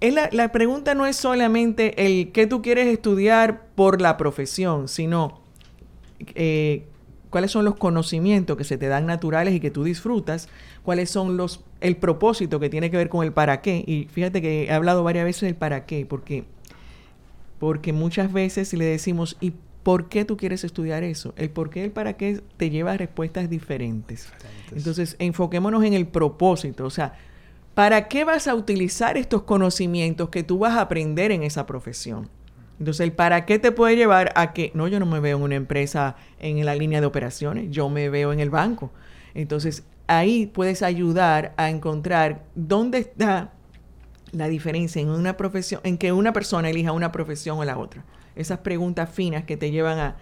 la, 0.00 0.52
pregunta 0.52 0.94
no 0.94 1.06
es 1.06 1.16
solamente 1.16 2.06
el 2.06 2.32
qué 2.32 2.46
tú 2.46 2.62
quieres 2.62 2.86
estudiar 2.86 3.66
por 3.74 4.00
la 4.00 4.16
profesión, 4.16 4.88
sino 4.88 5.40
eh, 6.34 6.86
cuáles 7.28 7.50
son 7.50 7.64
los 7.64 7.76
conocimientos 7.76 8.56
que 8.56 8.64
se 8.64 8.78
te 8.78 8.88
dan 8.88 9.06
naturales 9.06 9.54
y 9.54 9.60
que 9.60 9.70
tú 9.70 9.84
disfrutas, 9.84 10.48
cuáles 10.82 11.10
son 11.10 11.36
los 11.36 11.64
el 11.80 11.96
propósito 11.96 12.60
que 12.60 12.68
tiene 12.68 12.90
que 12.90 12.96
ver 12.96 13.08
con 13.08 13.24
el 13.24 13.32
para 13.32 13.60
qué. 13.60 13.84
Y 13.86 14.08
fíjate 14.10 14.40
que 14.40 14.64
he 14.64 14.72
hablado 14.72 15.04
varias 15.04 15.24
veces 15.24 15.42
del 15.42 15.54
para 15.54 15.86
qué, 15.86 16.06
porque 16.06 16.44
porque 17.58 17.92
muchas 17.92 18.32
veces 18.32 18.72
le 18.72 18.86
decimos 18.86 19.36
¿y 19.38 19.52
por 19.82 20.08
qué 20.08 20.24
tú 20.24 20.36
quieres 20.36 20.64
estudiar 20.64 21.04
eso? 21.04 21.34
El 21.36 21.50
por 21.50 21.70
qué 21.70 21.84
el 21.84 21.90
para 21.90 22.14
qué 22.14 22.40
te 22.56 22.70
lleva 22.70 22.92
a 22.92 22.96
respuestas 22.96 23.48
diferentes. 23.48 24.30
Entonces, 24.74 25.16
enfoquémonos 25.18 25.84
en 25.84 25.94
el 25.94 26.06
propósito, 26.06 26.84
o 26.84 26.90
sea, 26.90 27.14
¿Para 27.74 28.08
qué 28.08 28.24
vas 28.24 28.48
a 28.48 28.54
utilizar 28.54 29.16
estos 29.16 29.42
conocimientos 29.42 30.28
que 30.28 30.42
tú 30.42 30.58
vas 30.58 30.74
a 30.74 30.82
aprender 30.82 31.30
en 31.30 31.42
esa 31.42 31.66
profesión? 31.66 32.28
Entonces, 32.78 33.04
el 33.04 33.12
para 33.12 33.44
qué 33.44 33.58
te 33.58 33.72
puede 33.72 33.94
llevar 33.94 34.32
a 34.36 34.52
que, 34.52 34.72
no, 34.74 34.88
yo 34.88 34.98
no 34.98 35.06
me 35.06 35.20
veo 35.20 35.36
en 35.36 35.42
una 35.42 35.54
empresa 35.54 36.16
en 36.38 36.64
la 36.64 36.74
línea 36.74 37.00
de 37.00 37.06
operaciones, 37.06 37.70
yo 37.70 37.88
me 37.90 38.08
veo 38.08 38.32
en 38.32 38.40
el 38.40 38.50
banco. 38.50 38.90
Entonces, 39.34 39.84
ahí 40.06 40.46
puedes 40.46 40.82
ayudar 40.82 41.52
a 41.56 41.70
encontrar 41.70 42.42
dónde 42.54 42.98
está 42.98 43.52
la 44.32 44.48
diferencia 44.48 45.00
en 45.00 45.08
una 45.08 45.36
profesión, 45.36 45.80
en 45.84 45.98
que 45.98 46.12
una 46.12 46.32
persona 46.32 46.70
elija 46.70 46.92
una 46.92 47.12
profesión 47.12 47.58
o 47.58 47.64
la 47.64 47.78
otra. 47.78 48.04
Esas 48.34 48.58
preguntas 48.58 49.10
finas 49.10 49.44
que 49.44 49.56
te 49.56 49.70
llevan 49.70 49.98
a, 49.98 50.16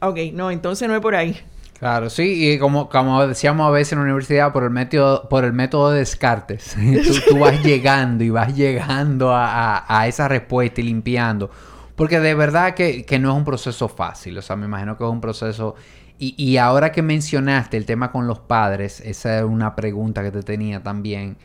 ok, 0.00 0.18
no, 0.32 0.50
entonces 0.50 0.88
no 0.88 0.94
es 0.94 1.00
por 1.00 1.14
ahí. 1.14 1.36
Claro, 1.84 2.08
sí, 2.08 2.50
y 2.50 2.58
como, 2.58 2.88
como 2.88 3.26
decíamos 3.26 3.68
a 3.68 3.70
veces 3.70 3.92
en 3.92 3.98
la 3.98 4.04
universidad, 4.04 4.54
por 4.54 4.64
el 4.64 4.70
método, 4.70 5.28
por 5.28 5.44
el 5.44 5.52
método 5.52 5.90
de 5.90 5.98
Descartes, 5.98 6.74
tú, 7.28 7.38
vas 7.38 7.62
llegando 7.62 8.24
y 8.24 8.30
vas 8.30 8.56
llegando 8.56 9.32
a, 9.34 10.06
esa 10.08 10.26
respuesta 10.26 10.80
y 10.80 10.84
limpiando. 10.84 11.50
Porque 11.94 12.20
de 12.20 12.34
verdad 12.34 12.72
que, 12.72 13.04
no 13.20 13.32
es 13.32 13.36
un 13.36 13.44
proceso 13.44 13.88
fácil, 13.88 14.38
o 14.38 14.40
sea, 14.40 14.56
me 14.56 14.64
imagino 14.64 14.96
que 14.96 15.04
es 15.04 15.10
un 15.10 15.20
proceso... 15.20 15.74
Y, 16.18 16.34
y 16.42 16.56
ahora 16.56 16.90
que 16.90 17.02
mencionaste 17.02 17.76
el 17.76 17.84
tema 17.84 18.10
con 18.12 18.26
los 18.26 18.38
padres, 18.38 19.02
esa 19.02 19.40
es 19.40 19.44
una 19.44 19.76
pregunta 19.76 20.22
que 20.22 20.30
te 20.30 20.42
tenía 20.42 20.82
también, 20.82 21.36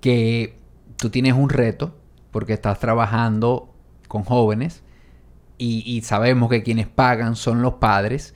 que 0.00 0.58
tú 0.96 1.08
tienes 1.08 1.34
un 1.34 1.50
reto, 1.50 1.94
porque 2.32 2.54
estás 2.54 2.80
trabajando 2.80 3.72
con 4.08 4.24
jóvenes, 4.24 4.82
y, 5.56 5.84
y 5.86 6.02
sabemos 6.02 6.50
que 6.50 6.64
quienes 6.64 6.88
pagan 6.88 7.36
son 7.36 7.62
los 7.62 7.74
padres, 7.74 8.34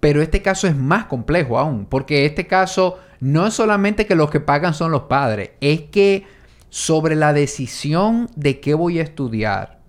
pero 0.00 0.22
este 0.22 0.42
caso 0.42 0.66
es 0.66 0.76
más 0.76 1.06
complejo 1.06 1.58
aún, 1.58 1.86
porque 1.86 2.24
este 2.24 2.46
caso 2.46 2.98
no 3.20 3.46
es 3.46 3.54
solamente 3.54 4.06
que 4.06 4.14
los 4.14 4.30
que 4.30 4.40
pagan 4.40 4.74
son 4.74 4.92
los 4.92 5.02
padres, 5.02 5.50
es 5.60 5.82
que 5.82 6.24
sobre 6.70 7.16
la 7.16 7.32
decisión 7.32 8.28
de 8.36 8.60
qué 8.60 8.74
voy 8.74 9.00
a 9.00 9.02
estudiar, 9.02 9.80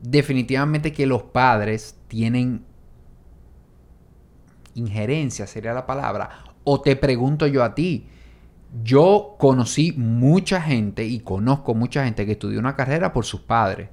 definitivamente 0.00 0.92
que 0.92 1.06
los 1.06 1.22
padres 1.22 1.96
tienen 2.08 2.64
injerencia, 4.74 5.46
sería 5.46 5.72
la 5.72 5.86
palabra, 5.86 6.44
o 6.64 6.80
te 6.80 6.96
pregunto 6.96 7.46
yo 7.46 7.62
a 7.62 7.74
ti, 7.74 8.08
yo 8.82 9.36
conocí 9.38 9.92
mucha 9.92 10.60
gente 10.60 11.04
y 11.04 11.20
conozco 11.20 11.74
mucha 11.74 12.04
gente 12.04 12.24
que 12.24 12.32
estudió 12.32 12.58
una 12.58 12.74
carrera 12.74 13.12
por 13.12 13.24
sus 13.24 13.42
padres 13.42 13.90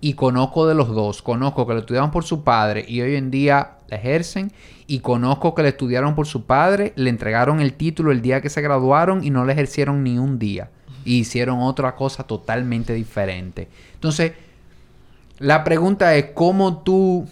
y 0.00 0.14
conozco 0.14 0.66
de 0.66 0.74
los 0.74 0.88
dos. 0.88 1.22
Conozco 1.22 1.66
que 1.66 1.74
lo 1.74 1.80
estudiaron 1.80 2.10
por 2.10 2.24
su 2.24 2.42
padre 2.42 2.84
y 2.86 3.00
hoy 3.00 3.16
en 3.16 3.30
día 3.30 3.72
la 3.88 3.96
ejercen. 3.96 4.52
Y 4.86 5.00
conozco 5.00 5.54
que 5.54 5.62
le 5.62 5.68
estudiaron 5.68 6.14
por 6.14 6.26
su 6.26 6.46
padre, 6.46 6.92
le 6.96 7.10
entregaron 7.10 7.60
el 7.60 7.74
título 7.74 8.10
el 8.10 8.22
día 8.22 8.40
que 8.40 8.50
se 8.50 8.60
graduaron 8.60 9.22
y 9.22 9.30
no 9.30 9.44
le 9.44 9.52
ejercieron 9.52 10.02
ni 10.02 10.18
un 10.18 10.38
día. 10.38 10.70
Y 11.04 11.18
hicieron 11.18 11.60
otra 11.60 11.94
cosa 11.94 12.24
totalmente 12.24 12.92
diferente. 12.92 13.68
Entonces, 13.94 14.32
la 15.38 15.64
pregunta 15.64 16.14
es 16.16 16.26
cómo 16.34 16.78
tú 16.78 17.26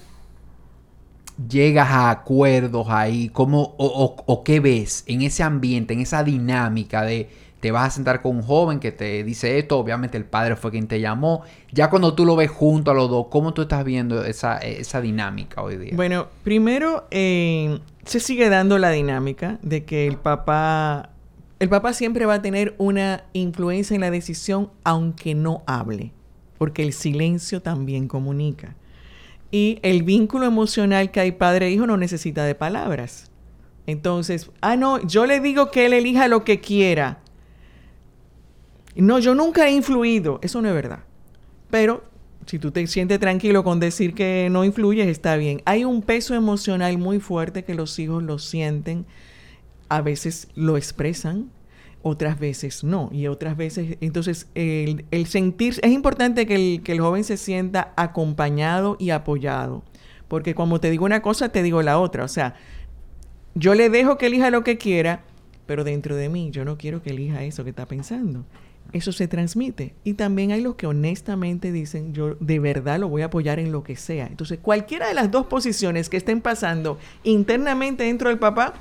llegas 1.48 1.88
a 1.88 2.10
acuerdos 2.10 2.86
ahí, 2.90 3.28
cómo 3.28 3.74
o 3.78 4.44
qué 4.44 4.60
ves 4.60 5.04
en 5.06 5.22
ese 5.22 5.42
ambiente, 5.42 5.94
en 5.94 6.00
esa 6.00 6.22
dinámica 6.22 7.02
de 7.02 7.28
te 7.60 7.72
vas 7.72 7.88
a 7.88 7.90
sentar 7.90 8.22
con 8.22 8.36
un 8.36 8.42
joven 8.42 8.78
que 8.78 8.92
te 8.92 9.24
dice 9.24 9.58
esto, 9.58 9.78
obviamente 9.78 10.16
el 10.16 10.24
padre 10.24 10.54
fue 10.56 10.70
quien 10.70 10.86
te 10.86 11.00
llamó. 11.00 11.42
Ya 11.72 11.90
cuando 11.90 12.14
tú 12.14 12.24
lo 12.24 12.36
ves 12.36 12.50
junto 12.50 12.90
a 12.90 12.94
los 12.94 13.10
dos, 13.10 13.26
¿cómo 13.30 13.52
tú 13.52 13.62
estás 13.62 13.84
viendo 13.84 14.24
esa, 14.24 14.60
dinámica 15.02 15.62
hoy 15.62 15.76
día? 15.76 15.92
Bueno, 15.94 16.28
primero 16.44 17.06
eh, 17.10 17.80
se 18.04 18.20
sigue 18.20 18.48
dando 18.48 18.78
la 18.78 18.90
dinámica 18.90 19.58
de 19.62 19.84
que 19.84 20.06
el 20.06 20.16
papá, 20.16 21.10
el 21.58 21.68
papá 21.68 21.92
siempre 21.92 22.26
va 22.26 22.34
a 22.34 22.42
tener 22.42 22.74
una 22.78 23.24
influencia 23.32 23.94
en 23.94 24.02
la 24.02 24.10
decisión 24.10 24.70
aunque 24.84 25.34
no 25.34 25.62
hable, 25.66 26.12
porque 26.58 26.84
el 26.84 26.92
silencio 26.92 27.60
también 27.60 28.06
comunica. 28.06 28.76
Y 29.50 29.80
el 29.82 30.04
vínculo 30.04 30.46
emocional 30.46 31.10
que 31.10 31.20
hay 31.20 31.32
padre-hijo 31.32 31.86
no 31.86 31.96
necesita 31.96 32.44
de 32.44 32.54
palabras. 32.54 33.30
Entonces, 33.86 34.50
ah, 34.60 34.76
no, 34.76 35.04
yo 35.06 35.24
le 35.24 35.40
digo 35.40 35.70
que 35.70 35.86
él 35.86 35.94
elija 35.94 36.28
lo 36.28 36.44
que 36.44 36.60
quiera. 36.60 37.20
No, 38.98 39.20
yo 39.20 39.34
nunca 39.34 39.68
he 39.68 39.72
influido. 39.72 40.40
Eso 40.42 40.60
no 40.60 40.68
es 40.68 40.74
verdad. 40.74 41.00
Pero 41.70 42.02
si 42.46 42.58
tú 42.58 42.72
te 42.72 42.84
sientes 42.86 43.20
tranquilo 43.20 43.62
con 43.62 43.78
decir 43.78 44.12
que 44.12 44.48
no 44.50 44.64
influyes, 44.64 45.06
está 45.06 45.36
bien. 45.36 45.62
Hay 45.66 45.84
un 45.84 46.02
peso 46.02 46.34
emocional 46.34 46.98
muy 46.98 47.20
fuerte 47.20 47.64
que 47.64 47.74
los 47.74 47.96
hijos 47.98 48.22
lo 48.22 48.38
sienten. 48.38 49.06
A 49.88 50.00
veces 50.00 50.48
lo 50.56 50.76
expresan, 50.76 51.50
otras 52.02 52.40
veces 52.40 52.82
no. 52.82 53.08
Y 53.12 53.28
otras 53.28 53.56
veces, 53.56 53.98
entonces, 54.00 54.48
el, 54.54 55.26
sentir, 55.26 55.78
es 55.80 55.92
importante 55.92 56.46
que 56.46 56.56
el, 56.56 56.82
que 56.82 56.92
el 56.92 57.00
joven 57.00 57.22
se 57.22 57.36
sienta 57.36 57.92
acompañado 57.96 58.96
y 58.98 59.10
apoyado. 59.10 59.84
Porque 60.26 60.54
como 60.54 60.80
te 60.80 60.90
digo 60.90 61.04
una 61.04 61.22
cosa, 61.22 61.50
te 61.50 61.62
digo 61.62 61.82
la 61.82 62.00
otra. 62.00 62.24
O 62.24 62.28
sea, 62.28 62.56
yo 63.54 63.74
le 63.74 63.90
dejo 63.90 64.18
que 64.18 64.26
elija 64.26 64.50
lo 64.50 64.64
que 64.64 64.76
quiera, 64.76 65.22
pero 65.66 65.84
dentro 65.84 66.16
de 66.16 66.28
mí 66.28 66.50
yo 66.50 66.64
no 66.64 66.78
quiero 66.78 67.00
que 67.00 67.10
elija 67.10 67.44
eso 67.44 67.62
que 67.62 67.70
está 67.70 67.86
pensando 67.86 68.44
eso 68.92 69.12
se 69.12 69.28
transmite. 69.28 69.94
Y 70.04 70.14
también 70.14 70.52
hay 70.52 70.60
los 70.60 70.76
que 70.76 70.86
honestamente 70.86 71.72
dicen, 71.72 72.14
yo 72.14 72.36
de 72.40 72.58
verdad 72.58 72.98
lo 72.98 73.08
voy 73.08 73.22
a 73.22 73.26
apoyar 73.26 73.58
en 73.58 73.72
lo 73.72 73.82
que 73.82 73.96
sea. 73.96 74.26
Entonces, 74.26 74.58
cualquiera 74.60 75.08
de 75.08 75.14
las 75.14 75.30
dos 75.30 75.46
posiciones 75.46 76.08
que 76.08 76.16
estén 76.16 76.40
pasando 76.40 76.98
internamente 77.22 78.04
dentro 78.04 78.30
del 78.30 78.38
papá, 78.38 78.74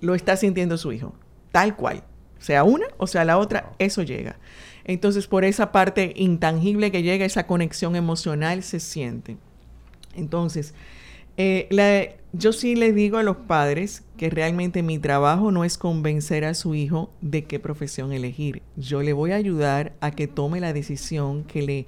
lo 0.00 0.14
está 0.14 0.36
sintiendo 0.36 0.76
su 0.76 0.92
hijo, 0.92 1.14
tal 1.52 1.76
cual. 1.76 2.02
Sea 2.38 2.64
una 2.64 2.86
o 2.98 3.06
sea 3.06 3.24
la 3.24 3.38
otra, 3.38 3.72
eso 3.78 4.02
llega. 4.02 4.38
Entonces, 4.84 5.26
por 5.26 5.44
esa 5.44 5.72
parte 5.72 6.12
intangible 6.16 6.92
que 6.92 7.02
llega, 7.02 7.24
esa 7.24 7.46
conexión 7.46 7.96
emocional 7.96 8.62
se 8.62 8.78
siente. 8.78 9.36
Entonces, 10.14 10.74
eh, 11.38 12.14
yo 12.36 12.52
sí 12.52 12.74
les 12.74 12.94
digo 12.94 13.18
a 13.18 13.22
los 13.22 13.36
padres 13.36 14.04
que 14.16 14.30
realmente 14.30 14.82
mi 14.82 14.98
trabajo 14.98 15.50
no 15.50 15.64
es 15.64 15.78
convencer 15.78 16.44
a 16.44 16.54
su 16.54 16.74
hijo 16.74 17.10
de 17.20 17.44
qué 17.44 17.58
profesión 17.58 18.12
elegir. 18.12 18.62
Yo 18.76 19.02
le 19.02 19.12
voy 19.12 19.32
a 19.32 19.36
ayudar 19.36 19.94
a 20.00 20.10
que 20.10 20.26
tome 20.26 20.60
la 20.60 20.72
decisión 20.72 21.44
que 21.44 21.62
le 21.62 21.86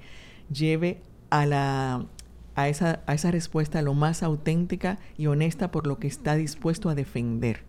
lleve 0.51 1.01
a, 1.29 1.45
la, 1.45 2.05
a, 2.55 2.69
esa, 2.69 3.01
a 3.05 3.13
esa 3.13 3.31
respuesta 3.31 3.81
lo 3.81 3.93
más 3.93 4.23
auténtica 4.23 4.99
y 5.17 5.27
honesta 5.27 5.71
por 5.71 5.85
lo 5.87 5.99
que 5.99 6.07
está 6.07 6.35
dispuesto 6.35 6.89
a 6.89 6.95
defender. 6.95 7.63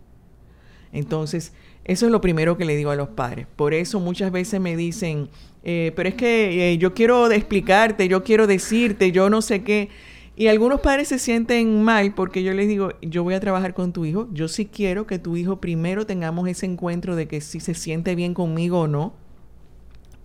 Entonces, 0.93 1.53
eso 1.85 2.05
es 2.05 2.11
lo 2.11 2.21
primero 2.21 2.57
que 2.57 2.65
le 2.65 2.75
digo 2.75 2.91
a 2.91 2.95
los 2.95 3.09
padres. 3.09 3.47
Por 3.55 3.73
eso 3.73 3.99
muchas 3.99 4.31
veces 4.31 4.59
me 4.59 4.75
dicen, 4.75 5.29
eh, 5.63 5.93
pero 5.95 6.09
es 6.09 6.15
que 6.15 6.73
eh, 6.73 6.77
yo 6.77 6.93
quiero 6.93 7.31
explicarte, 7.31 8.07
yo 8.07 8.23
quiero 8.23 8.47
decirte, 8.47 9.11
yo 9.11 9.29
no 9.29 9.41
sé 9.41 9.63
qué. 9.63 9.89
Y 10.35 10.47
algunos 10.47 10.79
padres 10.79 11.09
se 11.09 11.19
sienten 11.19 11.83
mal 11.83 12.13
porque 12.13 12.41
yo 12.41 12.53
les 12.53 12.67
digo, 12.67 12.93
yo 13.01 13.23
voy 13.23 13.33
a 13.33 13.39
trabajar 13.39 13.73
con 13.73 13.91
tu 13.91 14.05
hijo. 14.05 14.29
Yo 14.31 14.47
sí 14.47 14.65
quiero 14.65 15.05
que 15.05 15.19
tu 15.19 15.35
hijo 15.35 15.59
primero 15.59 16.05
tengamos 16.05 16.47
ese 16.47 16.65
encuentro 16.65 17.15
de 17.15 17.27
que 17.27 17.41
si 17.41 17.59
se 17.59 17.73
siente 17.73 18.15
bien 18.15 18.33
conmigo 18.33 18.81
o 18.81 18.87
no. 18.87 19.13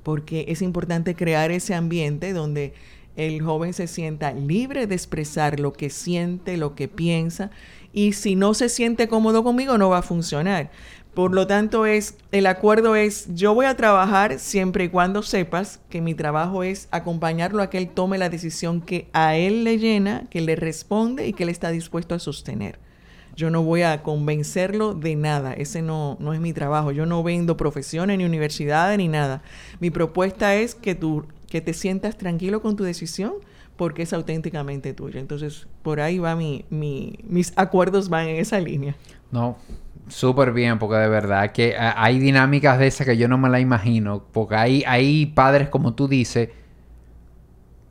Porque 0.02 0.44
es 0.48 0.62
importante 0.62 1.16
crear 1.16 1.50
ese 1.50 1.74
ambiente 1.74 2.32
donde 2.32 2.74
el 3.16 3.42
joven 3.42 3.72
se 3.72 3.88
sienta 3.88 4.32
libre 4.32 4.86
de 4.86 4.94
expresar 4.94 5.59
lo 5.59 5.72
que 5.72 5.90
siente, 5.90 6.57
lo 6.57 6.74
que 6.74 6.86
piensa. 6.86 7.50
Y 7.92 8.12
si 8.12 8.36
no 8.36 8.54
se 8.54 8.68
siente 8.68 9.09
cómodo 9.09 9.42
conmigo, 9.42 9.78
no 9.78 9.88
va 9.88 9.98
a 9.98 10.02
funcionar. 10.02 10.70
Por 11.17 11.33
lo 11.33 11.47
tanto, 11.47 11.87
es, 11.87 12.19
el 12.31 12.45
acuerdo 12.45 12.95
es, 12.95 13.35
yo 13.35 13.55
voy 13.55 13.64
a 13.64 13.75
trabajar 13.75 14.39
siempre 14.39 14.85
y 14.85 14.89
cuando 14.91 15.23
sepas 15.23 15.81
que 15.89 16.03
mi 16.03 16.12
trabajo 16.12 16.62
es 16.62 16.89
acompañarlo 16.91 17.62
a 17.62 17.71
que 17.71 17.79
él 17.79 17.89
tome 17.89 18.19
la 18.19 18.29
decisión 18.29 18.83
que 18.83 19.09
a 19.14 19.35
él 19.35 19.64
le 19.64 19.79
llena, 19.79 20.27
que 20.29 20.43
le 20.43 20.57
responde 20.57 21.27
y 21.27 21.33
que 21.33 21.45
él 21.45 21.49
está 21.49 21.71
dispuesto 21.71 22.14
a 22.14 22.19
sostener. 22.19 22.79
Yo 23.35 23.49
no 23.49 23.62
voy 23.62 23.81
a 23.81 24.03
convencerlo 24.03 24.93
de 24.93 25.17
nada, 25.17 25.55
ese 25.55 25.81
no, 25.81 26.19
no 26.21 26.35
es 26.35 26.41
mi 26.41 26.53
trabajo. 26.53 26.93
Yo 26.93 27.07
no 27.07 27.23
vendo 27.23 27.57
profesiones 27.57 28.19
ni 28.19 28.27
universidades 28.27 28.99
ni 28.99 29.09
nada. 29.09 29.43
Mi 29.81 29.89
propuesta 29.89 30.55
es 30.55 30.75
que 30.75 30.95
tú 30.95 31.25
que 31.49 31.62
te 31.62 31.73
sientas 31.73 32.19
tranquilo 32.19 32.61
con 32.61 32.77
tu 32.77 32.85
decisión 32.85 33.33
porque 33.79 34.03
es 34.03 34.12
auténticamente 34.12 34.93
tuya. 34.93 35.19
Entonces, 35.19 35.67
por 35.83 35.99
ahí 36.01 36.19
va 36.19 36.37
mi, 36.37 36.67
mi, 36.69 37.21
mis 37.25 37.55
acuerdos 37.57 38.11
van 38.11 38.29
en 38.29 38.37
esa 38.37 38.61
línea. 38.61 38.97
No, 39.31 39.57
Súper 40.09 40.52
bien, 40.52 40.78
porque 40.78 40.96
de 40.96 41.09
verdad 41.09 41.50
que 41.52 41.70
eh, 41.70 41.76
hay 41.78 42.18
dinámicas 42.18 42.78
de 42.78 42.86
esas 42.86 43.07
que 43.07 43.16
yo 43.16 43.28
no 43.28 43.38
me 43.38 43.48
la 43.48 43.61
imagino. 43.61 44.24
Porque 44.32 44.54
hay, 44.54 44.84
hay 44.86 45.26
padres, 45.26 45.68
como 45.68 45.94
tú 45.94 46.07
dices, 46.07 46.50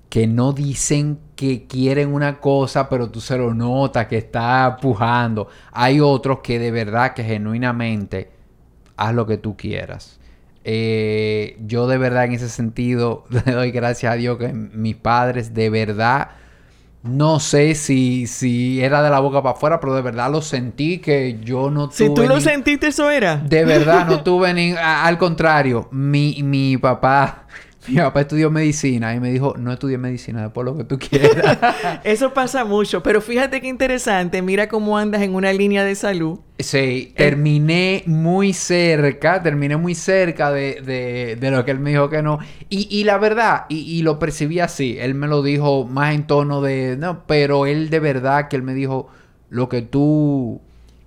que 0.09 0.27
no 0.27 0.53
dicen 0.53 1.19
que 1.35 1.67
quieren 1.67 2.13
una 2.13 2.39
cosa, 2.39 2.87
pero 2.87 3.09
tú 3.11 3.19
se 3.19 3.37
lo 3.37 3.53
notas, 3.53 4.07
que 4.07 4.17
está 4.17 4.77
pujando. 4.81 5.49
Hay 5.73 5.99
otros 5.99 6.39
que 6.39 6.57
de 6.57 6.71
verdad, 6.71 7.13
que 7.13 7.23
genuinamente, 7.23 8.31
haz 8.95 9.13
lo 9.13 9.25
que 9.25 9.37
tú 9.37 9.57
quieras. 9.57 10.19
Eh, 10.63 11.57
yo 11.65 11.85
de 11.85 11.97
verdad 11.97 12.25
en 12.25 12.31
ese 12.31 12.49
sentido 12.49 13.25
le 13.45 13.51
doy 13.51 13.71
gracias 13.71 14.13
a 14.13 14.15
Dios 14.15 14.37
que 14.39 14.51
mis 14.51 14.95
padres 14.95 15.53
de 15.53 15.69
verdad 15.69 16.29
no 17.05 17.39
sé 17.39 17.75
si, 17.75 18.27
si 18.27 18.81
era 18.81 19.01
de 19.01 19.09
la 19.09 19.19
boca 19.19 19.41
para 19.41 19.55
afuera, 19.55 19.79
pero 19.79 19.93
de 19.93 20.01
verdad 20.01 20.31
lo 20.31 20.41
sentí 20.41 20.97
que 20.97 21.39
yo 21.43 21.69
no 21.69 21.87
tuve. 21.87 21.97
Si 21.97 22.13
tú 22.13 22.23
lo 22.23 22.41
sentiste, 22.41 22.87
eso 22.87 23.09
era. 23.09 23.37
De 23.37 23.63
verdad, 23.63 24.07
no 24.07 24.23
tuve 24.23 24.53
ni. 24.53 24.73
al 24.73 25.17
contrario, 25.17 25.87
mi, 25.91 26.41
mi 26.41 26.77
papá 26.77 27.45
mi 27.87 27.95
papá 27.97 28.21
estudió 28.21 28.49
medicina 28.49 29.13
y 29.13 29.19
me 29.19 29.31
dijo, 29.31 29.55
no 29.57 29.71
estudié 29.71 29.97
medicina, 29.97 30.41
después 30.41 30.65
lo 30.65 30.77
que 30.77 30.83
tú 30.83 30.97
quieras. 30.97 31.57
Eso 32.03 32.33
pasa 32.33 32.65
mucho, 32.65 33.03
pero 33.03 33.21
fíjate 33.21 33.61
qué 33.61 33.67
interesante, 33.67 34.41
mira 34.41 34.67
cómo 34.67 34.97
andas 34.97 35.21
en 35.21 35.35
una 35.35 35.51
línea 35.53 35.83
de 35.83 35.95
salud. 35.95 36.39
Sí, 36.57 36.77
eh, 36.77 37.13
terminé 37.15 38.03
muy 38.05 38.53
cerca, 38.53 39.43
terminé 39.43 39.75
muy 39.77 39.93
cerca 39.93 40.51
de, 40.51 41.37
de, 41.39 41.51
lo 41.51 41.65
que 41.65 41.71
él 41.71 41.79
me 41.79 41.91
dijo 41.91 42.09
que 42.09 42.21
no. 42.21 42.39
Y, 42.69 42.87
y 42.89 43.03
la 43.03 43.17
verdad, 43.17 43.65
y, 43.69 43.79
y, 43.79 44.01
lo 44.03 44.19
percibí 44.19 44.59
así, 44.59 44.97
él 44.99 45.15
me 45.15 45.27
lo 45.27 45.43
dijo 45.43 45.85
más 45.85 46.15
en 46.15 46.27
tono 46.27 46.61
de, 46.61 46.95
no, 46.97 47.25
pero 47.27 47.65
él 47.65 47.89
de 47.89 47.99
verdad 47.99 48.47
que 48.47 48.55
él 48.55 48.63
me 48.63 48.73
dijo, 48.73 49.09
lo 49.49 49.69
que 49.69 49.81
tú... 49.81 50.61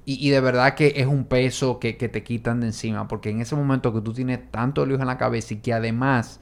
Y, 0.04 0.26
y 0.26 0.30
de 0.30 0.40
verdad 0.40 0.74
que 0.74 0.94
es 0.96 1.06
un 1.06 1.24
peso 1.24 1.78
que, 1.78 1.98
que 1.98 2.08
te 2.08 2.22
quitan 2.22 2.60
de 2.60 2.68
encima, 2.68 3.08
porque 3.08 3.28
en 3.28 3.42
ese 3.42 3.54
momento 3.54 3.92
que 3.92 4.00
tú 4.00 4.14
tienes 4.14 4.40
tanto 4.50 4.86
lío 4.86 4.96
en 4.98 5.06
la 5.06 5.18
cabeza 5.18 5.52
y 5.52 5.58
que 5.58 5.74
además 5.74 6.40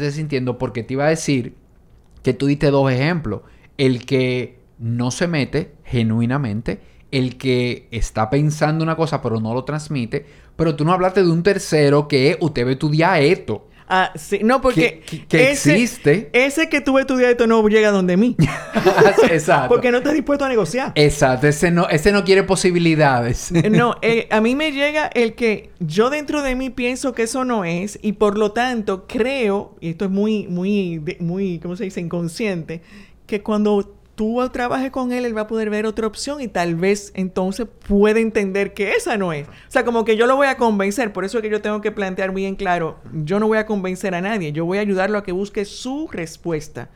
tú 0.00 0.10
sintiendo, 0.12 0.58
porque 0.58 0.82
te 0.82 0.94
iba 0.94 1.06
a 1.06 1.10
decir 1.10 1.54
que 2.22 2.32
tú 2.34 2.46
diste 2.46 2.70
dos 2.70 2.90
ejemplos. 2.90 3.42
El 3.78 4.04
que 4.06 4.60
no 4.78 5.10
se 5.10 5.26
mete 5.28 5.74
genuinamente, 5.84 6.80
el 7.10 7.36
que 7.36 7.88
está 7.90 8.30
pensando 8.30 8.82
una 8.82 8.96
cosa 8.96 9.22
pero 9.22 9.40
no 9.40 9.54
lo 9.54 9.64
transmite, 9.64 10.26
pero 10.56 10.76
tú 10.76 10.84
no 10.84 10.92
hablaste 10.92 11.22
de 11.22 11.30
un 11.30 11.42
tercero 11.42 12.08
que 12.08 12.36
usted 12.40 12.66
ve 12.66 12.76
tu 12.76 12.90
día 12.90 13.18
esto. 13.20 13.68
Ah, 13.94 14.10
sí. 14.14 14.40
No, 14.42 14.62
porque... 14.62 15.02
Que, 15.28 15.50
existe. 15.50 16.30
Ese 16.32 16.70
que 16.70 16.80
tuve 16.80 17.04
tu 17.04 17.18
esto 17.18 17.46
no 17.46 17.68
llega 17.68 17.90
donde 17.90 18.16
mí. 18.16 18.34
Exacto. 19.30 19.68
porque 19.68 19.90
no 19.90 19.98
estás 19.98 20.14
dispuesto 20.14 20.46
a 20.46 20.48
negociar. 20.48 20.92
Exacto. 20.94 21.46
Ese 21.46 21.70
no, 21.70 21.86
ese 21.90 22.10
no 22.10 22.24
quiere 22.24 22.42
posibilidades. 22.42 23.52
no, 23.70 23.96
eh, 24.02 24.28
a 24.30 24.40
mí 24.40 24.56
me 24.56 24.72
llega 24.72 25.08
el 25.08 25.34
que 25.34 25.72
yo 25.78 26.08
dentro 26.08 26.40
de 26.40 26.54
mí 26.54 26.70
pienso 26.70 27.12
que 27.12 27.24
eso 27.24 27.44
no 27.44 27.66
es 27.66 27.98
y 28.00 28.12
por 28.12 28.38
lo 28.38 28.52
tanto 28.52 29.06
creo, 29.06 29.76
y 29.78 29.90
esto 29.90 30.06
es 30.06 30.10
muy, 30.10 30.46
muy, 30.48 30.98
muy, 31.20 31.58
¿cómo 31.58 31.76
se 31.76 31.84
dice? 31.84 32.00
Inconsciente, 32.00 32.80
que 33.26 33.42
cuando 33.42 34.01
tú 34.22 34.48
trabajes 34.52 34.92
con 34.92 35.10
él, 35.10 35.24
él 35.24 35.36
va 35.36 35.40
a 35.40 35.46
poder 35.48 35.68
ver 35.68 35.84
otra 35.84 36.06
opción 36.06 36.40
y 36.40 36.46
tal 36.46 36.76
vez 36.76 37.10
entonces 37.16 37.66
puede 37.88 38.20
entender 38.20 38.72
que 38.72 38.92
esa 38.92 39.16
no 39.16 39.32
es. 39.32 39.48
O 39.48 39.50
sea, 39.66 39.84
como 39.84 40.04
que 40.04 40.16
yo 40.16 40.28
lo 40.28 40.36
voy 40.36 40.46
a 40.46 40.56
convencer, 40.56 41.12
por 41.12 41.24
eso 41.24 41.38
es 41.38 41.42
que 41.42 41.50
yo 41.50 41.60
tengo 41.60 41.80
que 41.80 41.90
plantear 41.90 42.32
bien 42.32 42.54
claro, 42.54 43.00
yo 43.12 43.40
no 43.40 43.48
voy 43.48 43.58
a 43.58 43.66
convencer 43.66 44.14
a 44.14 44.20
nadie, 44.20 44.52
yo 44.52 44.64
voy 44.64 44.78
a 44.78 44.82
ayudarlo 44.82 45.18
a 45.18 45.24
que 45.24 45.32
busque 45.32 45.64
su 45.64 46.08
respuesta. 46.12 46.88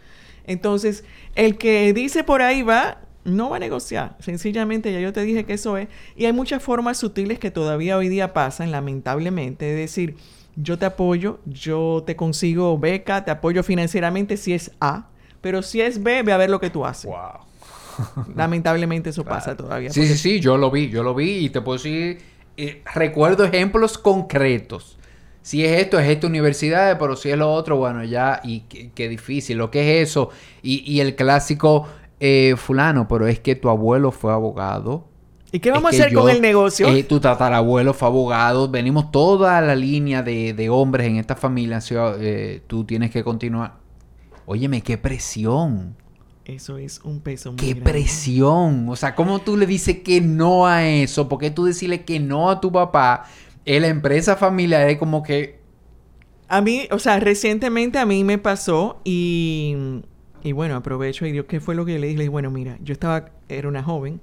Entonces, 0.47 1.03
el 1.35 1.59
que 1.59 1.93
dice 1.93 2.23
por 2.23 2.43
ahí 2.43 2.63
va, 2.63 3.01
no 3.25 3.51
va 3.51 3.57
a 3.57 3.59
negociar. 3.59 4.17
Sencillamente, 4.21 4.93
ya 4.93 5.01
yo 5.01 5.13
te 5.13 5.23
dije 5.23 5.43
que 5.43 5.55
eso 5.55 5.77
es. 5.77 5.89
Y 6.15 6.27
hay 6.27 6.33
muchas 6.33 6.63
formas 6.63 6.97
sutiles 6.97 7.41
que 7.41 7.51
todavía 7.51 7.97
hoy 7.97 8.09
día 8.09 8.35
pasan, 8.35 8.71
lamentablemente, 8.71 9.69
es 9.73 9.77
decir, 9.77 10.15
yo 10.55 10.79
te 10.79 10.87
apoyo, 10.87 11.41
yo 11.45 12.05
te 12.07 12.15
consigo 12.15 12.79
beca, 12.79 13.25
te 13.25 13.33
apoyo 13.33 13.65
financieramente 13.65 14.37
si 14.37 14.53
es 14.53 14.71
A 14.81 15.09
pero 15.41 15.63
si 15.63 15.81
es 15.81 16.03
B, 16.03 16.23
ve 16.23 16.33
a 16.33 16.37
ver 16.37 16.51
lo 16.51 16.61
que 16.61 16.71
tú 16.71 16.85
haces. 16.85 17.11
Wow. 17.11 18.27
Lamentablemente 18.35 19.11
eso 19.11 19.25
pasa 19.25 19.57
todavía. 19.57 19.91
Sí, 19.91 20.07
sí, 20.07 20.17
sí, 20.17 20.41
yo 20.41 20.57
lo 20.57 20.71
vi, 20.71 20.91
yo 20.91 21.03
lo 21.03 21.15
vi 21.15 21.47
y 21.47 21.51
te 21.51 21.61
puedo 21.61 21.79
decir, 21.79 22.19
eh, 22.57 22.83
recuerdo 22.95 23.45
ejemplos 23.45 23.99
concretos. 23.99 24.97
Si 25.47 25.65
es 25.65 25.81
esto, 25.81 25.99
es 26.01 26.09
esta 26.09 26.27
universidad, 26.27 26.99
pero 26.99 27.15
si 27.15 27.31
es 27.31 27.39
lo 27.39 27.53
otro, 27.53 27.77
bueno, 27.77 28.03
ya, 28.03 28.41
y 28.43 28.63
qué, 28.63 29.09
difícil, 29.09 29.59
lo 29.59 29.71
que 29.71 30.01
es 30.01 30.09
eso. 30.09 30.31
Y, 30.61 30.99
el 30.99 31.15
clásico, 31.15 31.87
eh, 32.19 32.55
fulano, 32.57 33.07
pero 33.07 33.29
es 33.29 33.39
que 33.39 33.55
tu 33.55 33.69
abuelo 33.69 34.11
fue 34.11 34.33
abogado. 34.33 35.05
¿Y 35.53 35.61
qué 35.61 35.71
vamos 35.71 35.93
a 35.93 35.95
hacer 35.95 36.13
con 36.13 36.29
el 36.29 36.43
negocio? 36.43 36.89
Eh, 36.89 37.05
tu 37.05 37.21
tatarabuelo 37.21 37.95
fue 37.95 38.09
abogado. 38.09 38.69
Venimos 38.69 39.13
toda 39.13 39.61
la 39.61 39.77
línea 39.77 40.21
de, 40.21 40.53
de 40.53 40.69
hombres 40.69 41.07
en 41.07 41.17
esta 41.17 41.37
familia. 41.37 41.79
Eh, 42.19 42.63
tú 42.67 42.83
tienes 42.83 43.13
que 43.13 43.23
continuar. 43.23 43.75
Óyeme, 44.47 44.81
qué 44.81 44.97
presión. 44.97 45.97
Eso 46.45 46.79
es 46.79 47.01
un 47.03 47.21
peso 47.21 47.53
muy 47.53 47.61
¡Qué 47.61 47.75
presión! 47.75 48.89
O 48.89 48.95
sea, 48.95 49.17
¿cómo 49.17 49.41
tú 49.41 49.57
le 49.57 49.67
dices 49.67 49.99
que 49.99 50.21
no 50.21 50.67
a 50.67 50.87
eso? 50.87 51.29
¿Por 51.29 51.41
qué 51.41 51.51
tú 51.51 51.65
decirle 51.65 52.05
que 52.05 52.21
no 52.21 52.49
a 52.49 52.61
tu 52.61 52.71
papá? 52.71 53.25
En 53.65 53.83
la 53.83 53.89
empresa 53.89 54.37
familiar 54.37 54.89
es 54.89 54.99
como 54.99 55.25
que... 55.25 55.59
A 56.47 56.61
mí, 56.61 56.87
o 56.93 57.01
sea, 57.01 57.19
recientemente 57.19 57.99
a 57.99 58.07
mí 58.07 58.23
me 58.23 58.39
pasó 58.39 59.01
y... 59.05 59.75
Y 60.45 60.53
bueno, 60.53 60.77
aprovecho 60.77 61.27
y 61.27 61.33
digo, 61.33 61.47
¿qué 61.47 61.59
fue 61.59 61.75
lo 61.75 61.85
que 61.85 61.99
le 61.99 62.07
dije? 62.07 62.19
Le 62.19 62.23
dije, 62.23 62.31
bueno, 62.31 62.53
mira, 62.53 62.79
yo 62.81 62.93
estaba, 62.93 63.31
era 63.49 63.67
una 63.67 63.83
joven. 63.83 64.21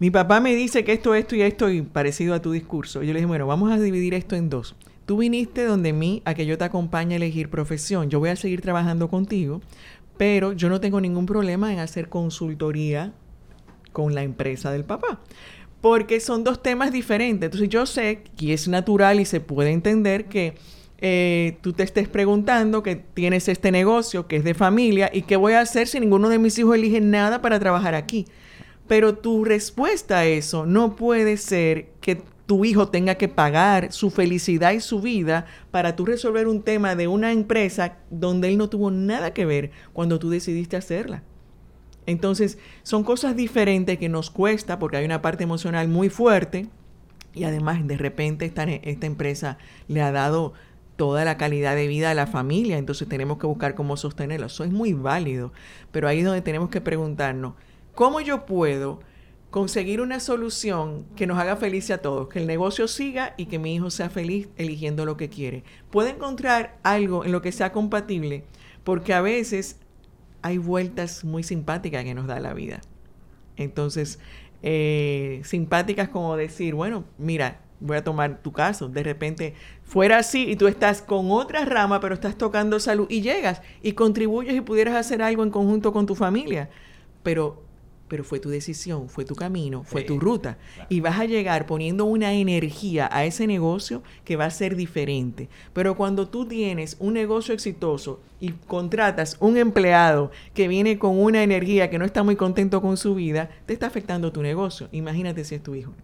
Mi 0.00 0.10
papá 0.10 0.40
me 0.40 0.56
dice 0.56 0.82
que 0.82 0.92
esto, 0.92 1.14
esto 1.14 1.36
y 1.36 1.42
esto, 1.42 1.70
y 1.70 1.82
parecido 1.82 2.34
a 2.34 2.42
tu 2.42 2.50
discurso. 2.50 3.04
Yo 3.04 3.12
le 3.12 3.20
dije, 3.20 3.26
bueno, 3.26 3.46
vamos 3.46 3.70
a 3.70 3.78
dividir 3.78 4.14
esto 4.14 4.34
en 4.34 4.50
dos. 4.50 4.74
Tú 5.06 5.18
viniste 5.18 5.64
donde 5.64 5.92
mí 5.92 6.22
a 6.24 6.34
que 6.34 6.46
yo 6.46 6.56
te 6.58 6.64
acompañe 6.64 7.14
a 7.14 7.16
elegir 7.16 7.50
profesión. 7.50 8.08
Yo 8.08 8.20
voy 8.20 8.30
a 8.30 8.36
seguir 8.36 8.60
trabajando 8.60 9.08
contigo, 9.08 9.60
pero 10.16 10.52
yo 10.52 10.68
no 10.68 10.80
tengo 10.80 11.00
ningún 11.00 11.26
problema 11.26 11.72
en 11.72 11.80
hacer 11.80 12.08
consultoría 12.08 13.12
con 13.92 14.14
la 14.14 14.22
empresa 14.22 14.70
del 14.70 14.84
papá. 14.84 15.20
Porque 15.80 16.20
son 16.20 16.44
dos 16.44 16.62
temas 16.62 16.92
diferentes. 16.92 17.46
Entonces 17.46 17.68
yo 17.68 17.86
sé 17.86 18.22
que 18.36 18.52
es 18.52 18.68
natural 18.68 19.18
y 19.18 19.24
se 19.24 19.40
puede 19.40 19.70
entender 19.70 20.26
que 20.26 20.54
eh, 21.04 21.58
tú 21.62 21.72
te 21.72 21.82
estés 21.82 22.08
preguntando 22.08 22.84
que 22.84 22.94
tienes 22.94 23.48
este 23.48 23.72
negocio 23.72 24.28
que 24.28 24.36
es 24.36 24.44
de 24.44 24.54
familia 24.54 25.10
y 25.12 25.22
qué 25.22 25.34
voy 25.34 25.54
a 25.54 25.60
hacer 25.60 25.88
si 25.88 25.98
ninguno 25.98 26.28
de 26.28 26.38
mis 26.38 26.56
hijos 26.60 26.76
elige 26.76 27.00
nada 27.00 27.42
para 27.42 27.58
trabajar 27.58 27.96
aquí. 27.96 28.26
Pero 28.86 29.16
tu 29.16 29.44
respuesta 29.44 30.18
a 30.18 30.26
eso 30.26 30.64
no 30.64 30.94
puede 30.94 31.38
ser 31.38 31.88
que 32.00 32.22
tu 32.52 32.66
hijo 32.66 32.88
tenga 32.88 33.14
que 33.14 33.28
pagar 33.28 33.92
su 33.92 34.10
felicidad 34.10 34.72
y 34.72 34.80
su 34.80 35.00
vida 35.00 35.46
para 35.70 35.96
tú 35.96 36.04
resolver 36.04 36.46
un 36.46 36.60
tema 36.60 36.94
de 36.94 37.08
una 37.08 37.32
empresa 37.32 37.96
donde 38.10 38.50
él 38.50 38.58
no 38.58 38.68
tuvo 38.68 38.90
nada 38.90 39.32
que 39.32 39.46
ver 39.46 39.70
cuando 39.94 40.18
tú 40.18 40.28
decidiste 40.28 40.76
hacerla. 40.76 41.22
Entonces, 42.04 42.58
son 42.82 43.04
cosas 43.04 43.36
diferentes 43.36 43.96
que 43.96 44.10
nos 44.10 44.30
cuesta 44.30 44.78
porque 44.78 44.98
hay 44.98 45.06
una 45.06 45.22
parte 45.22 45.44
emocional 45.44 45.88
muy 45.88 46.10
fuerte 46.10 46.68
y 47.32 47.44
además 47.44 47.86
de 47.86 47.96
repente 47.96 48.44
esta, 48.44 48.64
esta 48.64 49.06
empresa 49.06 49.56
le 49.88 50.02
ha 50.02 50.12
dado 50.12 50.52
toda 50.96 51.24
la 51.24 51.38
calidad 51.38 51.74
de 51.74 51.86
vida 51.86 52.10
a 52.10 52.14
la 52.14 52.26
familia, 52.26 52.76
entonces 52.76 53.08
tenemos 53.08 53.38
que 53.38 53.46
buscar 53.46 53.74
cómo 53.74 53.96
sostenerlo. 53.96 54.48
Eso 54.48 54.62
es 54.62 54.72
muy 54.72 54.92
válido, 54.92 55.54
pero 55.90 56.06
ahí 56.06 56.18
es 56.18 56.26
donde 56.26 56.42
tenemos 56.42 56.68
que 56.68 56.82
preguntarnos, 56.82 57.54
¿cómo 57.94 58.20
yo 58.20 58.44
puedo 58.44 59.00
conseguir 59.52 60.00
una 60.00 60.18
solución 60.18 61.04
que 61.14 61.26
nos 61.26 61.38
haga 61.38 61.56
feliz 61.56 61.90
a 61.90 61.98
todos, 61.98 62.28
que 62.28 62.38
el 62.38 62.46
negocio 62.46 62.88
siga 62.88 63.34
y 63.36 63.46
que 63.46 63.58
mi 63.58 63.74
hijo 63.74 63.90
sea 63.90 64.08
feliz 64.08 64.48
eligiendo 64.56 65.04
lo 65.04 65.18
que 65.18 65.28
quiere. 65.28 65.62
Puede 65.90 66.08
encontrar 66.08 66.78
algo 66.82 67.22
en 67.22 67.32
lo 67.32 67.42
que 67.42 67.52
sea 67.52 67.70
compatible, 67.70 68.44
porque 68.82 69.12
a 69.12 69.20
veces 69.20 69.78
hay 70.40 70.56
vueltas 70.56 71.22
muy 71.22 71.42
simpáticas 71.42 72.02
que 72.02 72.14
nos 72.14 72.26
da 72.26 72.40
la 72.40 72.54
vida. 72.54 72.80
Entonces, 73.58 74.18
eh, 74.62 75.42
simpáticas 75.44 76.08
como 76.08 76.34
decir, 76.38 76.74
bueno, 76.74 77.04
mira, 77.18 77.60
voy 77.78 77.98
a 77.98 78.04
tomar 78.04 78.40
tu 78.40 78.52
caso, 78.52 78.88
de 78.88 79.02
repente 79.02 79.52
fuera 79.84 80.16
así 80.16 80.48
y 80.48 80.56
tú 80.56 80.66
estás 80.66 81.02
con 81.02 81.30
otra 81.30 81.66
rama, 81.66 82.00
pero 82.00 82.14
estás 82.14 82.38
tocando 82.38 82.80
salud 82.80 83.06
y 83.10 83.20
llegas 83.20 83.60
y 83.82 83.92
contribuyes 83.92 84.54
y 84.54 84.62
pudieras 84.62 84.94
hacer 84.94 85.20
algo 85.20 85.42
en 85.42 85.50
conjunto 85.50 85.92
con 85.92 86.06
tu 86.06 86.14
familia, 86.14 86.70
pero 87.22 87.70
pero 88.12 88.24
fue 88.24 88.40
tu 88.40 88.50
decisión, 88.50 89.08
fue 89.08 89.24
tu 89.24 89.34
camino, 89.34 89.84
fue 89.84 90.02
tu 90.02 90.20
ruta. 90.20 90.58
Y 90.90 91.00
vas 91.00 91.18
a 91.18 91.24
llegar 91.24 91.64
poniendo 91.64 92.04
una 92.04 92.34
energía 92.34 93.08
a 93.10 93.24
ese 93.24 93.46
negocio 93.46 94.02
que 94.26 94.36
va 94.36 94.44
a 94.44 94.50
ser 94.50 94.76
diferente. 94.76 95.48
Pero 95.72 95.96
cuando 95.96 96.28
tú 96.28 96.44
tienes 96.44 96.98
un 97.00 97.14
negocio 97.14 97.54
exitoso 97.54 98.20
y 98.38 98.50
contratas 98.50 99.38
un 99.40 99.56
empleado 99.56 100.30
que 100.52 100.68
viene 100.68 100.98
con 100.98 101.18
una 101.18 101.42
energía 101.42 101.88
que 101.88 101.98
no 101.98 102.04
está 102.04 102.22
muy 102.22 102.36
contento 102.36 102.82
con 102.82 102.98
su 102.98 103.14
vida, 103.14 103.48
te 103.64 103.72
está 103.72 103.86
afectando 103.86 104.30
tu 104.30 104.42
negocio. 104.42 104.90
Imagínate 104.92 105.42
si 105.42 105.54
es 105.54 105.62
tu 105.62 105.74
hijo. 105.74 105.94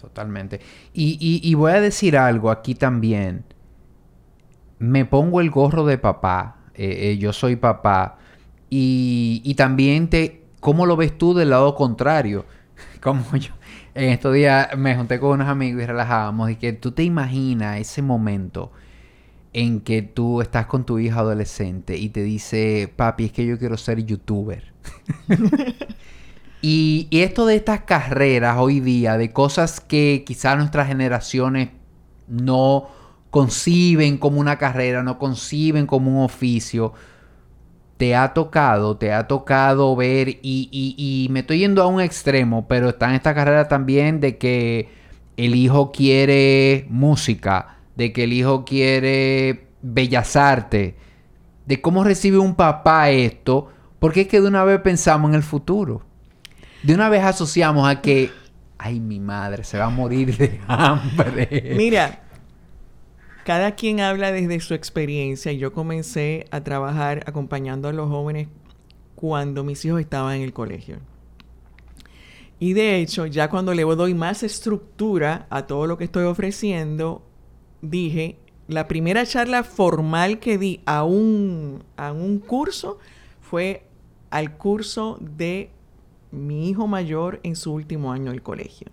Totalmente. 0.00 0.60
Y, 0.94 1.54
voy 1.56 1.72
a 1.72 1.82
decir 1.82 2.16
algo 2.16 2.50
aquí 2.50 2.74
también. 2.74 3.44
Me 4.78 5.04
pongo 5.04 5.42
el 5.42 5.50
gorro 5.50 5.84
de 5.84 5.98
papá. 5.98 6.56
Eh, 6.72 7.10
eh, 7.10 7.18
yo 7.18 7.34
soy 7.34 7.56
papá. 7.56 8.16
Y, 8.70 9.42
y 9.44 9.56
también 9.56 10.08
te, 10.08 10.47
¿Cómo 10.60 10.86
lo 10.86 10.96
ves 10.96 11.16
tú 11.16 11.34
del 11.34 11.50
lado 11.50 11.74
contrario? 11.74 12.44
Como 13.00 13.36
yo 13.36 13.52
en 13.98 14.10
estos 14.10 14.32
días 14.32 14.68
me 14.78 14.94
junté 14.94 15.18
con 15.18 15.30
unos 15.30 15.48
amigos 15.48 15.82
y 15.82 15.86
relajábamos 15.86 16.50
y 16.50 16.56
que 16.56 16.72
tú 16.72 16.92
te 16.92 17.02
imaginas 17.02 17.80
ese 17.80 18.00
momento 18.00 18.70
en 19.52 19.80
que 19.80 20.02
tú 20.02 20.40
estás 20.40 20.66
con 20.66 20.84
tu 20.84 21.00
hija 21.00 21.18
adolescente 21.18 21.96
y 21.96 22.10
te 22.10 22.22
dice, 22.22 22.92
papi, 22.94 23.24
es 23.24 23.32
que 23.32 23.44
yo 23.44 23.58
quiero 23.58 23.76
ser 23.76 24.04
youtuber. 24.04 24.72
y, 26.62 27.08
y, 27.10 27.20
esto 27.22 27.44
de 27.44 27.56
estas 27.56 27.80
carreras 27.80 28.56
hoy 28.58 28.78
día, 28.78 29.16
de 29.16 29.32
cosas 29.32 29.80
que 29.80 30.22
quizás 30.24 30.56
nuestras 30.56 30.86
generaciones 30.86 31.70
no 32.28 32.88
conciben 33.30 34.18
como 34.18 34.38
una 34.38 34.58
carrera, 34.58 35.02
no 35.02 35.18
conciben 35.18 35.86
como 35.86 36.18
un 36.18 36.24
oficio, 36.24 36.92
te 37.98 38.14
ha 38.14 38.32
tocado, 38.32 38.96
te 38.96 39.12
ha 39.12 39.26
tocado 39.26 39.94
ver, 39.96 40.28
y, 40.28 40.68
y, 40.70 41.28
me 41.30 41.40
estoy 41.40 41.58
yendo 41.58 41.82
a 41.82 41.88
un 41.88 42.00
extremo, 42.00 42.66
pero 42.68 42.90
está 42.90 43.08
en 43.08 43.16
esta 43.16 43.34
carrera 43.34 43.66
también 43.66 44.20
de 44.20 44.38
que 44.38 44.88
el 45.36 45.56
hijo 45.56 45.90
quiere 45.90 46.86
música, 46.88 47.78
de 47.96 48.12
que 48.12 48.24
el 48.24 48.32
hijo 48.32 48.64
quiere 48.64 49.66
bellas 49.82 50.36
artes, 50.36 50.94
de 51.66 51.80
cómo 51.80 52.04
recibe 52.04 52.38
un 52.38 52.54
papá 52.54 53.10
esto, 53.10 53.68
porque 53.98 54.22
es 54.22 54.28
que 54.28 54.40
de 54.40 54.46
una 54.46 54.62
vez 54.62 54.80
pensamos 54.80 55.30
en 55.30 55.34
el 55.34 55.42
futuro. 55.42 56.02
De 56.84 56.94
una 56.94 57.08
vez 57.08 57.24
asociamos 57.24 57.88
a 57.88 58.00
que, 58.00 58.30
ay, 58.78 59.00
mi 59.00 59.18
madre 59.18 59.64
se 59.64 59.76
va 59.76 59.86
a 59.86 59.90
morir 59.90 60.36
de 60.36 60.60
hambre. 60.68 61.74
Mira, 61.76 62.27
cada 63.48 63.76
quien 63.76 64.00
habla 64.00 64.30
desde 64.30 64.60
su 64.60 64.74
experiencia 64.74 65.52
yo 65.52 65.72
comencé 65.72 66.46
a 66.50 66.62
trabajar 66.62 67.24
acompañando 67.24 67.88
a 67.88 67.94
los 67.94 68.10
jóvenes 68.10 68.48
cuando 69.14 69.64
mis 69.64 69.82
hijos 69.86 70.02
estaban 70.02 70.36
en 70.36 70.42
el 70.42 70.52
colegio. 70.52 70.98
Y 72.60 72.74
de 72.74 73.00
hecho, 73.00 73.24
ya 73.24 73.48
cuando 73.48 73.72
le 73.72 73.84
doy 73.84 74.12
más 74.12 74.42
estructura 74.42 75.46
a 75.48 75.66
todo 75.66 75.86
lo 75.86 75.96
que 75.96 76.04
estoy 76.04 76.24
ofreciendo, 76.24 77.22
dije, 77.80 78.36
la 78.66 78.86
primera 78.86 79.24
charla 79.24 79.64
formal 79.64 80.40
que 80.40 80.58
di 80.58 80.82
a 80.84 81.04
un, 81.04 81.84
a 81.96 82.12
un 82.12 82.40
curso 82.40 82.98
fue 83.40 83.86
al 84.28 84.58
curso 84.58 85.16
de 85.22 85.70
mi 86.32 86.68
hijo 86.68 86.86
mayor 86.86 87.40
en 87.44 87.56
su 87.56 87.72
último 87.72 88.12
año 88.12 88.30
del 88.30 88.42
colegio. 88.42 88.88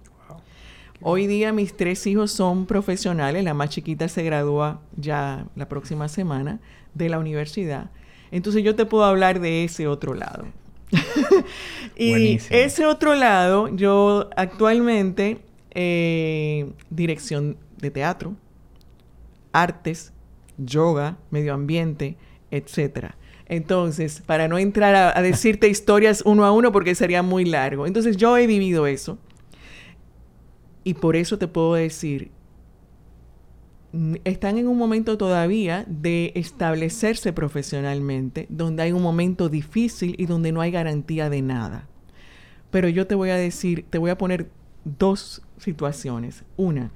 Hoy 1.07 1.27
día 1.27 1.53
mis 1.53 1.77
tres 1.77 2.07
hijos 2.07 2.31
son 2.31 2.65
profesionales, 2.65 3.43
la 3.43 3.53
más 3.53 3.69
chiquita 3.69 4.07
se 4.07 4.23
gradúa 4.23 4.81
ya 4.97 5.45
la 5.55 5.69
próxima 5.69 6.07
semana 6.07 6.59
de 6.95 7.09
la 7.09 7.19
universidad. 7.19 7.91
Entonces 8.31 8.63
yo 8.63 8.73
te 8.73 8.87
puedo 8.87 9.03
hablar 9.03 9.39
de 9.39 9.63
ese 9.63 9.85
otro 9.85 10.15
lado. 10.15 10.47
y 11.95 12.39
ese 12.49 12.87
otro 12.87 13.13
lado, 13.13 13.67
yo 13.67 14.31
actualmente, 14.35 15.41
eh, 15.75 16.71
dirección 16.89 17.55
de 17.77 17.91
teatro, 17.91 18.33
artes, 19.51 20.11
yoga, 20.57 21.17
medio 21.29 21.53
ambiente, 21.53 22.17
etcétera. 22.49 23.15
Entonces, 23.45 24.23
para 24.25 24.47
no 24.47 24.57
entrar 24.57 24.95
a, 25.15 25.21
decirte 25.21 25.69
historias 25.69 26.23
uno 26.25 26.45
a 26.45 26.51
uno 26.51 26.71
porque 26.71 26.95
sería 26.95 27.21
muy 27.21 27.45
largo. 27.45 27.85
Entonces, 27.85 28.17
yo 28.17 28.35
he 28.37 28.47
vivido 28.47 28.87
eso. 28.87 29.19
Y 30.85 30.93
por 30.93 31.17
eso 31.17 31.37
te 31.37 31.49
puedo 31.49 31.73
decir, 31.73 32.31
están 34.23 34.57
en 34.57 34.67
un 34.67 34.77
momento 34.77 35.17
todavía 35.17 35.83
de 35.87 36.31
establecerse 36.35 37.33
profesionalmente, 37.33 38.45
donde 38.49 38.83
hay 38.83 38.91
un 38.91 39.01
momento 39.01 39.49
difícil 39.49 40.15
y 40.17 40.27
donde 40.27 40.51
no 40.51 40.61
hay 40.61 40.71
garantía 40.71 41.29
de 41.29 41.41
nada. 41.41 41.87
Pero 42.69 42.87
yo 42.87 43.07
te 43.07 43.15
voy 43.15 43.31
a 43.31 43.35
decir, 43.35 43.85
te 43.89 43.97
voy 43.97 44.11
a 44.11 44.17
poner 44.17 44.49
dos 44.83 45.41
situaciones. 45.57 46.43
Una, 46.55 46.91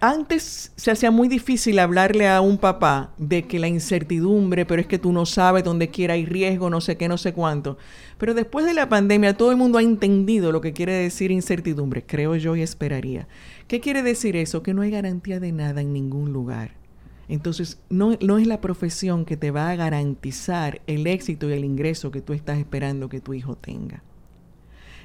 antes 0.00 0.72
se 0.76 0.90
hacía 0.92 1.10
muy 1.10 1.26
difícil 1.26 1.80
hablarle 1.80 2.28
a 2.28 2.40
un 2.40 2.58
papá 2.58 3.12
de 3.18 3.48
que 3.48 3.58
la 3.58 3.66
incertidumbre, 3.66 4.64
pero 4.64 4.80
es 4.80 4.86
que 4.86 4.98
tú 4.98 5.12
no 5.12 5.26
sabes 5.26 5.64
dónde 5.64 5.88
quiera 5.88 6.14
hay 6.14 6.24
riesgo, 6.24 6.70
no 6.70 6.80
sé 6.80 6.96
qué, 6.96 7.08
no 7.08 7.18
sé 7.18 7.32
cuánto. 7.32 7.78
Pero 8.16 8.34
después 8.34 8.64
de 8.64 8.74
la 8.74 8.88
pandemia 8.88 9.36
todo 9.36 9.50
el 9.50 9.56
mundo 9.56 9.78
ha 9.78 9.82
entendido 9.82 10.52
lo 10.52 10.60
que 10.60 10.72
quiere 10.72 10.92
decir 10.92 11.32
incertidumbre, 11.32 12.04
creo 12.06 12.36
yo 12.36 12.54
y 12.54 12.62
esperaría. 12.62 13.26
¿Qué 13.66 13.80
quiere 13.80 14.04
decir 14.04 14.36
eso? 14.36 14.62
Que 14.62 14.72
no 14.72 14.82
hay 14.82 14.92
garantía 14.92 15.40
de 15.40 15.50
nada 15.50 15.80
en 15.80 15.92
ningún 15.92 16.32
lugar. 16.32 16.76
Entonces, 17.28 17.80
no, 17.88 18.16
no 18.20 18.38
es 18.38 18.46
la 18.46 18.60
profesión 18.60 19.24
que 19.24 19.36
te 19.36 19.50
va 19.50 19.70
a 19.70 19.76
garantizar 19.76 20.80
el 20.86 21.06
éxito 21.08 21.48
y 21.48 21.54
el 21.54 21.64
ingreso 21.64 22.10
que 22.12 22.20
tú 22.20 22.34
estás 22.34 22.58
esperando 22.58 23.08
que 23.08 23.20
tu 23.20 23.34
hijo 23.34 23.56
tenga 23.56 24.02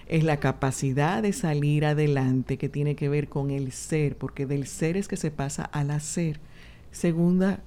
es 0.09 0.23
la 0.23 0.39
capacidad 0.39 1.21
de 1.21 1.33
salir 1.33 1.85
adelante 1.85 2.57
que 2.57 2.69
tiene 2.69 2.95
que 2.95 3.09
ver 3.09 3.29
con 3.29 3.51
el 3.51 3.71
ser, 3.71 4.17
porque 4.17 4.45
del 4.45 4.67
ser 4.67 4.97
es 4.97 5.07
que 5.07 5.17
se 5.17 5.31
pasa 5.31 5.63
al 5.63 5.91
hacer. 5.91 6.39
Segunda 6.91 7.61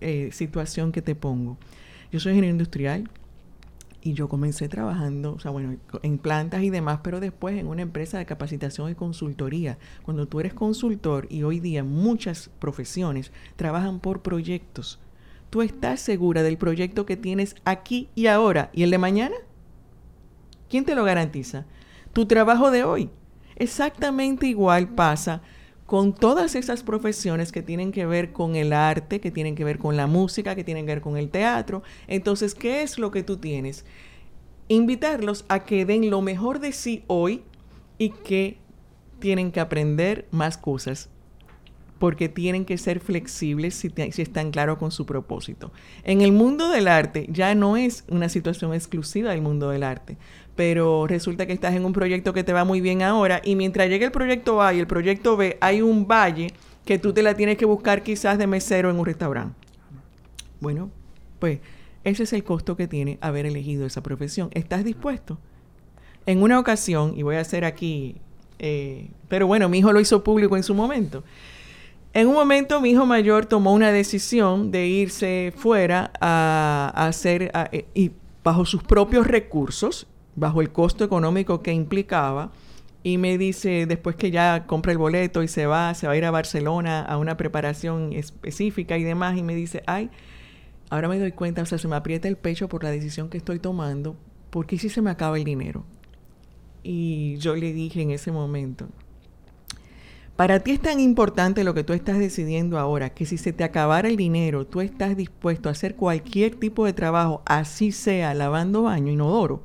eh, 0.00 0.30
situación 0.32 0.92
que 0.92 1.02
te 1.02 1.14
pongo. 1.14 1.58
Yo 2.10 2.20
soy 2.20 2.32
ingeniero 2.32 2.54
industrial 2.54 3.10
y 4.02 4.12
yo 4.14 4.28
comencé 4.28 4.68
trabajando, 4.68 5.34
o 5.34 5.40
sea, 5.40 5.50
bueno, 5.50 5.76
en 6.02 6.18
plantas 6.18 6.62
y 6.62 6.70
demás, 6.70 7.00
pero 7.02 7.20
después 7.20 7.58
en 7.58 7.66
una 7.66 7.82
empresa 7.82 8.18
de 8.18 8.26
capacitación 8.26 8.90
y 8.90 8.94
consultoría. 8.94 9.78
Cuando 10.04 10.26
tú 10.28 10.40
eres 10.40 10.54
consultor 10.54 11.26
y 11.28 11.42
hoy 11.42 11.60
día 11.60 11.82
muchas 11.82 12.50
profesiones 12.58 13.32
trabajan 13.56 14.00
por 14.00 14.22
proyectos, 14.22 15.00
tú 15.50 15.62
estás 15.62 16.00
segura 16.00 16.42
del 16.42 16.56
proyecto 16.56 17.04
que 17.04 17.16
tienes 17.16 17.56
aquí 17.64 18.08
y 18.14 18.26
ahora 18.26 18.70
y 18.72 18.84
el 18.84 18.90
de 18.90 18.98
mañana. 18.98 19.36
¿Quién 20.68 20.84
te 20.84 20.94
lo 20.94 21.04
garantiza? 21.04 21.66
Tu 22.12 22.26
trabajo 22.26 22.70
de 22.70 22.84
hoy. 22.84 23.10
Exactamente 23.56 24.46
igual 24.46 24.88
pasa 24.88 25.42
con 25.86 26.12
todas 26.14 26.56
esas 26.56 26.82
profesiones 26.82 27.52
que 27.52 27.62
tienen 27.62 27.92
que 27.92 28.06
ver 28.06 28.32
con 28.32 28.56
el 28.56 28.72
arte, 28.72 29.20
que 29.20 29.30
tienen 29.30 29.54
que 29.54 29.64
ver 29.64 29.78
con 29.78 29.96
la 29.96 30.06
música, 30.06 30.54
que 30.56 30.64
tienen 30.64 30.84
que 30.84 30.92
ver 30.94 31.00
con 31.00 31.16
el 31.16 31.30
teatro. 31.30 31.82
Entonces, 32.08 32.54
¿qué 32.54 32.82
es 32.82 32.98
lo 32.98 33.10
que 33.12 33.22
tú 33.22 33.36
tienes? 33.36 33.84
Invitarlos 34.68 35.44
a 35.48 35.64
que 35.64 35.84
den 35.84 36.10
lo 36.10 36.20
mejor 36.22 36.58
de 36.58 36.72
sí 36.72 37.04
hoy 37.06 37.44
y 37.98 38.10
que 38.10 38.58
tienen 39.20 39.52
que 39.52 39.60
aprender 39.60 40.26
más 40.32 40.58
cosas 40.58 41.08
porque 41.98 42.28
tienen 42.28 42.64
que 42.64 42.78
ser 42.78 43.00
flexibles 43.00 43.74
si, 43.74 43.92
están 43.96 44.50
claros 44.50 44.78
con 44.78 44.90
su 44.90 45.06
propósito. 45.06 45.72
En 46.04 46.20
el 46.20 46.32
mundo 46.32 46.68
del 46.70 46.88
arte 46.88 47.26
ya 47.30 47.54
no 47.54 47.76
es 47.76 48.04
una 48.08 48.28
situación 48.28 48.74
exclusiva 48.74 49.30
del 49.30 49.42
mundo 49.42 49.70
del 49.70 49.82
arte, 49.82 50.16
pero 50.54 51.06
resulta 51.06 51.46
que 51.46 51.52
estás 51.52 51.74
en 51.74 51.84
un 51.84 51.92
proyecto 51.92 52.32
que 52.32 52.44
te 52.44 52.52
va 52.52 52.64
muy 52.64 52.80
bien 52.80 53.02
ahora 53.02 53.40
y 53.44 53.56
mientras 53.56 53.88
llegue 53.88 54.04
el 54.04 54.12
proyecto 54.12 54.62
A 54.62 54.74
y 54.74 54.80
el 54.80 54.86
proyecto 54.86 55.36
B, 55.36 55.56
hay 55.60 55.82
un 55.82 56.06
valle 56.06 56.52
que 56.84 56.98
tú 56.98 57.12
te 57.12 57.22
la 57.22 57.34
tienes 57.34 57.56
que 57.56 57.64
buscar 57.64 58.02
quizás 58.02 58.38
de 58.38 58.46
mesero 58.46 58.90
en 58.90 58.98
un 58.98 59.06
restaurante. 59.06 59.56
Bueno, 60.60 60.90
pues 61.38 61.60
ese 62.04 62.22
es 62.22 62.32
el 62.32 62.44
costo 62.44 62.76
que 62.76 62.86
tiene 62.86 63.18
haber 63.20 63.46
elegido 63.46 63.86
esa 63.86 64.02
profesión. 64.02 64.50
¿Estás 64.52 64.84
dispuesto? 64.84 65.38
En 66.24 66.42
una 66.42 66.58
ocasión, 66.58 67.14
y 67.16 67.22
voy 67.22 67.36
a 67.36 67.40
hacer 67.40 67.64
aquí, 67.64 68.16
eh, 68.58 69.10
pero 69.28 69.46
bueno, 69.46 69.68
mi 69.68 69.78
hijo 69.78 69.92
lo 69.92 70.00
hizo 70.00 70.22
público 70.22 70.56
en 70.56 70.62
su 70.62 70.74
momento. 70.74 71.24
En 72.16 72.28
un 72.28 72.32
momento 72.32 72.80
mi 72.80 72.92
hijo 72.92 73.04
mayor 73.04 73.44
tomó 73.44 73.74
una 73.74 73.92
decisión 73.92 74.70
de 74.70 74.86
irse 74.86 75.52
fuera 75.54 76.12
a, 76.18 76.90
hacer, 76.94 77.52
eh, 77.72 77.84
y 77.92 78.10
bajo 78.42 78.64
sus 78.64 78.82
propios 78.82 79.26
recursos, 79.26 80.06
bajo 80.34 80.62
el 80.62 80.72
costo 80.72 81.04
económico 81.04 81.60
que 81.60 81.74
implicaba, 81.74 82.52
y 83.02 83.18
me 83.18 83.36
dice, 83.36 83.84
después 83.84 84.16
que 84.16 84.30
ya 84.30 84.64
compra 84.66 84.92
el 84.92 84.98
boleto 84.98 85.42
y 85.42 85.48
se 85.48 85.66
va, 85.66 85.92
se 85.92 86.06
va 86.06 86.14
a 86.14 86.16
ir 86.16 86.24
a 86.24 86.30
Barcelona 86.30 87.02
a 87.02 87.18
una 87.18 87.36
preparación 87.36 88.14
específica 88.14 88.96
y 88.96 89.04
demás, 89.04 89.36
y 89.36 89.42
me 89.42 89.54
dice, 89.54 89.82
ay, 89.86 90.08
ahora 90.88 91.08
me 91.08 91.18
doy 91.18 91.32
cuenta, 91.32 91.60
o 91.60 91.66
sea, 91.66 91.76
se 91.76 91.86
me 91.86 91.96
aprieta 91.96 92.28
el 92.28 92.38
pecho 92.38 92.66
por 92.66 92.82
la 92.82 92.90
decisión 92.90 93.28
que 93.28 93.36
estoy 93.36 93.58
tomando, 93.58 94.16
porque 94.48 94.78
si 94.78 94.88
se 94.88 95.02
me 95.02 95.10
acaba 95.10 95.36
el 95.36 95.44
dinero. 95.44 95.84
Y 96.82 97.36
yo 97.36 97.54
le 97.56 97.74
dije 97.74 98.00
en 98.00 98.10
ese 98.10 98.32
momento, 98.32 98.88
para 100.36 100.60
ti 100.60 100.72
es 100.72 100.80
tan 100.80 101.00
importante 101.00 101.64
lo 101.64 101.72
que 101.72 101.82
tú 101.82 101.94
estás 101.94 102.18
decidiendo 102.18 102.78
ahora, 102.78 103.10
que 103.10 103.24
si 103.24 103.38
se 103.38 103.54
te 103.54 103.64
acabara 103.64 104.08
el 104.08 104.16
dinero, 104.16 104.66
tú 104.66 104.82
estás 104.82 105.16
dispuesto 105.16 105.68
a 105.68 105.72
hacer 105.72 105.96
cualquier 105.96 106.56
tipo 106.56 106.84
de 106.84 106.92
trabajo, 106.92 107.42
así 107.46 107.90
sea 107.90 108.34
lavando 108.34 108.82
baño, 108.82 109.10
inodoro. 109.10 109.64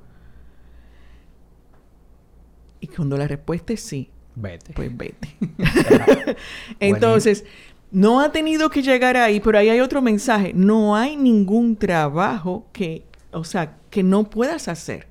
Y 2.80 2.88
cuando 2.88 3.18
la 3.18 3.28
respuesta 3.28 3.74
es 3.74 3.82
sí, 3.82 4.10
vete. 4.36 4.74
Pues 4.74 4.96
vete. 4.96 5.36
Entonces, 6.80 7.44
no 7.92 8.22
ha 8.22 8.32
tenido 8.32 8.70
que 8.70 8.82
llegar 8.82 9.18
ahí, 9.18 9.42
pero 9.42 9.58
ahí 9.58 9.70
hay 9.70 9.82
otro 9.82 10.02
mensaje. 10.02 10.54
No 10.56 10.96
hay 10.96 11.18
ningún 11.18 11.76
trabajo 11.76 12.66
que, 12.72 13.04
o 13.32 13.44
sea, 13.44 13.78
que 13.90 14.04
no 14.04 14.30
puedas 14.30 14.70
hacer. 14.70 15.11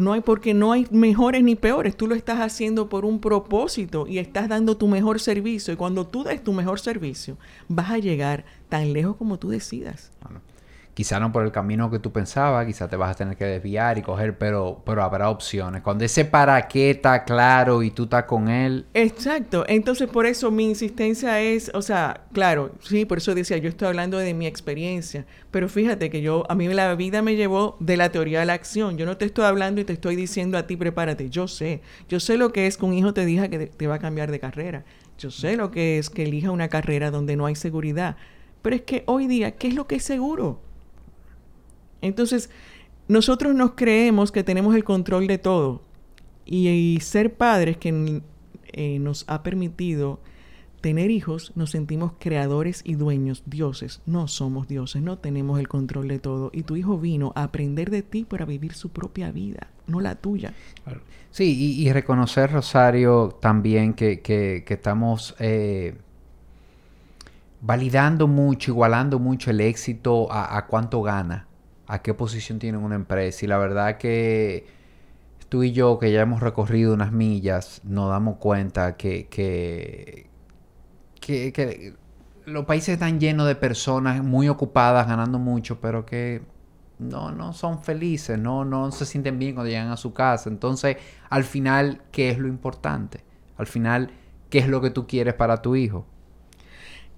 No 0.00 0.14
hay 0.14 0.20
porque 0.22 0.54
no 0.54 0.72
hay 0.72 0.86
mejores 0.90 1.42
ni 1.42 1.56
peores. 1.56 1.96
Tú 1.96 2.06
lo 2.06 2.14
estás 2.14 2.40
haciendo 2.40 2.88
por 2.88 3.04
un 3.04 3.20
propósito 3.20 4.06
y 4.06 4.18
estás 4.18 4.48
dando 4.48 4.76
tu 4.76 4.88
mejor 4.88 5.20
servicio. 5.20 5.74
Y 5.74 5.76
cuando 5.76 6.06
tú 6.06 6.24
des 6.24 6.42
tu 6.42 6.52
mejor 6.52 6.80
servicio, 6.80 7.36
vas 7.68 7.90
a 7.90 7.98
llegar 7.98 8.44
tan 8.68 8.92
lejos 8.92 9.16
como 9.16 9.38
tú 9.38 9.50
decidas 9.50 10.10
quizá 10.94 11.20
no 11.20 11.32
por 11.32 11.44
el 11.44 11.52
camino 11.52 11.90
que 11.90 11.98
tú 11.98 12.12
pensabas, 12.12 12.66
quizá 12.66 12.88
te 12.88 12.96
vas 12.96 13.12
a 13.12 13.14
tener 13.14 13.36
que 13.36 13.44
desviar 13.44 13.98
y 13.98 14.02
coger, 14.02 14.36
pero, 14.38 14.82
pero 14.84 15.02
habrá 15.02 15.30
opciones. 15.30 15.82
Cuando 15.82 16.04
ese 16.04 16.24
para 16.24 16.68
qué 16.68 16.90
está 16.90 17.24
claro 17.24 17.82
y 17.82 17.90
tú 17.90 18.04
estás 18.04 18.24
con 18.24 18.48
él. 18.48 18.86
Exacto. 18.94 19.64
Entonces, 19.68 20.08
por 20.08 20.26
eso 20.26 20.50
mi 20.50 20.68
insistencia 20.68 21.40
es, 21.40 21.70
o 21.74 21.82
sea, 21.82 22.24
claro, 22.32 22.72
sí, 22.80 23.04
por 23.04 23.18
eso 23.18 23.34
decía, 23.34 23.56
yo 23.58 23.68
estoy 23.68 23.88
hablando 23.88 24.18
de 24.18 24.34
mi 24.34 24.46
experiencia, 24.46 25.26
pero 25.50 25.68
fíjate 25.68 26.10
que 26.10 26.22
yo, 26.22 26.44
a 26.48 26.54
mí 26.54 26.68
la 26.68 26.94
vida 26.94 27.22
me 27.22 27.36
llevó 27.36 27.76
de 27.80 27.96
la 27.96 28.10
teoría 28.10 28.42
a 28.42 28.44
la 28.44 28.54
acción. 28.54 28.98
Yo 28.98 29.06
no 29.06 29.16
te 29.16 29.24
estoy 29.24 29.44
hablando 29.44 29.80
y 29.80 29.84
te 29.84 29.92
estoy 29.92 30.16
diciendo 30.16 30.58
a 30.58 30.66
ti, 30.66 30.76
prepárate. 30.76 31.30
Yo 31.30 31.48
sé, 31.48 31.82
yo 32.08 32.20
sé 32.20 32.36
lo 32.36 32.52
que 32.52 32.66
es 32.66 32.76
que 32.76 32.84
un 32.84 32.94
hijo 32.94 33.14
te 33.14 33.24
diga 33.24 33.48
que 33.48 33.66
te 33.66 33.86
va 33.86 33.96
a 33.96 33.98
cambiar 33.98 34.30
de 34.30 34.40
carrera. 34.40 34.84
Yo 35.18 35.30
sé 35.30 35.56
lo 35.56 35.70
que 35.70 35.98
es 35.98 36.08
que 36.08 36.22
elija 36.22 36.50
una 36.50 36.68
carrera 36.68 37.10
donde 37.10 37.36
no 37.36 37.46
hay 37.46 37.54
seguridad. 37.54 38.16
Pero 38.62 38.76
es 38.76 38.82
que 38.82 39.04
hoy 39.06 39.26
día, 39.26 39.52
¿qué 39.52 39.68
es 39.68 39.74
lo 39.74 39.86
que 39.86 39.96
es 39.96 40.02
seguro? 40.02 40.60
Entonces, 42.02 42.50
nosotros 43.10 43.56
nos 43.56 43.72
creemos 43.72 44.30
que 44.30 44.44
tenemos 44.44 44.76
el 44.76 44.84
control 44.84 45.26
de 45.26 45.38
todo. 45.38 45.82
Y, 46.46 46.98
ser 47.00 47.34
padres 47.34 47.76
que 47.76 48.22
eh, 48.72 48.98
nos 49.00 49.24
ha 49.28 49.42
permitido 49.42 50.20
tener 50.80 51.10
hijos, 51.10 51.52
nos 51.56 51.70
sentimos 51.70 52.12
creadores 52.20 52.82
y 52.84 52.94
dueños, 52.94 53.42
dioses. 53.46 54.00
No 54.06 54.28
somos 54.28 54.68
dioses, 54.68 55.02
no 55.02 55.18
tenemos 55.18 55.58
el 55.58 55.66
control 55.66 56.06
de 56.06 56.20
todo. 56.20 56.50
Y 56.52 56.62
tu 56.62 56.76
hijo 56.76 56.98
vino 56.98 57.32
a 57.34 57.42
aprender 57.42 57.90
de 57.90 58.02
ti 58.02 58.24
para 58.24 58.44
vivir 58.44 58.74
su 58.74 58.90
propia 58.90 59.32
vida, 59.32 59.68
no 59.88 60.00
la 60.00 60.14
tuya. 60.14 60.54
Sí, 61.30 61.82
y, 61.82 61.92
reconocer, 61.92 62.52
Rosario, 62.52 63.36
también 63.40 63.94
que, 63.94 64.20
que, 64.20 64.64
estamos 64.68 65.34
eh, 65.40 65.96
validando 67.60 68.28
mucho, 68.28 68.70
igualando 68.70 69.18
mucho 69.18 69.50
el 69.50 69.60
éxito 69.60 70.30
a, 70.30 70.56
a 70.56 70.66
cuánto 70.66 71.02
gana 71.02 71.48
a 71.90 72.02
qué 72.02 72.14
posición 72.14 72.58
tiene 72.58 72.78
una 72.78 72.94
empresa. 72.94 73.44
Y 73.44 73.48
la 73.48 73.58
verdad 73.58 73.98
que 73.98 74.64
tú 75.48 75.64
y 75.64 75.72
yo, 75.72 75.98
que 75.98 76.12
ya 76.12 76.22
hemos 76.22 76.40
recorrido 76.40 76.94
unas 76.94 77.10
millas, 77.12 77.80
nos 77.84 78.08
damos 78.10 78.36
cuenta 78.36 78.96
que, 78.96 79.26
que, 79.28 80.26
los 82.46 82.64
países 82.64 82.94
están 82.94 83.18
llenos 83.20 83.46
de 83.46 83.56
personas 83.56 84.22
muy 84.22 84.48
ocupadas, 84.48 85.06
ganando 85.08 85.38
mucho, 85.38 85.80
pero 85.80 86.06
que 86.06 86.42
no, 86.98 87.32
no 87.32 87.52
son 87.52 87.82
felices, 87.82 88.38
no, 88.38 88.64
no 88.64 88.92
se 88.92 89.04
sienten 89.04 89.38
bien 89.38 89.54
cuando 89.54 89.70
llegan 89.70 89.90
a 89.90 89.96
su 89.96 90.12
casa. 90.12 90.48
Entonces, 90.48 90.96
al 91.28 91.42
final, 91.42 92.02
¿qué 92.12 92.30
es 92.30 92.38
lo 92.38 92.46
importante? 92.46 93.24
Al 93.56 93.66
final, 93.66 94.12
¿qué 94.48 94.60
es 94.60 94.68
lo 94.68 94.80
que 94.80 94.90
tú 94.90 95.08
quieres 95.08 95.34
para 95.34 95.60
tu 95.60 95.74
hijo? 95.74 96.06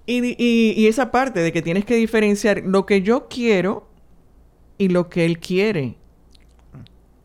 Y, 0.05 0.35
y, 0.37 0.87
esa 0.87 1.11
parte 1.11 1.39
de 1.39 1.53
que 1.53 1.61
tienes 1.61 1.85
que 1.85 1.95
diferenciar 1.95 2.63
lo 2.65 2.85
que 2.85 3.03
yo 3.03 3.29
quiero 3.29 3.92
y 4.77 4.89
lo 4.89 5.09
que 5.09 5.25
él 5.25 5.39
quiere. 5.39 5.95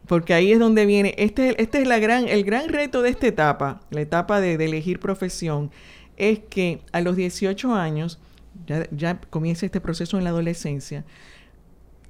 Porque 0.06 0.32
ahí 0.32 0.52
es 0.52 0.58
donde 0.58 0.86
viene, 0.86 1.14
este, 1.18 1.60
este 1.60 1.82
es 1.82 1.88
la 1.88 1.98
gran, 1.98 2.28
el 2.28 2.44
gran 2.44 2.68
reto 2.70 3.02
de 3.02 3.10
esta 3.10 3.26
etapa, 3.26 3.82
la 3.90 4.00
etapa 4.00 4.40
de, 4.40 4.54
elegir 4.54 5.00
profesión, 5.00 5.70
es 6.16 6.38
que 6.38 6.80
a 6.92 7.00
los 7.00 7.14
18 7.14 7.74
años, 7.74 8.18
ya, 8.66 8.88
ya 8.90 9.20
comienza 9.20 9.66
este 9.66 9.80
proceso 9.80 10.16
en 10.16 10.24
la 10.24 10.30
adolescencia, 10.30 11.04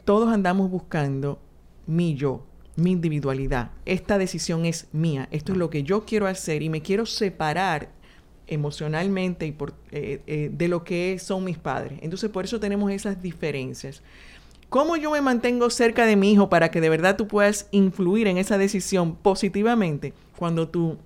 todos 0.04 0.32
andamos 0.32 0.70
buscando 0.70 1.40
mi 1.86 2.14
yo, 2.14 2.46
mi 2.76 2.92
individualidad. 2.92 3.72
Esta 3.84 4.16
decisión 4.16 4.64
es 4.64 4.86
mía, 4.92 5.28
esto 5.32 5.52
es 5.52 5.58
lo 5.58 5.68
que 5.68 5.82
yo 5.82 6.04
quiero 6.04 6.28
hacer 6.28 6.62
y 6.62 6.68
me 6.68 6.82
quiero 6.82 7.04
separar 7.04 7.90
emocionalmente 8.46 9.46
y 9.46 9.52
por, 9.52 9.74
eh, 9.90 10.22
eh, 10.26 10.50
de 10.52 10.68
lo 10.68 10.84
que 10.84 11.18
son 11.18 11.44
mis 11.44 11.58
padres. 11.58 11.98
Entonces 12.02 12.30
por 12.30 12.44
eso 12.44 12.60
tenemos 12.60 12.90
esas 12.90 13.20
diferencias. 13.20 14.02
¿Cómo 14.68 14.96
yo 14.96 15.10
me 15.10 15.22
mantengo 15.22 15.70
cerca 15.70 16.04
de 16.04 16.16
mi 16.16 16.32
hijo 16.32 16.50
para 16.50 16.70
que 16.70 16.82
de 16.82 16.90
verdad 16.90 17.16
tú 17.16 17.26
puedas 17.26 17.68
influir 17.70 18.26
en 18.26 18.36
esa 18.36 18.58
decisión 18.58 19.16
positivamente 19.16 20.12
cuando 20.36 20.68
tu, 20.68 20.98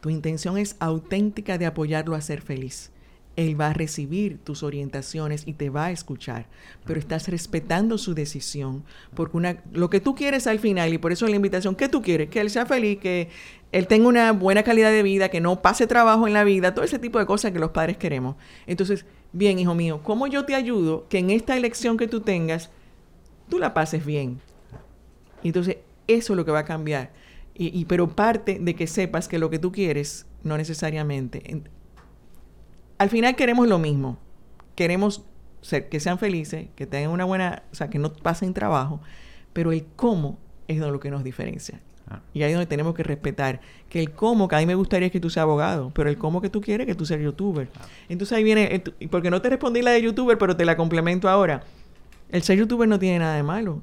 tu 0.00 0.10
intención 0.10 0.58
es 0.58 0.74
auténtica 0.80 1.58
de 1.58 1.66
apoyarlo 1.66 2.16
a 2.16 2.20
ser 2.20 2.42
feliz? 2.42 2.90
Él 3.36 3.60
va 3.60 3.68
a 3.68 3.72
recibir 3.72 4.38
tus 4.38 4.64
orientaciones 4.64 5.46
y 5.46 5.52
te 5.52 5.70
va 5.70 5.86
a 5.86 5.90
escuchar, 5.92 6.46
pero 6.86 6.98
estás 6.98 7.28
respetando 7.28 7.98
su 7.98 8.14
decisión, 8.14 8.82
porque 9.14 9.36
una, 9.36 9.62
lo 9.72 9.90
que 9.90 10.00
tú 10.00 10.14
quieres 10.14 10.46
al 10.46 10.58
final, 10.58 10.92
y 10.92 10.98
por 10.98 11.12
eso 11.12 11.28
la 11.28 11.36
invitación, 11.36 11.76
¿qué 11.76 11.88
tú 11.88 12.00
quieres? 12.00 12.30
Que 12.30 12.40
él 12.40 12.48
sea 12.48 12.64
feliz, 12.64 12.98
que 12.98 13.28
él 13.72 13.86
tenga 13.86 14.08
una 14.08 14.32
buena 14.32 14.62
calidad 14.62 14.90
de 14.90 15.02
vida, 15.02 15.28
que 15.28 15.42
no 15.42 15.60
pase 15.60 15.86
trabajo 15.86 16.26
en 16.26 16.32
la 16.32 16.44
vida, 16.44 16.74
todo 16.74 16.84
ese 16.84 16.98
tipo 16.98 17.18
de 17.18 17.26
cosas 17.26 17.52
que 17.52 17.58
los 17.58 17.72
padres 17.72 17.98
queremos. 17.98 18.36
Entonces, 18.66 19.04
bien, 19.32 19.58
hijo 19.58 19.74
mío, 19.74 20.00
¿cómo 20.02 20.26
yo 20.26 20.44
te 20.44 20.54
ayudo 20.54 21.06
que 21.08 21.18
en 21.18 21.30
esta 21.30 21.56
elección 21.56 21.96
que 21.96 22.08
tú 22.08 22.20
tengas, 22.20 22.70
tú 23.48 23.58
la 23.58 23.74
pases 23.74 24.04
bien? 24.04 24.40
Entonces, 25.42 25.78
eso 26.06 26.32
es 26.32 26.36
lo 26.36 26.44
que 26.44 26.50
va 26.50 26.60
a 26.60 26.64
cambiar. 26.64 27.12
Y, 27.58 27.86
pero 27.86 28.08
parte 28.14 28.58
de 28.60 28.74
que 28.74 28.86
sepas 28.86 29.28
que 29.28 29.38
lo 29.38 29.48
que 29.48 29.58
tú 29.58 29.72
quieres, 29.72 30.26
no 30.42 30.58
necesariamente. 30.58 31.62
al 32.98 33.08
final 33.08 33.34
queremos 33.34 33.66
lo 33.66 33.78
mismo. 33.78 34.18
Queremos 34.74 35.24
ser, 35.62 35.88
que 35.88 35.98
sean 36.00 36.18
felices, 36.18 36.68
que 36.76 36.86
tengan 36.86 37.10
una 37.12 37.24
buena, 37.24 37.62
o 37.72 37.74
sea, 37.74 37.88
que 37.88 37.98
no 37.98 38.12
pasen 38.12 38.52
trabajo, 38.52 39.00
pero 39.54 39.72
el 39.72 39.86
cómo 39.96 40.38
es 40.68 40.78
lo 40.78 41.00
que 41.00 41.10
nos 41.10 41.24
diferencia. 41.24 41.80
Ah. 42.08 42.20
Y 42.32 42.42
ahí 42.42 42.52
es 42.52 42.56
donde 42.56 42.66
tenemos 42.66 42.94
que 42.94 43.02
respetar 43.02 43.60
que 43.88 44.00
el 44.00 44.12
cómo, 44.12 44.48
que 44.48 44.56
a 44.56 44.58
mí 44.58 44.66
me 44.66 44.74
gustaría 44.74 45.10
que 45.10 45.20
tú 45.20 45.30
seas 45.30 45.42
abogado, 45.42 45.90
pero 45.94 46.08
el 46.08 46.18
cómo 46.18 46.40
que 46.40 46.50
tú 46.50 46.60
quieres 46.60 46.86
que 46.86 46.94
tú 46.94 47.04
seas 47.04 47.20
youtuber. 47.20 47.68
Ah. 47.76 47.86
Entonces 48.08 48.36
ahí 48.36 48.44
viene, 48.44 48.82
porque 49.10 49.30
no 49.30 49.42
te 49.42 49.50
respondí 49.50 49.82
la 49.82 49.90
de 49.90 50.02
youtuber, 50.02 50.38
pero 50.38 50.56
te 50.56 50.64
la 50.64 50.76
complemento 50.76 51.28
ahora. 51.28 51.64
El 52.30 52.42
ser 52.42 52.58
youtuber 52.58 52.88
no 52.88 52.98
tiene 52.98 53.18
nada 53.18 53.36
de 53.36 53.42
malo. 53.42 53.82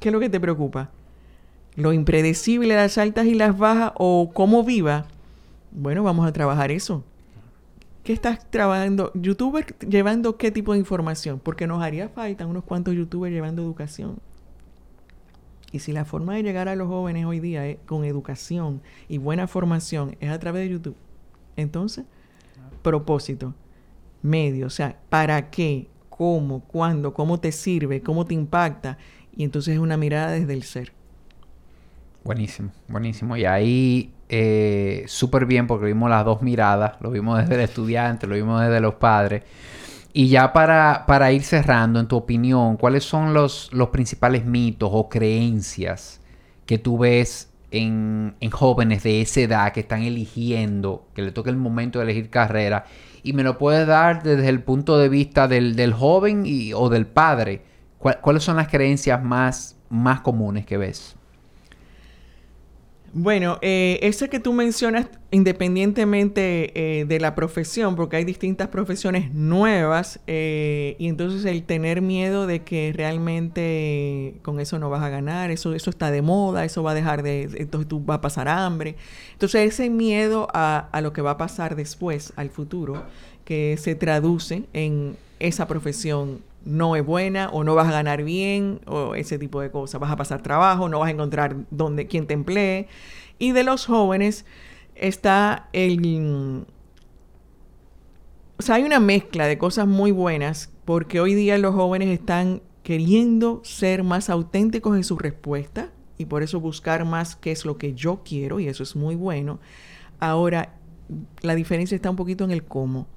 ¿Qué 0.00 0.08
es 0.08 0.12
lo 0.12 0.20
que 0.20 0.28
te 0.28 0.40
preocupa? 0.40 0.90
Lo 1.76 1.92
impredecible, 1.92 2.74
las 2.74 2.98
altas 2.98 3.26
y 3.26 3.34
las 3.34 3.56
bajas 3.56 3.92
o 3.96 4.30
cómo 4.32 4.62
viva. 4.62 5.06
Bueno, 5.72 6.04
vamos 6.04 6.26
a 6.26 6.32
trabajar 6.32 6.70
eso. 6.70 7.02
¿Qué 8.04 8.12
estás 8.12 8.48
trabajando? 8.50 9.10
¿Youtuber 9.14 9.64
llevando 9.78 10.36
qué 10.36 10.50
tipo 10.50 10.74
de 10.74 10.78
información? 10.78 11.40
Porque 11.42 11.66
nos 11.66 11.82
haría 11.82 12.10
falta 12.10 12.46
unos 12.46 12.62
cuantos 12.62 12.94
youtubers 12.94 13.32
llevando 13.32 13.62
educación. 13.62 14.18
Y 15.74 15.80
si 15.80 15.90
la 15.90 16.04
forma 16.04 16.36
de 16.36 16.44
llegar 16.44 16.68
a 16.68 16.76
los 16.76 16.86
jóvenes 16.86 17.26
hoy 17.26 17.40
día 17.40 17.66
es 17.66 17.78
con 17.84 18.04
educación 18.04 18.80
y 19.08 19.18
buena 19.18 19.48
formación 19.48 20.16
es 20.20 20.30
a 20.30 20.38
través 20.38 20.62
de 20.62 20.68
YouTube, 20.68 20.94
entonces, 21.56 22.04
propósito, 22.80 23.54
medio, 24.22 24.68
o 24.68 24.70
sea, 24.70 24.96
¿para 25.08 25.50
qué? 25.50 25.88
¿Cómo? 26.10 26.60
¿Cuándo? 26.60 27.12
¿Cómo 27.12 27.40
te 27.40 27.50
sirve? 27.50 28.02
¿Cómo 28.02 28.24
te 28.24 28.34
impacta? 28.34 28.98
Y 29.36 29.42
entonces 29.42 29.74
es 29.74 29.80
una 29.80 29.96
mirada 29.96 30.30
desde 30.30 30.52
el 30.52 30.62
ser. 30.62 30.92
Buenísimo, 32.22 32.70
buenísimo. 32.86 33.36
Y 33.36 33.44
ahí 33.44 34.12
eh, 34.28 35.02
súper 35.08 35.44
bien 35.44 35.66
porque 35.66 35.86
vimos 35.86 36.08
las 36.08 36.24
dos 36.24 36.40
miradas, 36.40 36.92
lo 37.00 37.10
vimos 37.10 37.36
desde 37.40 37.56
el 37.56 37.62
estudiante, 37.62 38.28
lo 38.28 38.36
vimos 38.36 38.62
desde 38.62 38.78
los 38.78 38.94
padres. 38.94 39.42
Y 40.16 40.28
ya 40.28 40.52
para, 40.52 41.06
para 41.08 41.32
ir 41.32 41.42
cerrando, 41.42 41.98
en 41.98 42.06
tu 42.06 42.14
opinión, 42.16 42.76
¿cuáles 42.76 43.02
son 43.02 43.34
los, 43.34 43.68
los 43.72 43.88
principales 43.88 44.44
mitos 44.46 44.88
o 44.92 45.08
creencias 45.08 46.20
que 46.66 46.78
tú 46.78 46.98
ves 46.98 47.50
en, 47.72 48.36
en, 48.38 48.50
jóvenes 48.52 49.02
de 49.02 49.22
esa 49.22 49.40
edad 49.40 49.72
que 49.72 49.80
están 49.80 50.02
eligiendo, 50.02 51.08
que 51.14 51.22
le 51.22 51.32
toca 51.32 51.50
el 51.50 51.56
momento 51.56 51.98
de 51.98 52.04
elegir 52.04 52.30
carrera? 52.30 52.84
Y 53.24 53.32
me 53.32 53.42
lo 53.42 53.58
puedes 53.58 53.88
dar 53.88 54.22
desde 54.22 54.48
el 54.48 54.62
punto 54.62 54.98
de 54.98 55.08
vista 55.08 55.48
del, 55.48 55.74
del 55.74 55.92
joven 55.92 56.44
y, 56.46 56.72
o 56.74 56.88
del 56.90 57.08
padre. 57.08 57.62
¿Cuáles 57.98 58.44
son 58.44 58.54
las 58.54 58.68
creencias 58.68 59.20
más, 59.20 59.76
más 59.88 60.20
comunes 60.20 60.64
que 60.64 60.76
ves? 60.76 61.16
Bueno, 63.16 63.58
eh, 63.62 64.00
ese 64.02 64.28
que 64.28 64.40
tú 64.40 64.52
mencionas, 64.52 65.06
independientemente 65.30 66.98
eh, 66.98 67.04
de 67.04 67.20
la 67.20 67.36
profesión, 67.36 67.94
porque 67.94 68.16
hay 68.16 68.24
distintas 68.24 68.66
profesiones 68.68 69.32
nuevas, 69.32 70.18
eh, 70.26 70.96
y 70.98 71.06
entonces 71.06 71.44
el 71.44 71.62
tener 71.62 72.02
miedo 72.02 72.48
de 72.48 72.64
que 72.64 72.92
realmente 72.92 74.34
con 74.42 74.58
eso 74.58 74.80
no 74.80 74.90
vas 74.90 75.04
a 75.04 75.10
ganar, 75.10 75.52
eso, 75.52 75.74
eso 75.74 75.90
está 75.90 76.10
de 76.10 76.22
moda, 76.22 76.64
eso 76.64 76.82
va 76.82 76.90
a 76.90 76.94
dejar 76.94 77.22
de, 77.22 77.42
entonces 77.56 77.86
tú 77.88 78.00
vas 78.00 78.18
a 78.18 78.20
pasar 78.20 78.48
hambre. 78.48 78.96
Entonces 79.32 79.72
ese 79.72 79.90
miedo 79.90 80.48
a, 80.52 80.88
a 80.90 81.00
lo 81.00 81.12
que 81.12 81.22
va 81.22 81.32
a 81.32 81.38
pasar 81.38 81.76
después, 81.76 82.32
al 82.34 82.50
futuro, 82.50 83.04
que 83.44 83.76
se 83.80 83.94
traduce 83.94 84.64
en 84.72 85.16
esa 85.38 85.68
profesión 85.68 86.40
no 86.64 86.96
es 86.96 87.04
buena 87.04 87.48
o 87.50 87.64
no 87.64 87.74
vas 87.74 87.88
a 87.88 87.92
ganar 87.92 88.22
bien 88.22 88.80
o 88.86 89.14
ese 89.14 89.38
tipo 89.38 89.60
de 89.60 89.70
cosas. 89.70 90.00
Vas 90.00 90.10
a 90.10 90.16
pasar 90.16 90.42
trabajo, 90.42 90.88
no 90.88 90.98
vas 90.98 91.08
a 91.08 91.12
encontrar 91.12 91.56
donde, 91.70 92.06
quien 92.06 92.26
te 92.26 92.34
emplee. 92.34 92.88
Y 93.38 93.52
de 93.52 93.64
los 93.64 93.86
jóvenes 93.86 94.44
está 94.94 95.68
el... 95.72 96.64
O 98.56 98.62
sea, 98.62 98.76
hay 98.76 98.84
una 98.84 99.00
mezcla 99.00 99.46
de 99.46 99.58
cosas 99.58 99.86
muy 99.86 100.12
buenas 100.12 100.72
porque 100.84 101.20
hoy 101.20 101.34
día 101.34 101.58
los 101.58 101.74
jóvenes 101.74 102.08
están 102.08 102.62
queriendo 102.82 103.60
ser 103.64 104.04
más 104.04 104.30
auténticos 104.30 104.96
en 104.96 105.04
su 105.04 105.18
respuesta 105.18 105.90
y 106.18 106.26
por 106.26 106.42
eso 106.42 106.60
buscar 106.60 107.04
más 107.04 107.34
qué 107.34 107.50
es 107.50 107.64
lo 107.64 107.78
que 107.78 107.94
yo 107.94 108.22
quiero 108.24 108.60
y 108.60 108.68
eso 108.68 108.82
es 108.82 108.94
muy 108.94 109.16
bueno. 109.16 109.58
Ahora, 110.20 110.74
la 111.40 111.54
diferencia 111.54 111.96
está 111.96 112.10
un 112.10 112.16
poquito 112.16 112.44
en 112.44 112.52
el 112.52 112.64
cómo. 112.64 113.08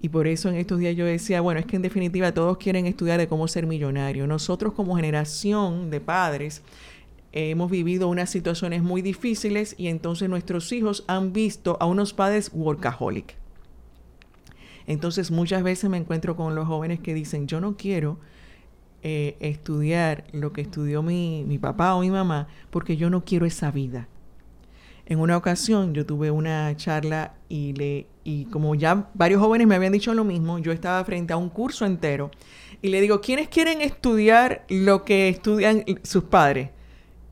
Y 0.00 0.10
por 0.10 0.26
eso 0.28 0.48
en 0.48 0.56
estos 0.56 0.78
días 0.78 0.94
yo 0.94 1.04
decía, 1.04 1.40
bueno, 1.40 1.58
es 1.60 1.66
que 1.66 1.76
en 1.76 1.82
definitiva 1.82 2.32
todos 2.32 2.58
quieren 2.58 2.86
estudiar 2.86 3.18
de 3.18 3.26
cómo 3.26 3.48
ser 3.48 3.66
millonario. 3.66 4.26
Nosotros 4.26 4.72
como 4.74 4.96
generación 4.96 5.90
de 5.90 6.00
padres 6.00 6.62
hemos 7.32 7.70
vivido 7.70 8.08
unas 8.08 8.30
situaciones 8.30 8.82
muy 8.82 9.02
difíciles 9.02 9.74
y 9.76 9.88
entonces 9.88 10.28
nuestros 10.28 10.72
hijos 10.72 11.04
han 11.08 11.32
visto 11.32 11.76
a 11.80 11.86
unos 11.86 12.12
padres 12.12 12.50
workaholic. 12.52 13.34
Entonces 14.86 15.30
muchas 15.30 15.62
veces 15.62 15.90
me 15.90 15.98
encuentro 15.98 16.36
con 16.36 16.54
los 16.54 16.66
jóvenes 16.66 17.00
que 17.00 17.12
dicen, 17.12 17.46
yo 17.46 17.60
no 17.60 17.76
quiero 17.76 18.18
eh, 19.02 19.36
estudiar 19.40 20.24
lo 20.32 20.52
que 20.52 20.62
estudió 20.62 21.02
mi, 21.02 21.44
mi 21.46 21.58
papá 21.58 21.94
o 21.94 22.00
mi 22.00 22.10
mamá 22.10 22.48
porque 22.70 22.96
yo 22.96 23.10
no 23.10 23.24
quiero 23.24 23.46
esa 23.46 23.70
vida. 23.70 24.08
En 25.10 25.20
una 25.20 25.38
ocasión 25.38 25.94
yo 25.94 26.04
tuve 26.04 26.30
una 26.30 26.76
charla 26.76 27.32
y, 27.48 27.72
le, 27.72 28.06
y 28.24 28.44
como 28.44 28.74
ya 28.74 29.08
varios 29.14 29.40
jóvenes 29.40 29.66
me 29.66 29.74
habían 29.74 29.94
dicho 29.94 30.12
lo 30.12 30.22
mismo, 30.22 30.58
yo 30.58 30.70
estaba 30.70 31.02
frente 31.02 31.32
a 31.32 31.38
un 31.38 31.48
curso 31.48 31.86
entero 31.86 32.30
y 32.82 32.88
le 32.88 33.00
digo, 33.00 33.22
¿quiénes 33.22 33.48
quieren 33.48 33.80
estudiar 33.80 34.66
lo 34.68 35.06
que 35.06 35.30
estudian 35.30 35.82
sus 36.02 36.24
padres? 36.24 36.72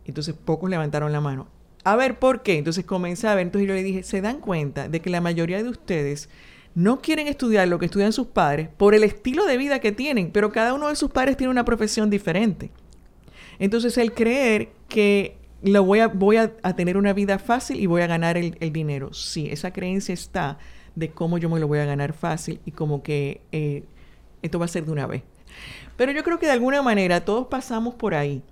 Entonces 0.06 0.34
pocos 0.42 0.70
levantaron 0.70 1.12
la 1.12 1.20
mano. 1.20 1.48
A 1.84 1.96
ver, 1.96 2.18
¿por 2.18 2.42
qué? 2.42 2.56
Entonces 2.56 2.86
comencé 2.86 3.28
a 3.28 3.34
ver, 3.34 3.44
entonces 3.44 3.68
yo 3.68 3.74
le 3.74 3.82
dije, 3.82 4.02
¿se 4.04 4.22
dan 4.22 4.40
cuenta 4.40 4.88
de 4.88 5.00
que 5.00 5.10
la 5.10 5.20
mayoría 5.20 5.62
de 5.62 5.68
ustedes 5.68 6.30
no 6.74 7.02
quieren 7.02 7.26
estudiar 7.26 7.68
lo 7.68 7.78
que 7.78 7.84
estudian 7.84 8.14
sus 8.14 8.28
padres 8.28 8.70
por 8.74 8.94
el 8.94 9.04
estilo 9.04 9.44
de 9.44 9.58
vida 9.58 9.80
que 9.80 9.92
tienen, 9.92 10.30
pero 10.32 10.50
cada 10.50 10.72
uno 10.72 10.88
de 10.88 10.96
sus 10.96 11.10
padres 11.10 11.36
tiene 11.36 11.50
una 11.50 11.66
profesión 11.66 12.08
diferente? 12.08 12.70
Entonces 13.58 13.98
el 13.98 14.14
creer 14.14 14.70
que 14.88 15.36
lo 15.66 15.84
voy 15.84 16.00
a, 16.00 16.08
voy 16.08 16.36
a, 16.36 16.48
tener 16.76 16.96
una 16.96 17.12
vida 17.12 17.38
fácil 17.38 17.80
y 17.80 17.86
voy 17.86 18.02
a 18.02 18.06
ganar 18.06 18.36
el, 18.36 18.54
dinero. 18.72 19.12
Sí, 19.12 19.48
esa 19.50 19.72
creencia 19.72 20.12
está 20.12 20.58
de 20.94 21.10
cómo 21.10 21.38
yo 21.38 21.50
me 21.50 21.60
lo 21.60 21.68
voy 21.68 21.78
a 21.78 21.84
ganar 21.84 22.12
fácil 22.12 22.60
y 22.64 22.70
como 22.70 23.02
que 23.02 23.40
eh, 23.52 23.84
esto 24.42 24.58
va 24.58 24.64
a 24.64 24.68
ser 24.68 24.84
de 24.84 24.92
una 24.92 25.06
vez. 25.06 25.22
Pero 25.96 26.12
yo 26.12 26.22
creo 26.22 26.38
que 26.38 26.46
de 26.46 26.52
alguna 26.52 26.82
manera 26.82 27.24
todos 27.24 27.46
pasamos 27.48 27.94
por 27.94 28.14
ahí. 28.14 28.42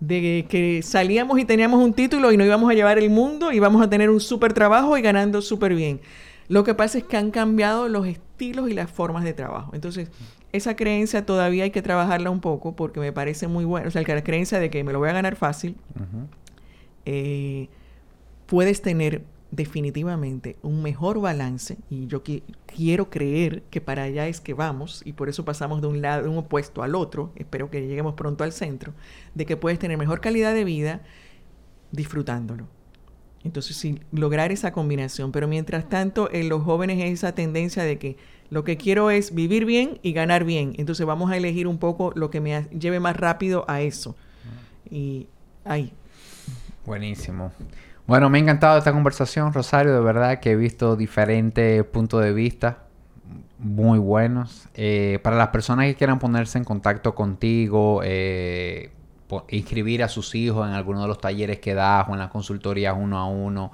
De 0.00 0.44
que 0.48 0.82
salíamos 0.82 1.38
y 1.38 1.44
teníamos 1.44 1.82
un 1.82 1.94
título 1.94 2.30
y 2.32 2.36
nos 2.36 2.46
íbamos 2.46 2.70
a 2.70 2.74
llevar 2.74 2.98
el 2.98 3.08
mundo 3.10 3.52
y 3.52 3.58
vamos 3.58 3.80
a 3.82 3.88
tener 3.88 4.10
un 4.10 4.20
súper 4.20 4.52
trabajo 4.52 4.98
y 4.98 5.02
ganando 5.02 5.40
súper 5.40 5.74
bien. 5.74 6.00
Lo 6.48 6.62
que 6.62 6.74
pasa 6.74 6.98
es 6.98 7.04
que 7.04 7.16
han 7.16 7.30
cambiado 7.30 7.88
los 7.88 8.06
estilos 8.06 8.68
y 8.68 8.74
las 8.74 8.90
formas 8.90 9.24
de 9.24 9.32
trabajo. 9.32 9.70
Entonces, 9.72 10.10
esa 10.52 10.76
creencia 10.76 11.24
todavía 11.26 11.64
hay 11.64 11.70
que 11.70 11.82
trabajarla 11.82 12.30
un 12.30 12.40
poco 12.40 12.76
porque 12.76 13.00
me 13.00 13.12
parece 13.12 13.48
muy 13.48 13.64
bueno. 13.64 13.88
O 13.88 13.90
sea, 13.90 14.02
la 14.02 14.22
creencia 14.22 14.60
de 14.60 14.70
que 14.70 14.84
me 14.84 14.92
lo 14.92 14.98
voy 14.98 15.08
a 15.08 15.12
ganar 15.12 15.36
fácil, 15.36 15.76
eh, 17.06 17.68
puedes 18.46 18.82
tener 18.82 19.22
definitivamente 19.50 20.56
un 20.62 20.82
mejor 20.82 21.20
balance 21.20 21.78
y 21.88 22.06
yo 22.08 22.22
quiero 22.66 23.08
creer 23.08 23.62
que 23.70 23.80
para 23.80 24.02
allá 24.04 24.26
es 24.26 24.40
que 24.40 24.52
vamos 24.52 25.02
y 25.04 25.12
por 25.12 25.28
eso 25.28 25.44
pasamos 25.44 25.80
de 25.80 25.86
un 25.86 26.02
lado, 26.02 26.24
de 26.24 26.28
un 26.28 26.38
opuesto 26.38 26.82
al 26.82 26.94
otro, 26.94 27.32
espero 27.36 27.70
que 27.70 27.86
lleguemos 27.86 28.14
pronto 28.14 28.42
al 28.42 28.52
centro, 28.52 28.94
de 29.34 29.46
que 29.46 29.56
puedes 29.56 29.78
tener 29.78 29.96
mejor 29.96 30.20
calidad 30.20 30.54
de 30.54 30.64
vida 30.64 31.02
disfrutándolo. 31.92 32.66
Entonces, 33.44 33.76
sí, 33.76 34.00
lograr 34.10 34.52
esa 34.52 34.72
combinación, 34.72 35.30
pero 35.30 35.46
mientras 35.46 35.88
tanto 35.88 36.30
en 36.32 36.48
los 36.48 36.62
jóvenes 36.62 36.98
es 36.98 37.12
esa 37.12 37.34
tendencia 37.34 37.84
de 37.84 37.98
que 37.98 38.16
lo 38.48 38.64
que 38.64 38.78
quiero 38.78 39.10
es 39.10 39.34
vivir 39.34 39.66
bien 39.66 39.98
y 40.02 40.14
ganar 40.14 40.44
bien, 40.44 40.72
entonces 40.78 41.04
vamos 41.04 41.30
a 41.30 41.36
elegir 41.36 41.66
un 41.66 41.78
poco 41.78 42.10
lo 42.14 42.30
que 42.30 42.40
me 42.40 42.66
lleve 42.70 43.00
más 43.00 43.16
rápido 43.16 43.64
a 43.68 43.82
eso. 43.82 44.16
Y 44.90 45.28
ahí, 45.64 45.92
Buenísimo. 46.86 47.52
Bueno, 48.06 48.28
me 48.28 48.38
ha 48.38 48.40
encantado 48.42 48.76
esta 48.78 48.92
conversación, 48.92 49.52
Rosario. 49.52 49.94
De 49.94 50.00
verdad 50.00 50.40
que 50.40 50.52
he 50.52 50.56
visto 50.56 50.96
diferentes 50.96 51.82
puntos 51.84 52.22
de 52.22 52.32
vista 52.32 52.84
muy 53.58 53.98
buenos. 53.98 54.68
Eh, 54.74 55.18
para 55.22 55.36
las 55.36 55.48
personas 55.48 55.86
que 55.86 55.94
quieran 55.94 56.18
ponerse 56.18 56.58
en 56.58 56.64
contacto 56.64 57.14
contigo, 57.14 58.02
eh, 58.04 58.92
inscribir 59.48 60.02
a 60.02 60.08
sus 60.08 60.34
hijos 60.34 60.68
en 60.68 60.74
alguno 60.74 61.00
de 61.02 61.08
los 61.08 61.18
talleres 61.18 61.58
que 61.60 61.74
das 61.74 62.06
o 62.08 62.12
en 62.12 62.18
las 62.18 62.30
consultorías 62.30 62.94
uno 62.96 63.18
a 63.18 63.26
uno, 63.26 63.72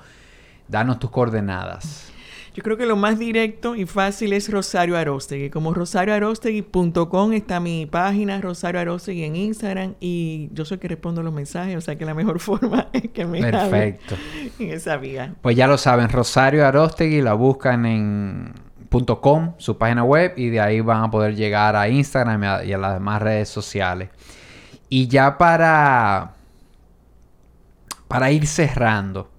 danos 0.69 1.01
tus 1.01 1.11
coordenadas. 1.11 2.13
Yo 2.53 2.65
creo 2.65 2.77
que 2.77 2.85
lo 2.85 2.97
más 2.97 3.19
directo 3.19 3.77
y 3.77 3.87
fácil 3.87 4.33
es 4.33 4.51
Rosario 4.51 4.97
Arostegui. 4.97 5.51
Como 5.51 5.73
rosarioarostegui.com 5.73 7.33
está 7.33 7.61
mi 7.61 7.87
página, 7.87 8.41
Rosario 8.41 8.81
Arostegui 8.81 9.23
en 9.23 9.37
Instagram, 9.37 9.95
y 10.01 10.49
yo 10.53 10.65
soy 10.65 10.79
que 10.79 10.89
respondo 10.89 11.23
los 11.23 11.33
mensajes, 11.33 11.77
o 11.77 11.81
sea 11.81 11.97
que 11.97 12.05
la 12.05 12.15
mejor 12.15 12.41
forma 12.41 12.89
es 12.93 13.11
que 13.11 13.25
me 13.25 13.41
Perfecto. 13.41 14.17
en 14.59 14.71
esa 14.71 14.97
vía. 14.97 15.35
Pues 15.43 15.57
ya 15.57 15.69
lo 15.69 15.79
saben, 15.79 16.09
Rosario 16.09 16.67
Arostegui 16.67 17.23
la 17.23 17.35
buscan 17.35 17.87
en 17.87 18.53
.com, 19.21 19.55
su 19.59 19.79
página 19.79 20.03
web, 20.03 20.33
y 20.37 20.49
de 20.49 20.61
ahí 20.61 20.81
van 20.81 21.05
a 21.05 21.11
poder 21.11 21.37
llegar 21.37 21.77
a 21.77 21.89
Instagram 21.89 22.65
y 22.67 22.73
a 22.73 22.79
las 22.79 22.95
demás 22.95 23.23
redes 23.23 23.49
sociales. 23.49 24.11
Y 24.89 25.07
ya 25.07 25.39
para, 25.39 26.33
para 28.09 28.33
ir 28.33 28.49
cerrando, 28.49 29.30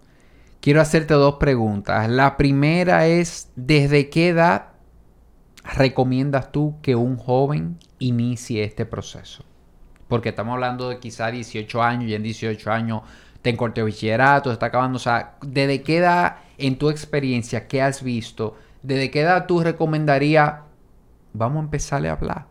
quiero 0.61 0.79
hacerte 0.79 1.15
dos 1.15 1.35
preguntas. 1.35 2.07
La 2.09 2.37
primera 2.37 3.07
es, 3.07 3.51
¿desde 3.55 4.09
qué 4.09 4.29
edad 4.29 4.69
recomiendas 5.75 6.51
tú 6.51 6.75
que 6.81 6.95
un 6.95 7.17
joven 7.17 7.77
inicie 7.99 8.63
este 8.63 8.85
proceso? 8.85 9.43
Porque 10.07 10.29
estamos 10.29 10.53
hablando 10.53 10.89
de 10.89 10.99
quizá 10.99 11.31
18 11.31 11.81
años 11.81 12.09
y 12.09 12.15
en 12.15 12.23
18 12.23 12.71
años 12.71 13.01
te 13.41 13.49
encorte 13.49 13.81
bachillerato, 13.81 14.51
está 14.51 14.67
acabando. 14.67 14.97
O 14.97 14.99
sea, 14.99 15.35
¿desde 15.41 15.81
qué 15.81 15.97
edad, 15.97 16.37
en 16.57 16.77
tu 16.77 16.89
experiencia, 16.89 17.67
qué 17.67 17.81
has 17.81 18.03
visto, 18.03 18.55
desde 18.83 19.09
qué 19.09 19.21
edad 19.21 19.47
tú 19.47 19.61
recomendarías, 19.61 20.59
vamos 21.33 21.61
a 21.61 21.63
empezarle 21.63 22.09
a 22.09 22.13
hablar? 22.13 22.47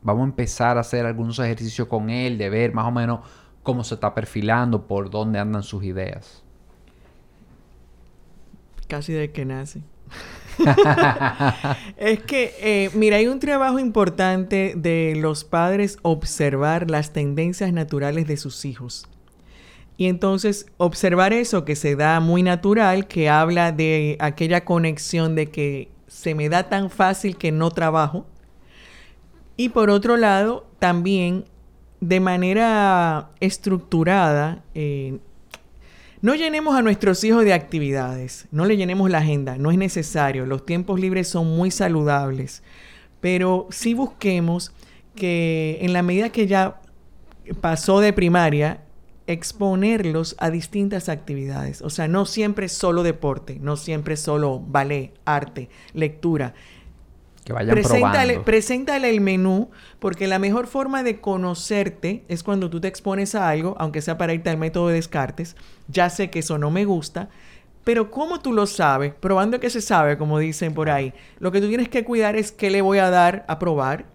Vamos 0.00 0.22
a 0.22 0.30
empezar 0.30 0.78
a 0.78 0.80
hacer 0.80 1.06
algunos 1.06 1.38
ejercicios 1.38 1.86
con 1.86 2.08
él, 2.08 2.38
de 2.38 2.50
ver 2.50 2.72
más 2.72 2.86
o 2.86 2.90
menos 2.90 3.20
cómo 3.62 3.84
se 3.84 3.94
está 3.94 4.14
perfilando, 4.14 4.86
por 4.86 5.10
dónde 5.10 5.38
andan 5.38 5.62
sus 5.62 5.84
ideas 5.84 6.42
casi 8.92 9.14
de 9.14 9.30
que 9.32 9.46
nace. 9.46 9.80
es 11.96 12.22
que, 12.24 12.54
eh, 12.60 12.90
mira, 12.92 13.16
hay 13.16 13.26
un 13.26 13.38
trabajo 13.38 13.78
importante 13.78 14.74
de 14.76 15.14
los 15.16 15.44
padres 15.44 15.96
observar 16.02 16.90
las 16.90 17.14
tendencias 17.14 17.72
naturales 17.72 18.26
de 18.26 18.36
sus 18.36 18.66
hijos. 18.66 19.08
Y 19.96 20.08
entonces 20.08 20.66
observar 20.76 21.32
eso 21.32 21.64
que 21.64 21.74
se 21.74 21.96
da 21.96 22.20
muy 22.20 22.42
natural, 22.42 23.06
que 23.06 23.30
habla 23.30 23.72
de 23.72 24.18
aquella 24.20 24.66
conexión 24.66 25.36
de 25.36 25.46
que 25.46 25.88
se 26.06 26.34
me 26.34 26.50
da 26.50 26.68
tan 26.68 26.90
fácil 26.90 27.38
que 27.38 27.50
no 27.50 27.70
trabajo. 27.70 28.26
Y 29.56 29.70
por 29.70 29.88
otro 29.88 30.18
lado, 30.18 30.66
también 30.78 31.46
de 32.00 32.20
manera 32.20 33.30
estructurada, 33.40 34.62
eh, 34.74 35.18
no 36.22 36.34
llenemos 36.34 36.74
a 36.74 36.82
nuestros 36.82 37.22
hijos 37.24 37.44
de 37.44 37.52
actividades, 37.52 38.46
no 38.50 38.64
le 38.64 38.76
llenemos 38.76 39.10
la 39.10 39.18
agenda, 39.18 39.58
no 39.58 39.70
es 39.70 39.76
necesario, 39.76 40.46
los 40.46 40.64
tiempos 40.64 40.98
libres 40.98 41.28
son 41.28 41.48
muy 41.48 41.70
saludables, 41.70 42.62
pero 43.20 43.66
sí 43.70 43.92
busquemos 43.92 44.72
que 45.14 45.78
en 45.82 45.92
la 45.92 46.02
medida 46.02 46.30
que 46.30 46.46
ya 46.46 46.80
pasó 47.60 48.00
de 48.00 48.12
primaria, 48.12 48.82
exponerlos 49.26 50.36
a 50.38 50.50
distintas 50.50 51.08
actividades. 51.08 51.82
O 51.82 51.90
sea, 51.90 52.08
no 52.08 52.26
siempre 52.26 52.68
solo 52.68 53.02
deporte, 53.02 53.58
no 53.60 53.76
siempre 53.76 54.16
solo 54.16 54.60
ballet, 54.60 55.12
arte, 55.24 55.68
lectura. 55.92 56.54
Que 57.44 57.52
vayan 57.52 57.74
preséntale, 57.74 58.34
probando. 58.34 58.44
preséntale 58.44 59.10
el 59.10 59.20
menú, 59.20 59.70
porque 59.98 60.28
la 60.28 60.38
mejor 60.38 60.68
forma 60.68 61.02
de 61.02 61.20
conocerte 61.20 62.24
es 62.28 62.42
cuando 62.42 62.70
tú 62.70 62.80
te 62.80 62.88
expones 62.88 63.34
a 63.34 63.48
algo, 63.48 63.74
aunque 63.78 64.00
sea 64.00 64.16
para 64.16 64.32
irte 64.32 64.50
al 64.50 64.58
método 64.58 64.88
de 64.88 64.94
descartes. 64.94 65.56
Ya 65.88 66.08
sé 66.08 66.30
que 66.30 66.38
eso 66.38 66.58
no 66.58 66.70
me 66.70 66.84
gusta, 66.84 67.30
pero 67.84 68.12
¿cómo 68.12 68.40
tú 68.40 68.52
lo 68.52 68.66
sabes? 68.66 69.12
Probando 69.14 69.58
que 69.58 69.70
se 69.70 69.80
sabe, 69.80 70.16
como 70.18 70.38
dicen 70.38 70.72
por 70.72 70.88
ahí. 70.88 71.14
Lo 71.40 71.50
que 71.50 71.60
tú 71.60 71.68
tienes 71.68 71.88
que 71.88 72.04
cuidar 72.04 72.36
es 72.36 72.52
qué 72.52 72.70
le 72.70 72.80
voy 72.80 72.98
a 72.98 73.10
dar 73.10 73.44
a 73.48 73.58
probar, 73.58 74.06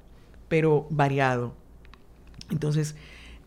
pero 0.47 0.87
variado. 0.89 1.53
Entonces, 2.49 2.95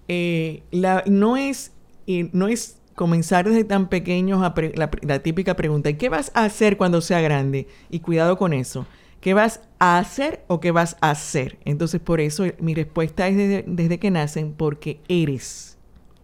eh, 0.09 0.63
la, 0.71 1.03
no, 1.07 1.39
es, 1.39 1.73
eh, 2.07 2.29
no 2.33 2.49
es 2.49 2.77
comenzar 2.95 3.49
desde 3.49 3.65
tan 3.65 3.89
pequeños 3.89 4.43
a 4.43 4.53
la, 4.75 4.91
la 5.01 5.19
típica 5.21 5.57
pregunta, 5.57 5.89
¿y 5.89 5.95
qué 5.95 6.11
vas 6.11 6.33
a 6.35 6.45
hacer 6.45 6.77
cuando 6.77 7.01
sea 7.01 7.23
grande? 7.23 7.67
Y 7.89 8.01
cuidado 8.01 8.37
con 8.37 8.53
eso. 8.53 8.87
¿Qué 9.21 9.35
vas 9.35 9.61
a 9.79 9.99
hacer 9.99 10.45
o 10.49 10.61
qué 10.61 10.71
vas 10.71 10.97
a 11.01 11.11
hacer? 11.11 11.59
Entonces, 11.65 12.01
por 12.01 12.21
eso 12.21 12.47
eh, 12.47 12.57
mi 12.59 12.75
respuesta 12.75 13.29
es 13.29 13.37
desde, 13.37 13.65
desde 13.67 13.99
que 13.99 14.11
nacen, 14.11 14.53
porque 14.53 15.01
eres. 15.09 15.79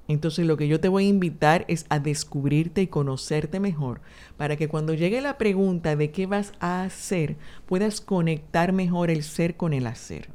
Entonces, 0.09 0.47
lo 0.47 0.57
que 0.57 0.69
yo 0.69 0.81
te 0.81 0.89
voy 0.89 1.07
a 1.07 1.09
invitar 1.09 1.65
es 1.69 1.85
a 1.89 1.99
descubrirte 1.99 2.81
y 2.81 2.87
conocerte 2.87 3.61
mejor, 3.61 4.01
para 4.37 4.57
que 4.57 4.69
cuando 4.69 4.95
llegue 4.95 5.21
la 5.21 5.37
pregunta 5.37 5.97
de 5.97 6.11
qué 6.11 6.27
vas 6.27 6.53
a 6.61 6.85
hacer, 6.85 7.37
puedas 7.67 8.01
conectar 8.01 8.73
mejor 8.73 9.11
el 9.11 9.23
ser 9.23 9.57
con 9.57 9.73
el 9.73 9.87
hacer. 9.87 10.29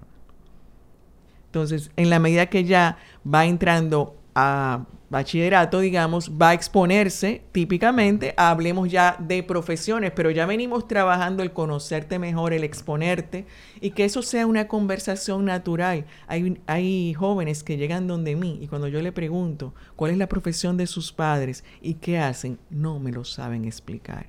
Entonces, 1.47 1.91
en 1.95 2.09
la 2.09 2.19
medida 2.19 2.45
que 2.45 2.63
ya 2.63 2.97
va 3.25 3.45
entrando 3.45 4.15
a 4.35 4.85
bachillerato, 5.11 5.81
digamos, 5.81 6.31
va 6.41 6.49
a 6.49 6.53
exponerse 6.53 7.43
típicamente, 7.51 8.33
hablemos 8.37 8.89
ya 8.89 9.17
de 9.19 9.43
profesiones, 9.43 10.13
pero 10.15 10.31
ya 10.31 10.45
venimos 10.45 10.87
trabajando 10.87 11.43
el 11.43 11.51
conocerte 11.51 12.17
mejor, 12.17 12.53
el 12.53 12.63
exponerte 12.63 13.45
y 13.81 13.91
que 13.91 14.05
eso 14.05 14.21
sea 14.21 14.47
una 14.47 14.69
conversación 14.69 15.43
natural. 15.43 16.05
Hay, 16.27 16.61
hay 16.65 17.13
jóvenes 17.13 17.61
que 17.61 17.75
llegan 17.75 18.07
donde 18.07 18.37
mí 18.37 18.57
y 18.61 18.67
cuando 18.67 18.87
yo 18.87 19.01
le 19.01 19.11
pregunto 19.11 19.73
cuál 19.97 20.11
es 20.11 20.17
la 20.17 20.29
profesión 20.29 20.77
de 20.77 20.87
sus 20.87 21.11
padres 21.11 21.65
y 21.81 21.95
qué 21.95 22.17
hacen, 22.17 22.57
no 22.69 22.97
me 22.99 23.11
lo 23.11 23.25
saben 23.25 23.65
explicar. 23.65 24.27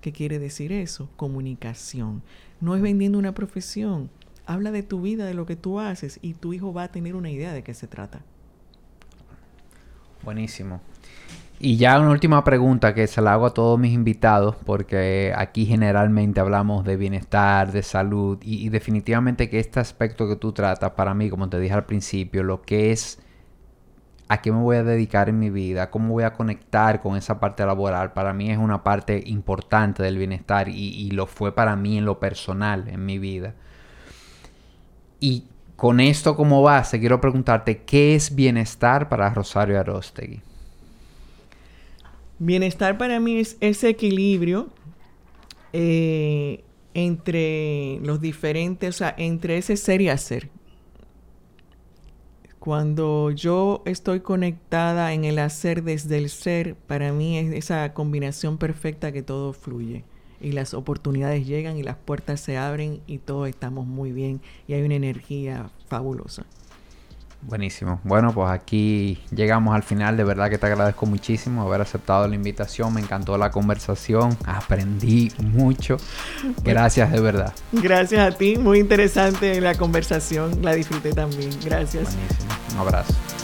¿Qué 0.00 0.12
quiere 0.12 0.38
decir 0.38 0.72
eso? 0.72 1.10
Comunicación. 1.16 2.22
No 2.58 2.74
es 2.74 2.80
vendiendo 2.80 3.18
una 3.18 3.34
profesión. 3.34 4.08
Habla 4.46 4.72
de 4.72 4.82
tu 4.82 5.02
vida, 5.02 5.26
de 5.26 5.34
lo 5.34 5.44
que 5.44 5.56
tú 5.56 5.78
haces 5.78 6.18
y 6.22 6.32
tu 6.32 6.54
hijo 6.54 6.72
va 6.72 6.84
a 6.84 6.90
tener 6.90 7.14
una 7.14 7.30
idea 7.30 7.52
de 7.52 7.62
qué 7.62 7.74
se 7.74 7.86
trata. 7.86 8.24
Buenísimo. 10.22 10.80
Y 11.64 11.76
ya 11.76 12.00
una 12.00 12.10
última 12.10 12.42
pregunta 12.42 12.92
que 12.92 13.06
se 13.06 13.22
la 13.22 13.34
hago 13.34 13.46
a 13.46 13.54
todos 13.54 13.78
mis 13.78 13.92
invitados, 13.92 14.56
porque 14.66 15.32
aquí 15.36 15.64
generalmente 15.64 16.40
hablamos 16.40 16.84
de 16.84 16.96
bienestar, 16.96 17.70
de 17.70 17.84
salud, 17.84 18.38
y, 18.42 18.68
definitivamente 18.68 19.48
que 19.48 19.60
este 19.60 19.78
aspecto 19.78 20.28
que 20.28 20.34
tú 20.34 20.50
tratas, 20.52 20.90
para 20.92 21.14
mí, 21.14 21.30
como 21.30 21.48
te 21.48 21.60
dije 21.60 21.74
al 21.74 21.84
principio, 21.86 22.42
lo 22.42 22.62
que 22.62 22.90
es 22.90 23.20
a 24.26 24.40
qué 24.40 24.50
me 24.50 24.58
voy 24.58 24.76
a 24.76 24.82
dedicar 24.82 25.28
en 25.28 25.38
mi 25.38 25.50
vida, 25.50 25.90
cómo 25.90 26.14
voy 26.14 26.24
a 26.24 26.32
conectar 26.32 27.00
con 27.00 27.16
esa 27.16 27.38
parte 27.38 27.64
laboral, 27.64 28.12
para 28.12 28.32
mí 28.32 28.50
es 28.50 28.58
una 28.58 28.82
parte 28.82 29.22
importante 29.26 30.02
del 30.02 30.18
bienestar 30.18 30.68
y, 30.68 30.72
y 30.74 31.12
lo 31.12 31.26
fue 31.26 31.54
para 31.54 31.76
mí 31.76 31.96
en 31.96 32.06
lo 32.06 32.18
personal, 32.18 32.88
en 32.88 33.06
mi 33.06 33.18
vida. 33.20 33.54
Y 35.20 35.44
con 35.82 35.98
esto 35.98 36.36
como 36.36 36.62
base, 36.62 37.00
quiero 37.00 37.20
preguntarte, 37.20 37.82
¿qué 37.82 38.14
es 38.14 38.36
bienestar 38.36 39.08
para 39.08 39.28
Rosario 39.34 39.80
Arostegui? 39.80 40.40
Bienestar 42.38 42.96
para 42.96 43.18
mí 43.18 43.40
es 43.40 43.56
ese 43.58 43.88
equilibrio 43.88 44.68
eh, 45.72 46.62
entre 46.94 47.98
los 48.04 48.20
diferentes, 48.20 48.94
o 48.94 48.98
sea, 48.98 49.12
entre 49.18 49.58
ese 49.58 49.76
ser 49.76 50.00
y 50.02 50.08
hacer. 50.08 50.50
Cuando 52.60 53.32
yo 53.32 53.82
estoy 53.84 54.20
conectada 54.20 55.12
en 55.14 55.24
el 55.24 55.40
hacer 55.40 55.82
desde 55.82 56.16
el 56.18 56.30
ser, 56.30 56.76
para 56.76 57.12
mí 57.12 57.38
es 57.38 57.52
esa 57.54 57.92
combinación 57.92 58.56
perfecta 58.56 59.10
que 59.10 59.24
todo 59.24 59.52
fluye. 59.52 60.04
Y 60.42 60.52
las 60.52 60.74
oportunidades 60.74 61.46
llegan 61.46 61.78
y 61.78 61.82
las 61.82 61.96
puertas 61.96 62.40
se 62.40 62.58
abren 62.58 63.00
y 63.06 63.18
todos 63.18 63.48
estamos 63.48 63.86
muy 63.86 64.12
bien 64.12 64.40
y 64.66 64.74
hay 64.74 64.82
una 64.82 64.96
energía 64.96 65.70
fabulosa. 65.86 66.44
Buenísimo. 67.42 68.00
Bueno, 68.04 68.32
pues 68.32 68.50
aquí 68.50 69.18
llegamos 69.34 69.74
al 69.74 69.82
final. 69.82 70.16
De 70.16 70.22
verdad 70.22 70.48
que 70.48 70.58
te 70.58 70.66
agradezco 70.66 71.06
muchísimo 71.06 71.62
haber 71.62 71.80
aceptado 71.80 72.28
la 72.28 72.36
invitación. 72.36 72.94
Me 72.94 73.00
encantó 73.00 73.36
la 73.36 73.50
conversación. 73.50 74.36
Aprendí 74.46 75.32
mucho. 75.38 75.96
Gracias 76.64 77.10
de 77.10 77.20
verdad. 77.20 77.52
Gracias 77.72 78.34
a 78.34 78.36
ti. 78.36 78.56
Muy 78.56 78.78
interesante 78.78 79.60
la 79.60 79.74
conversación. 79.74 80.62
La 80.62 80.72
disfruté 80.74 81.12
también. 81.12 81.50
Gracias. 81.64 82.14
Buenísimo. 82.14 82.52
Un 82.74 82.78
abrazo. 82.78 83.41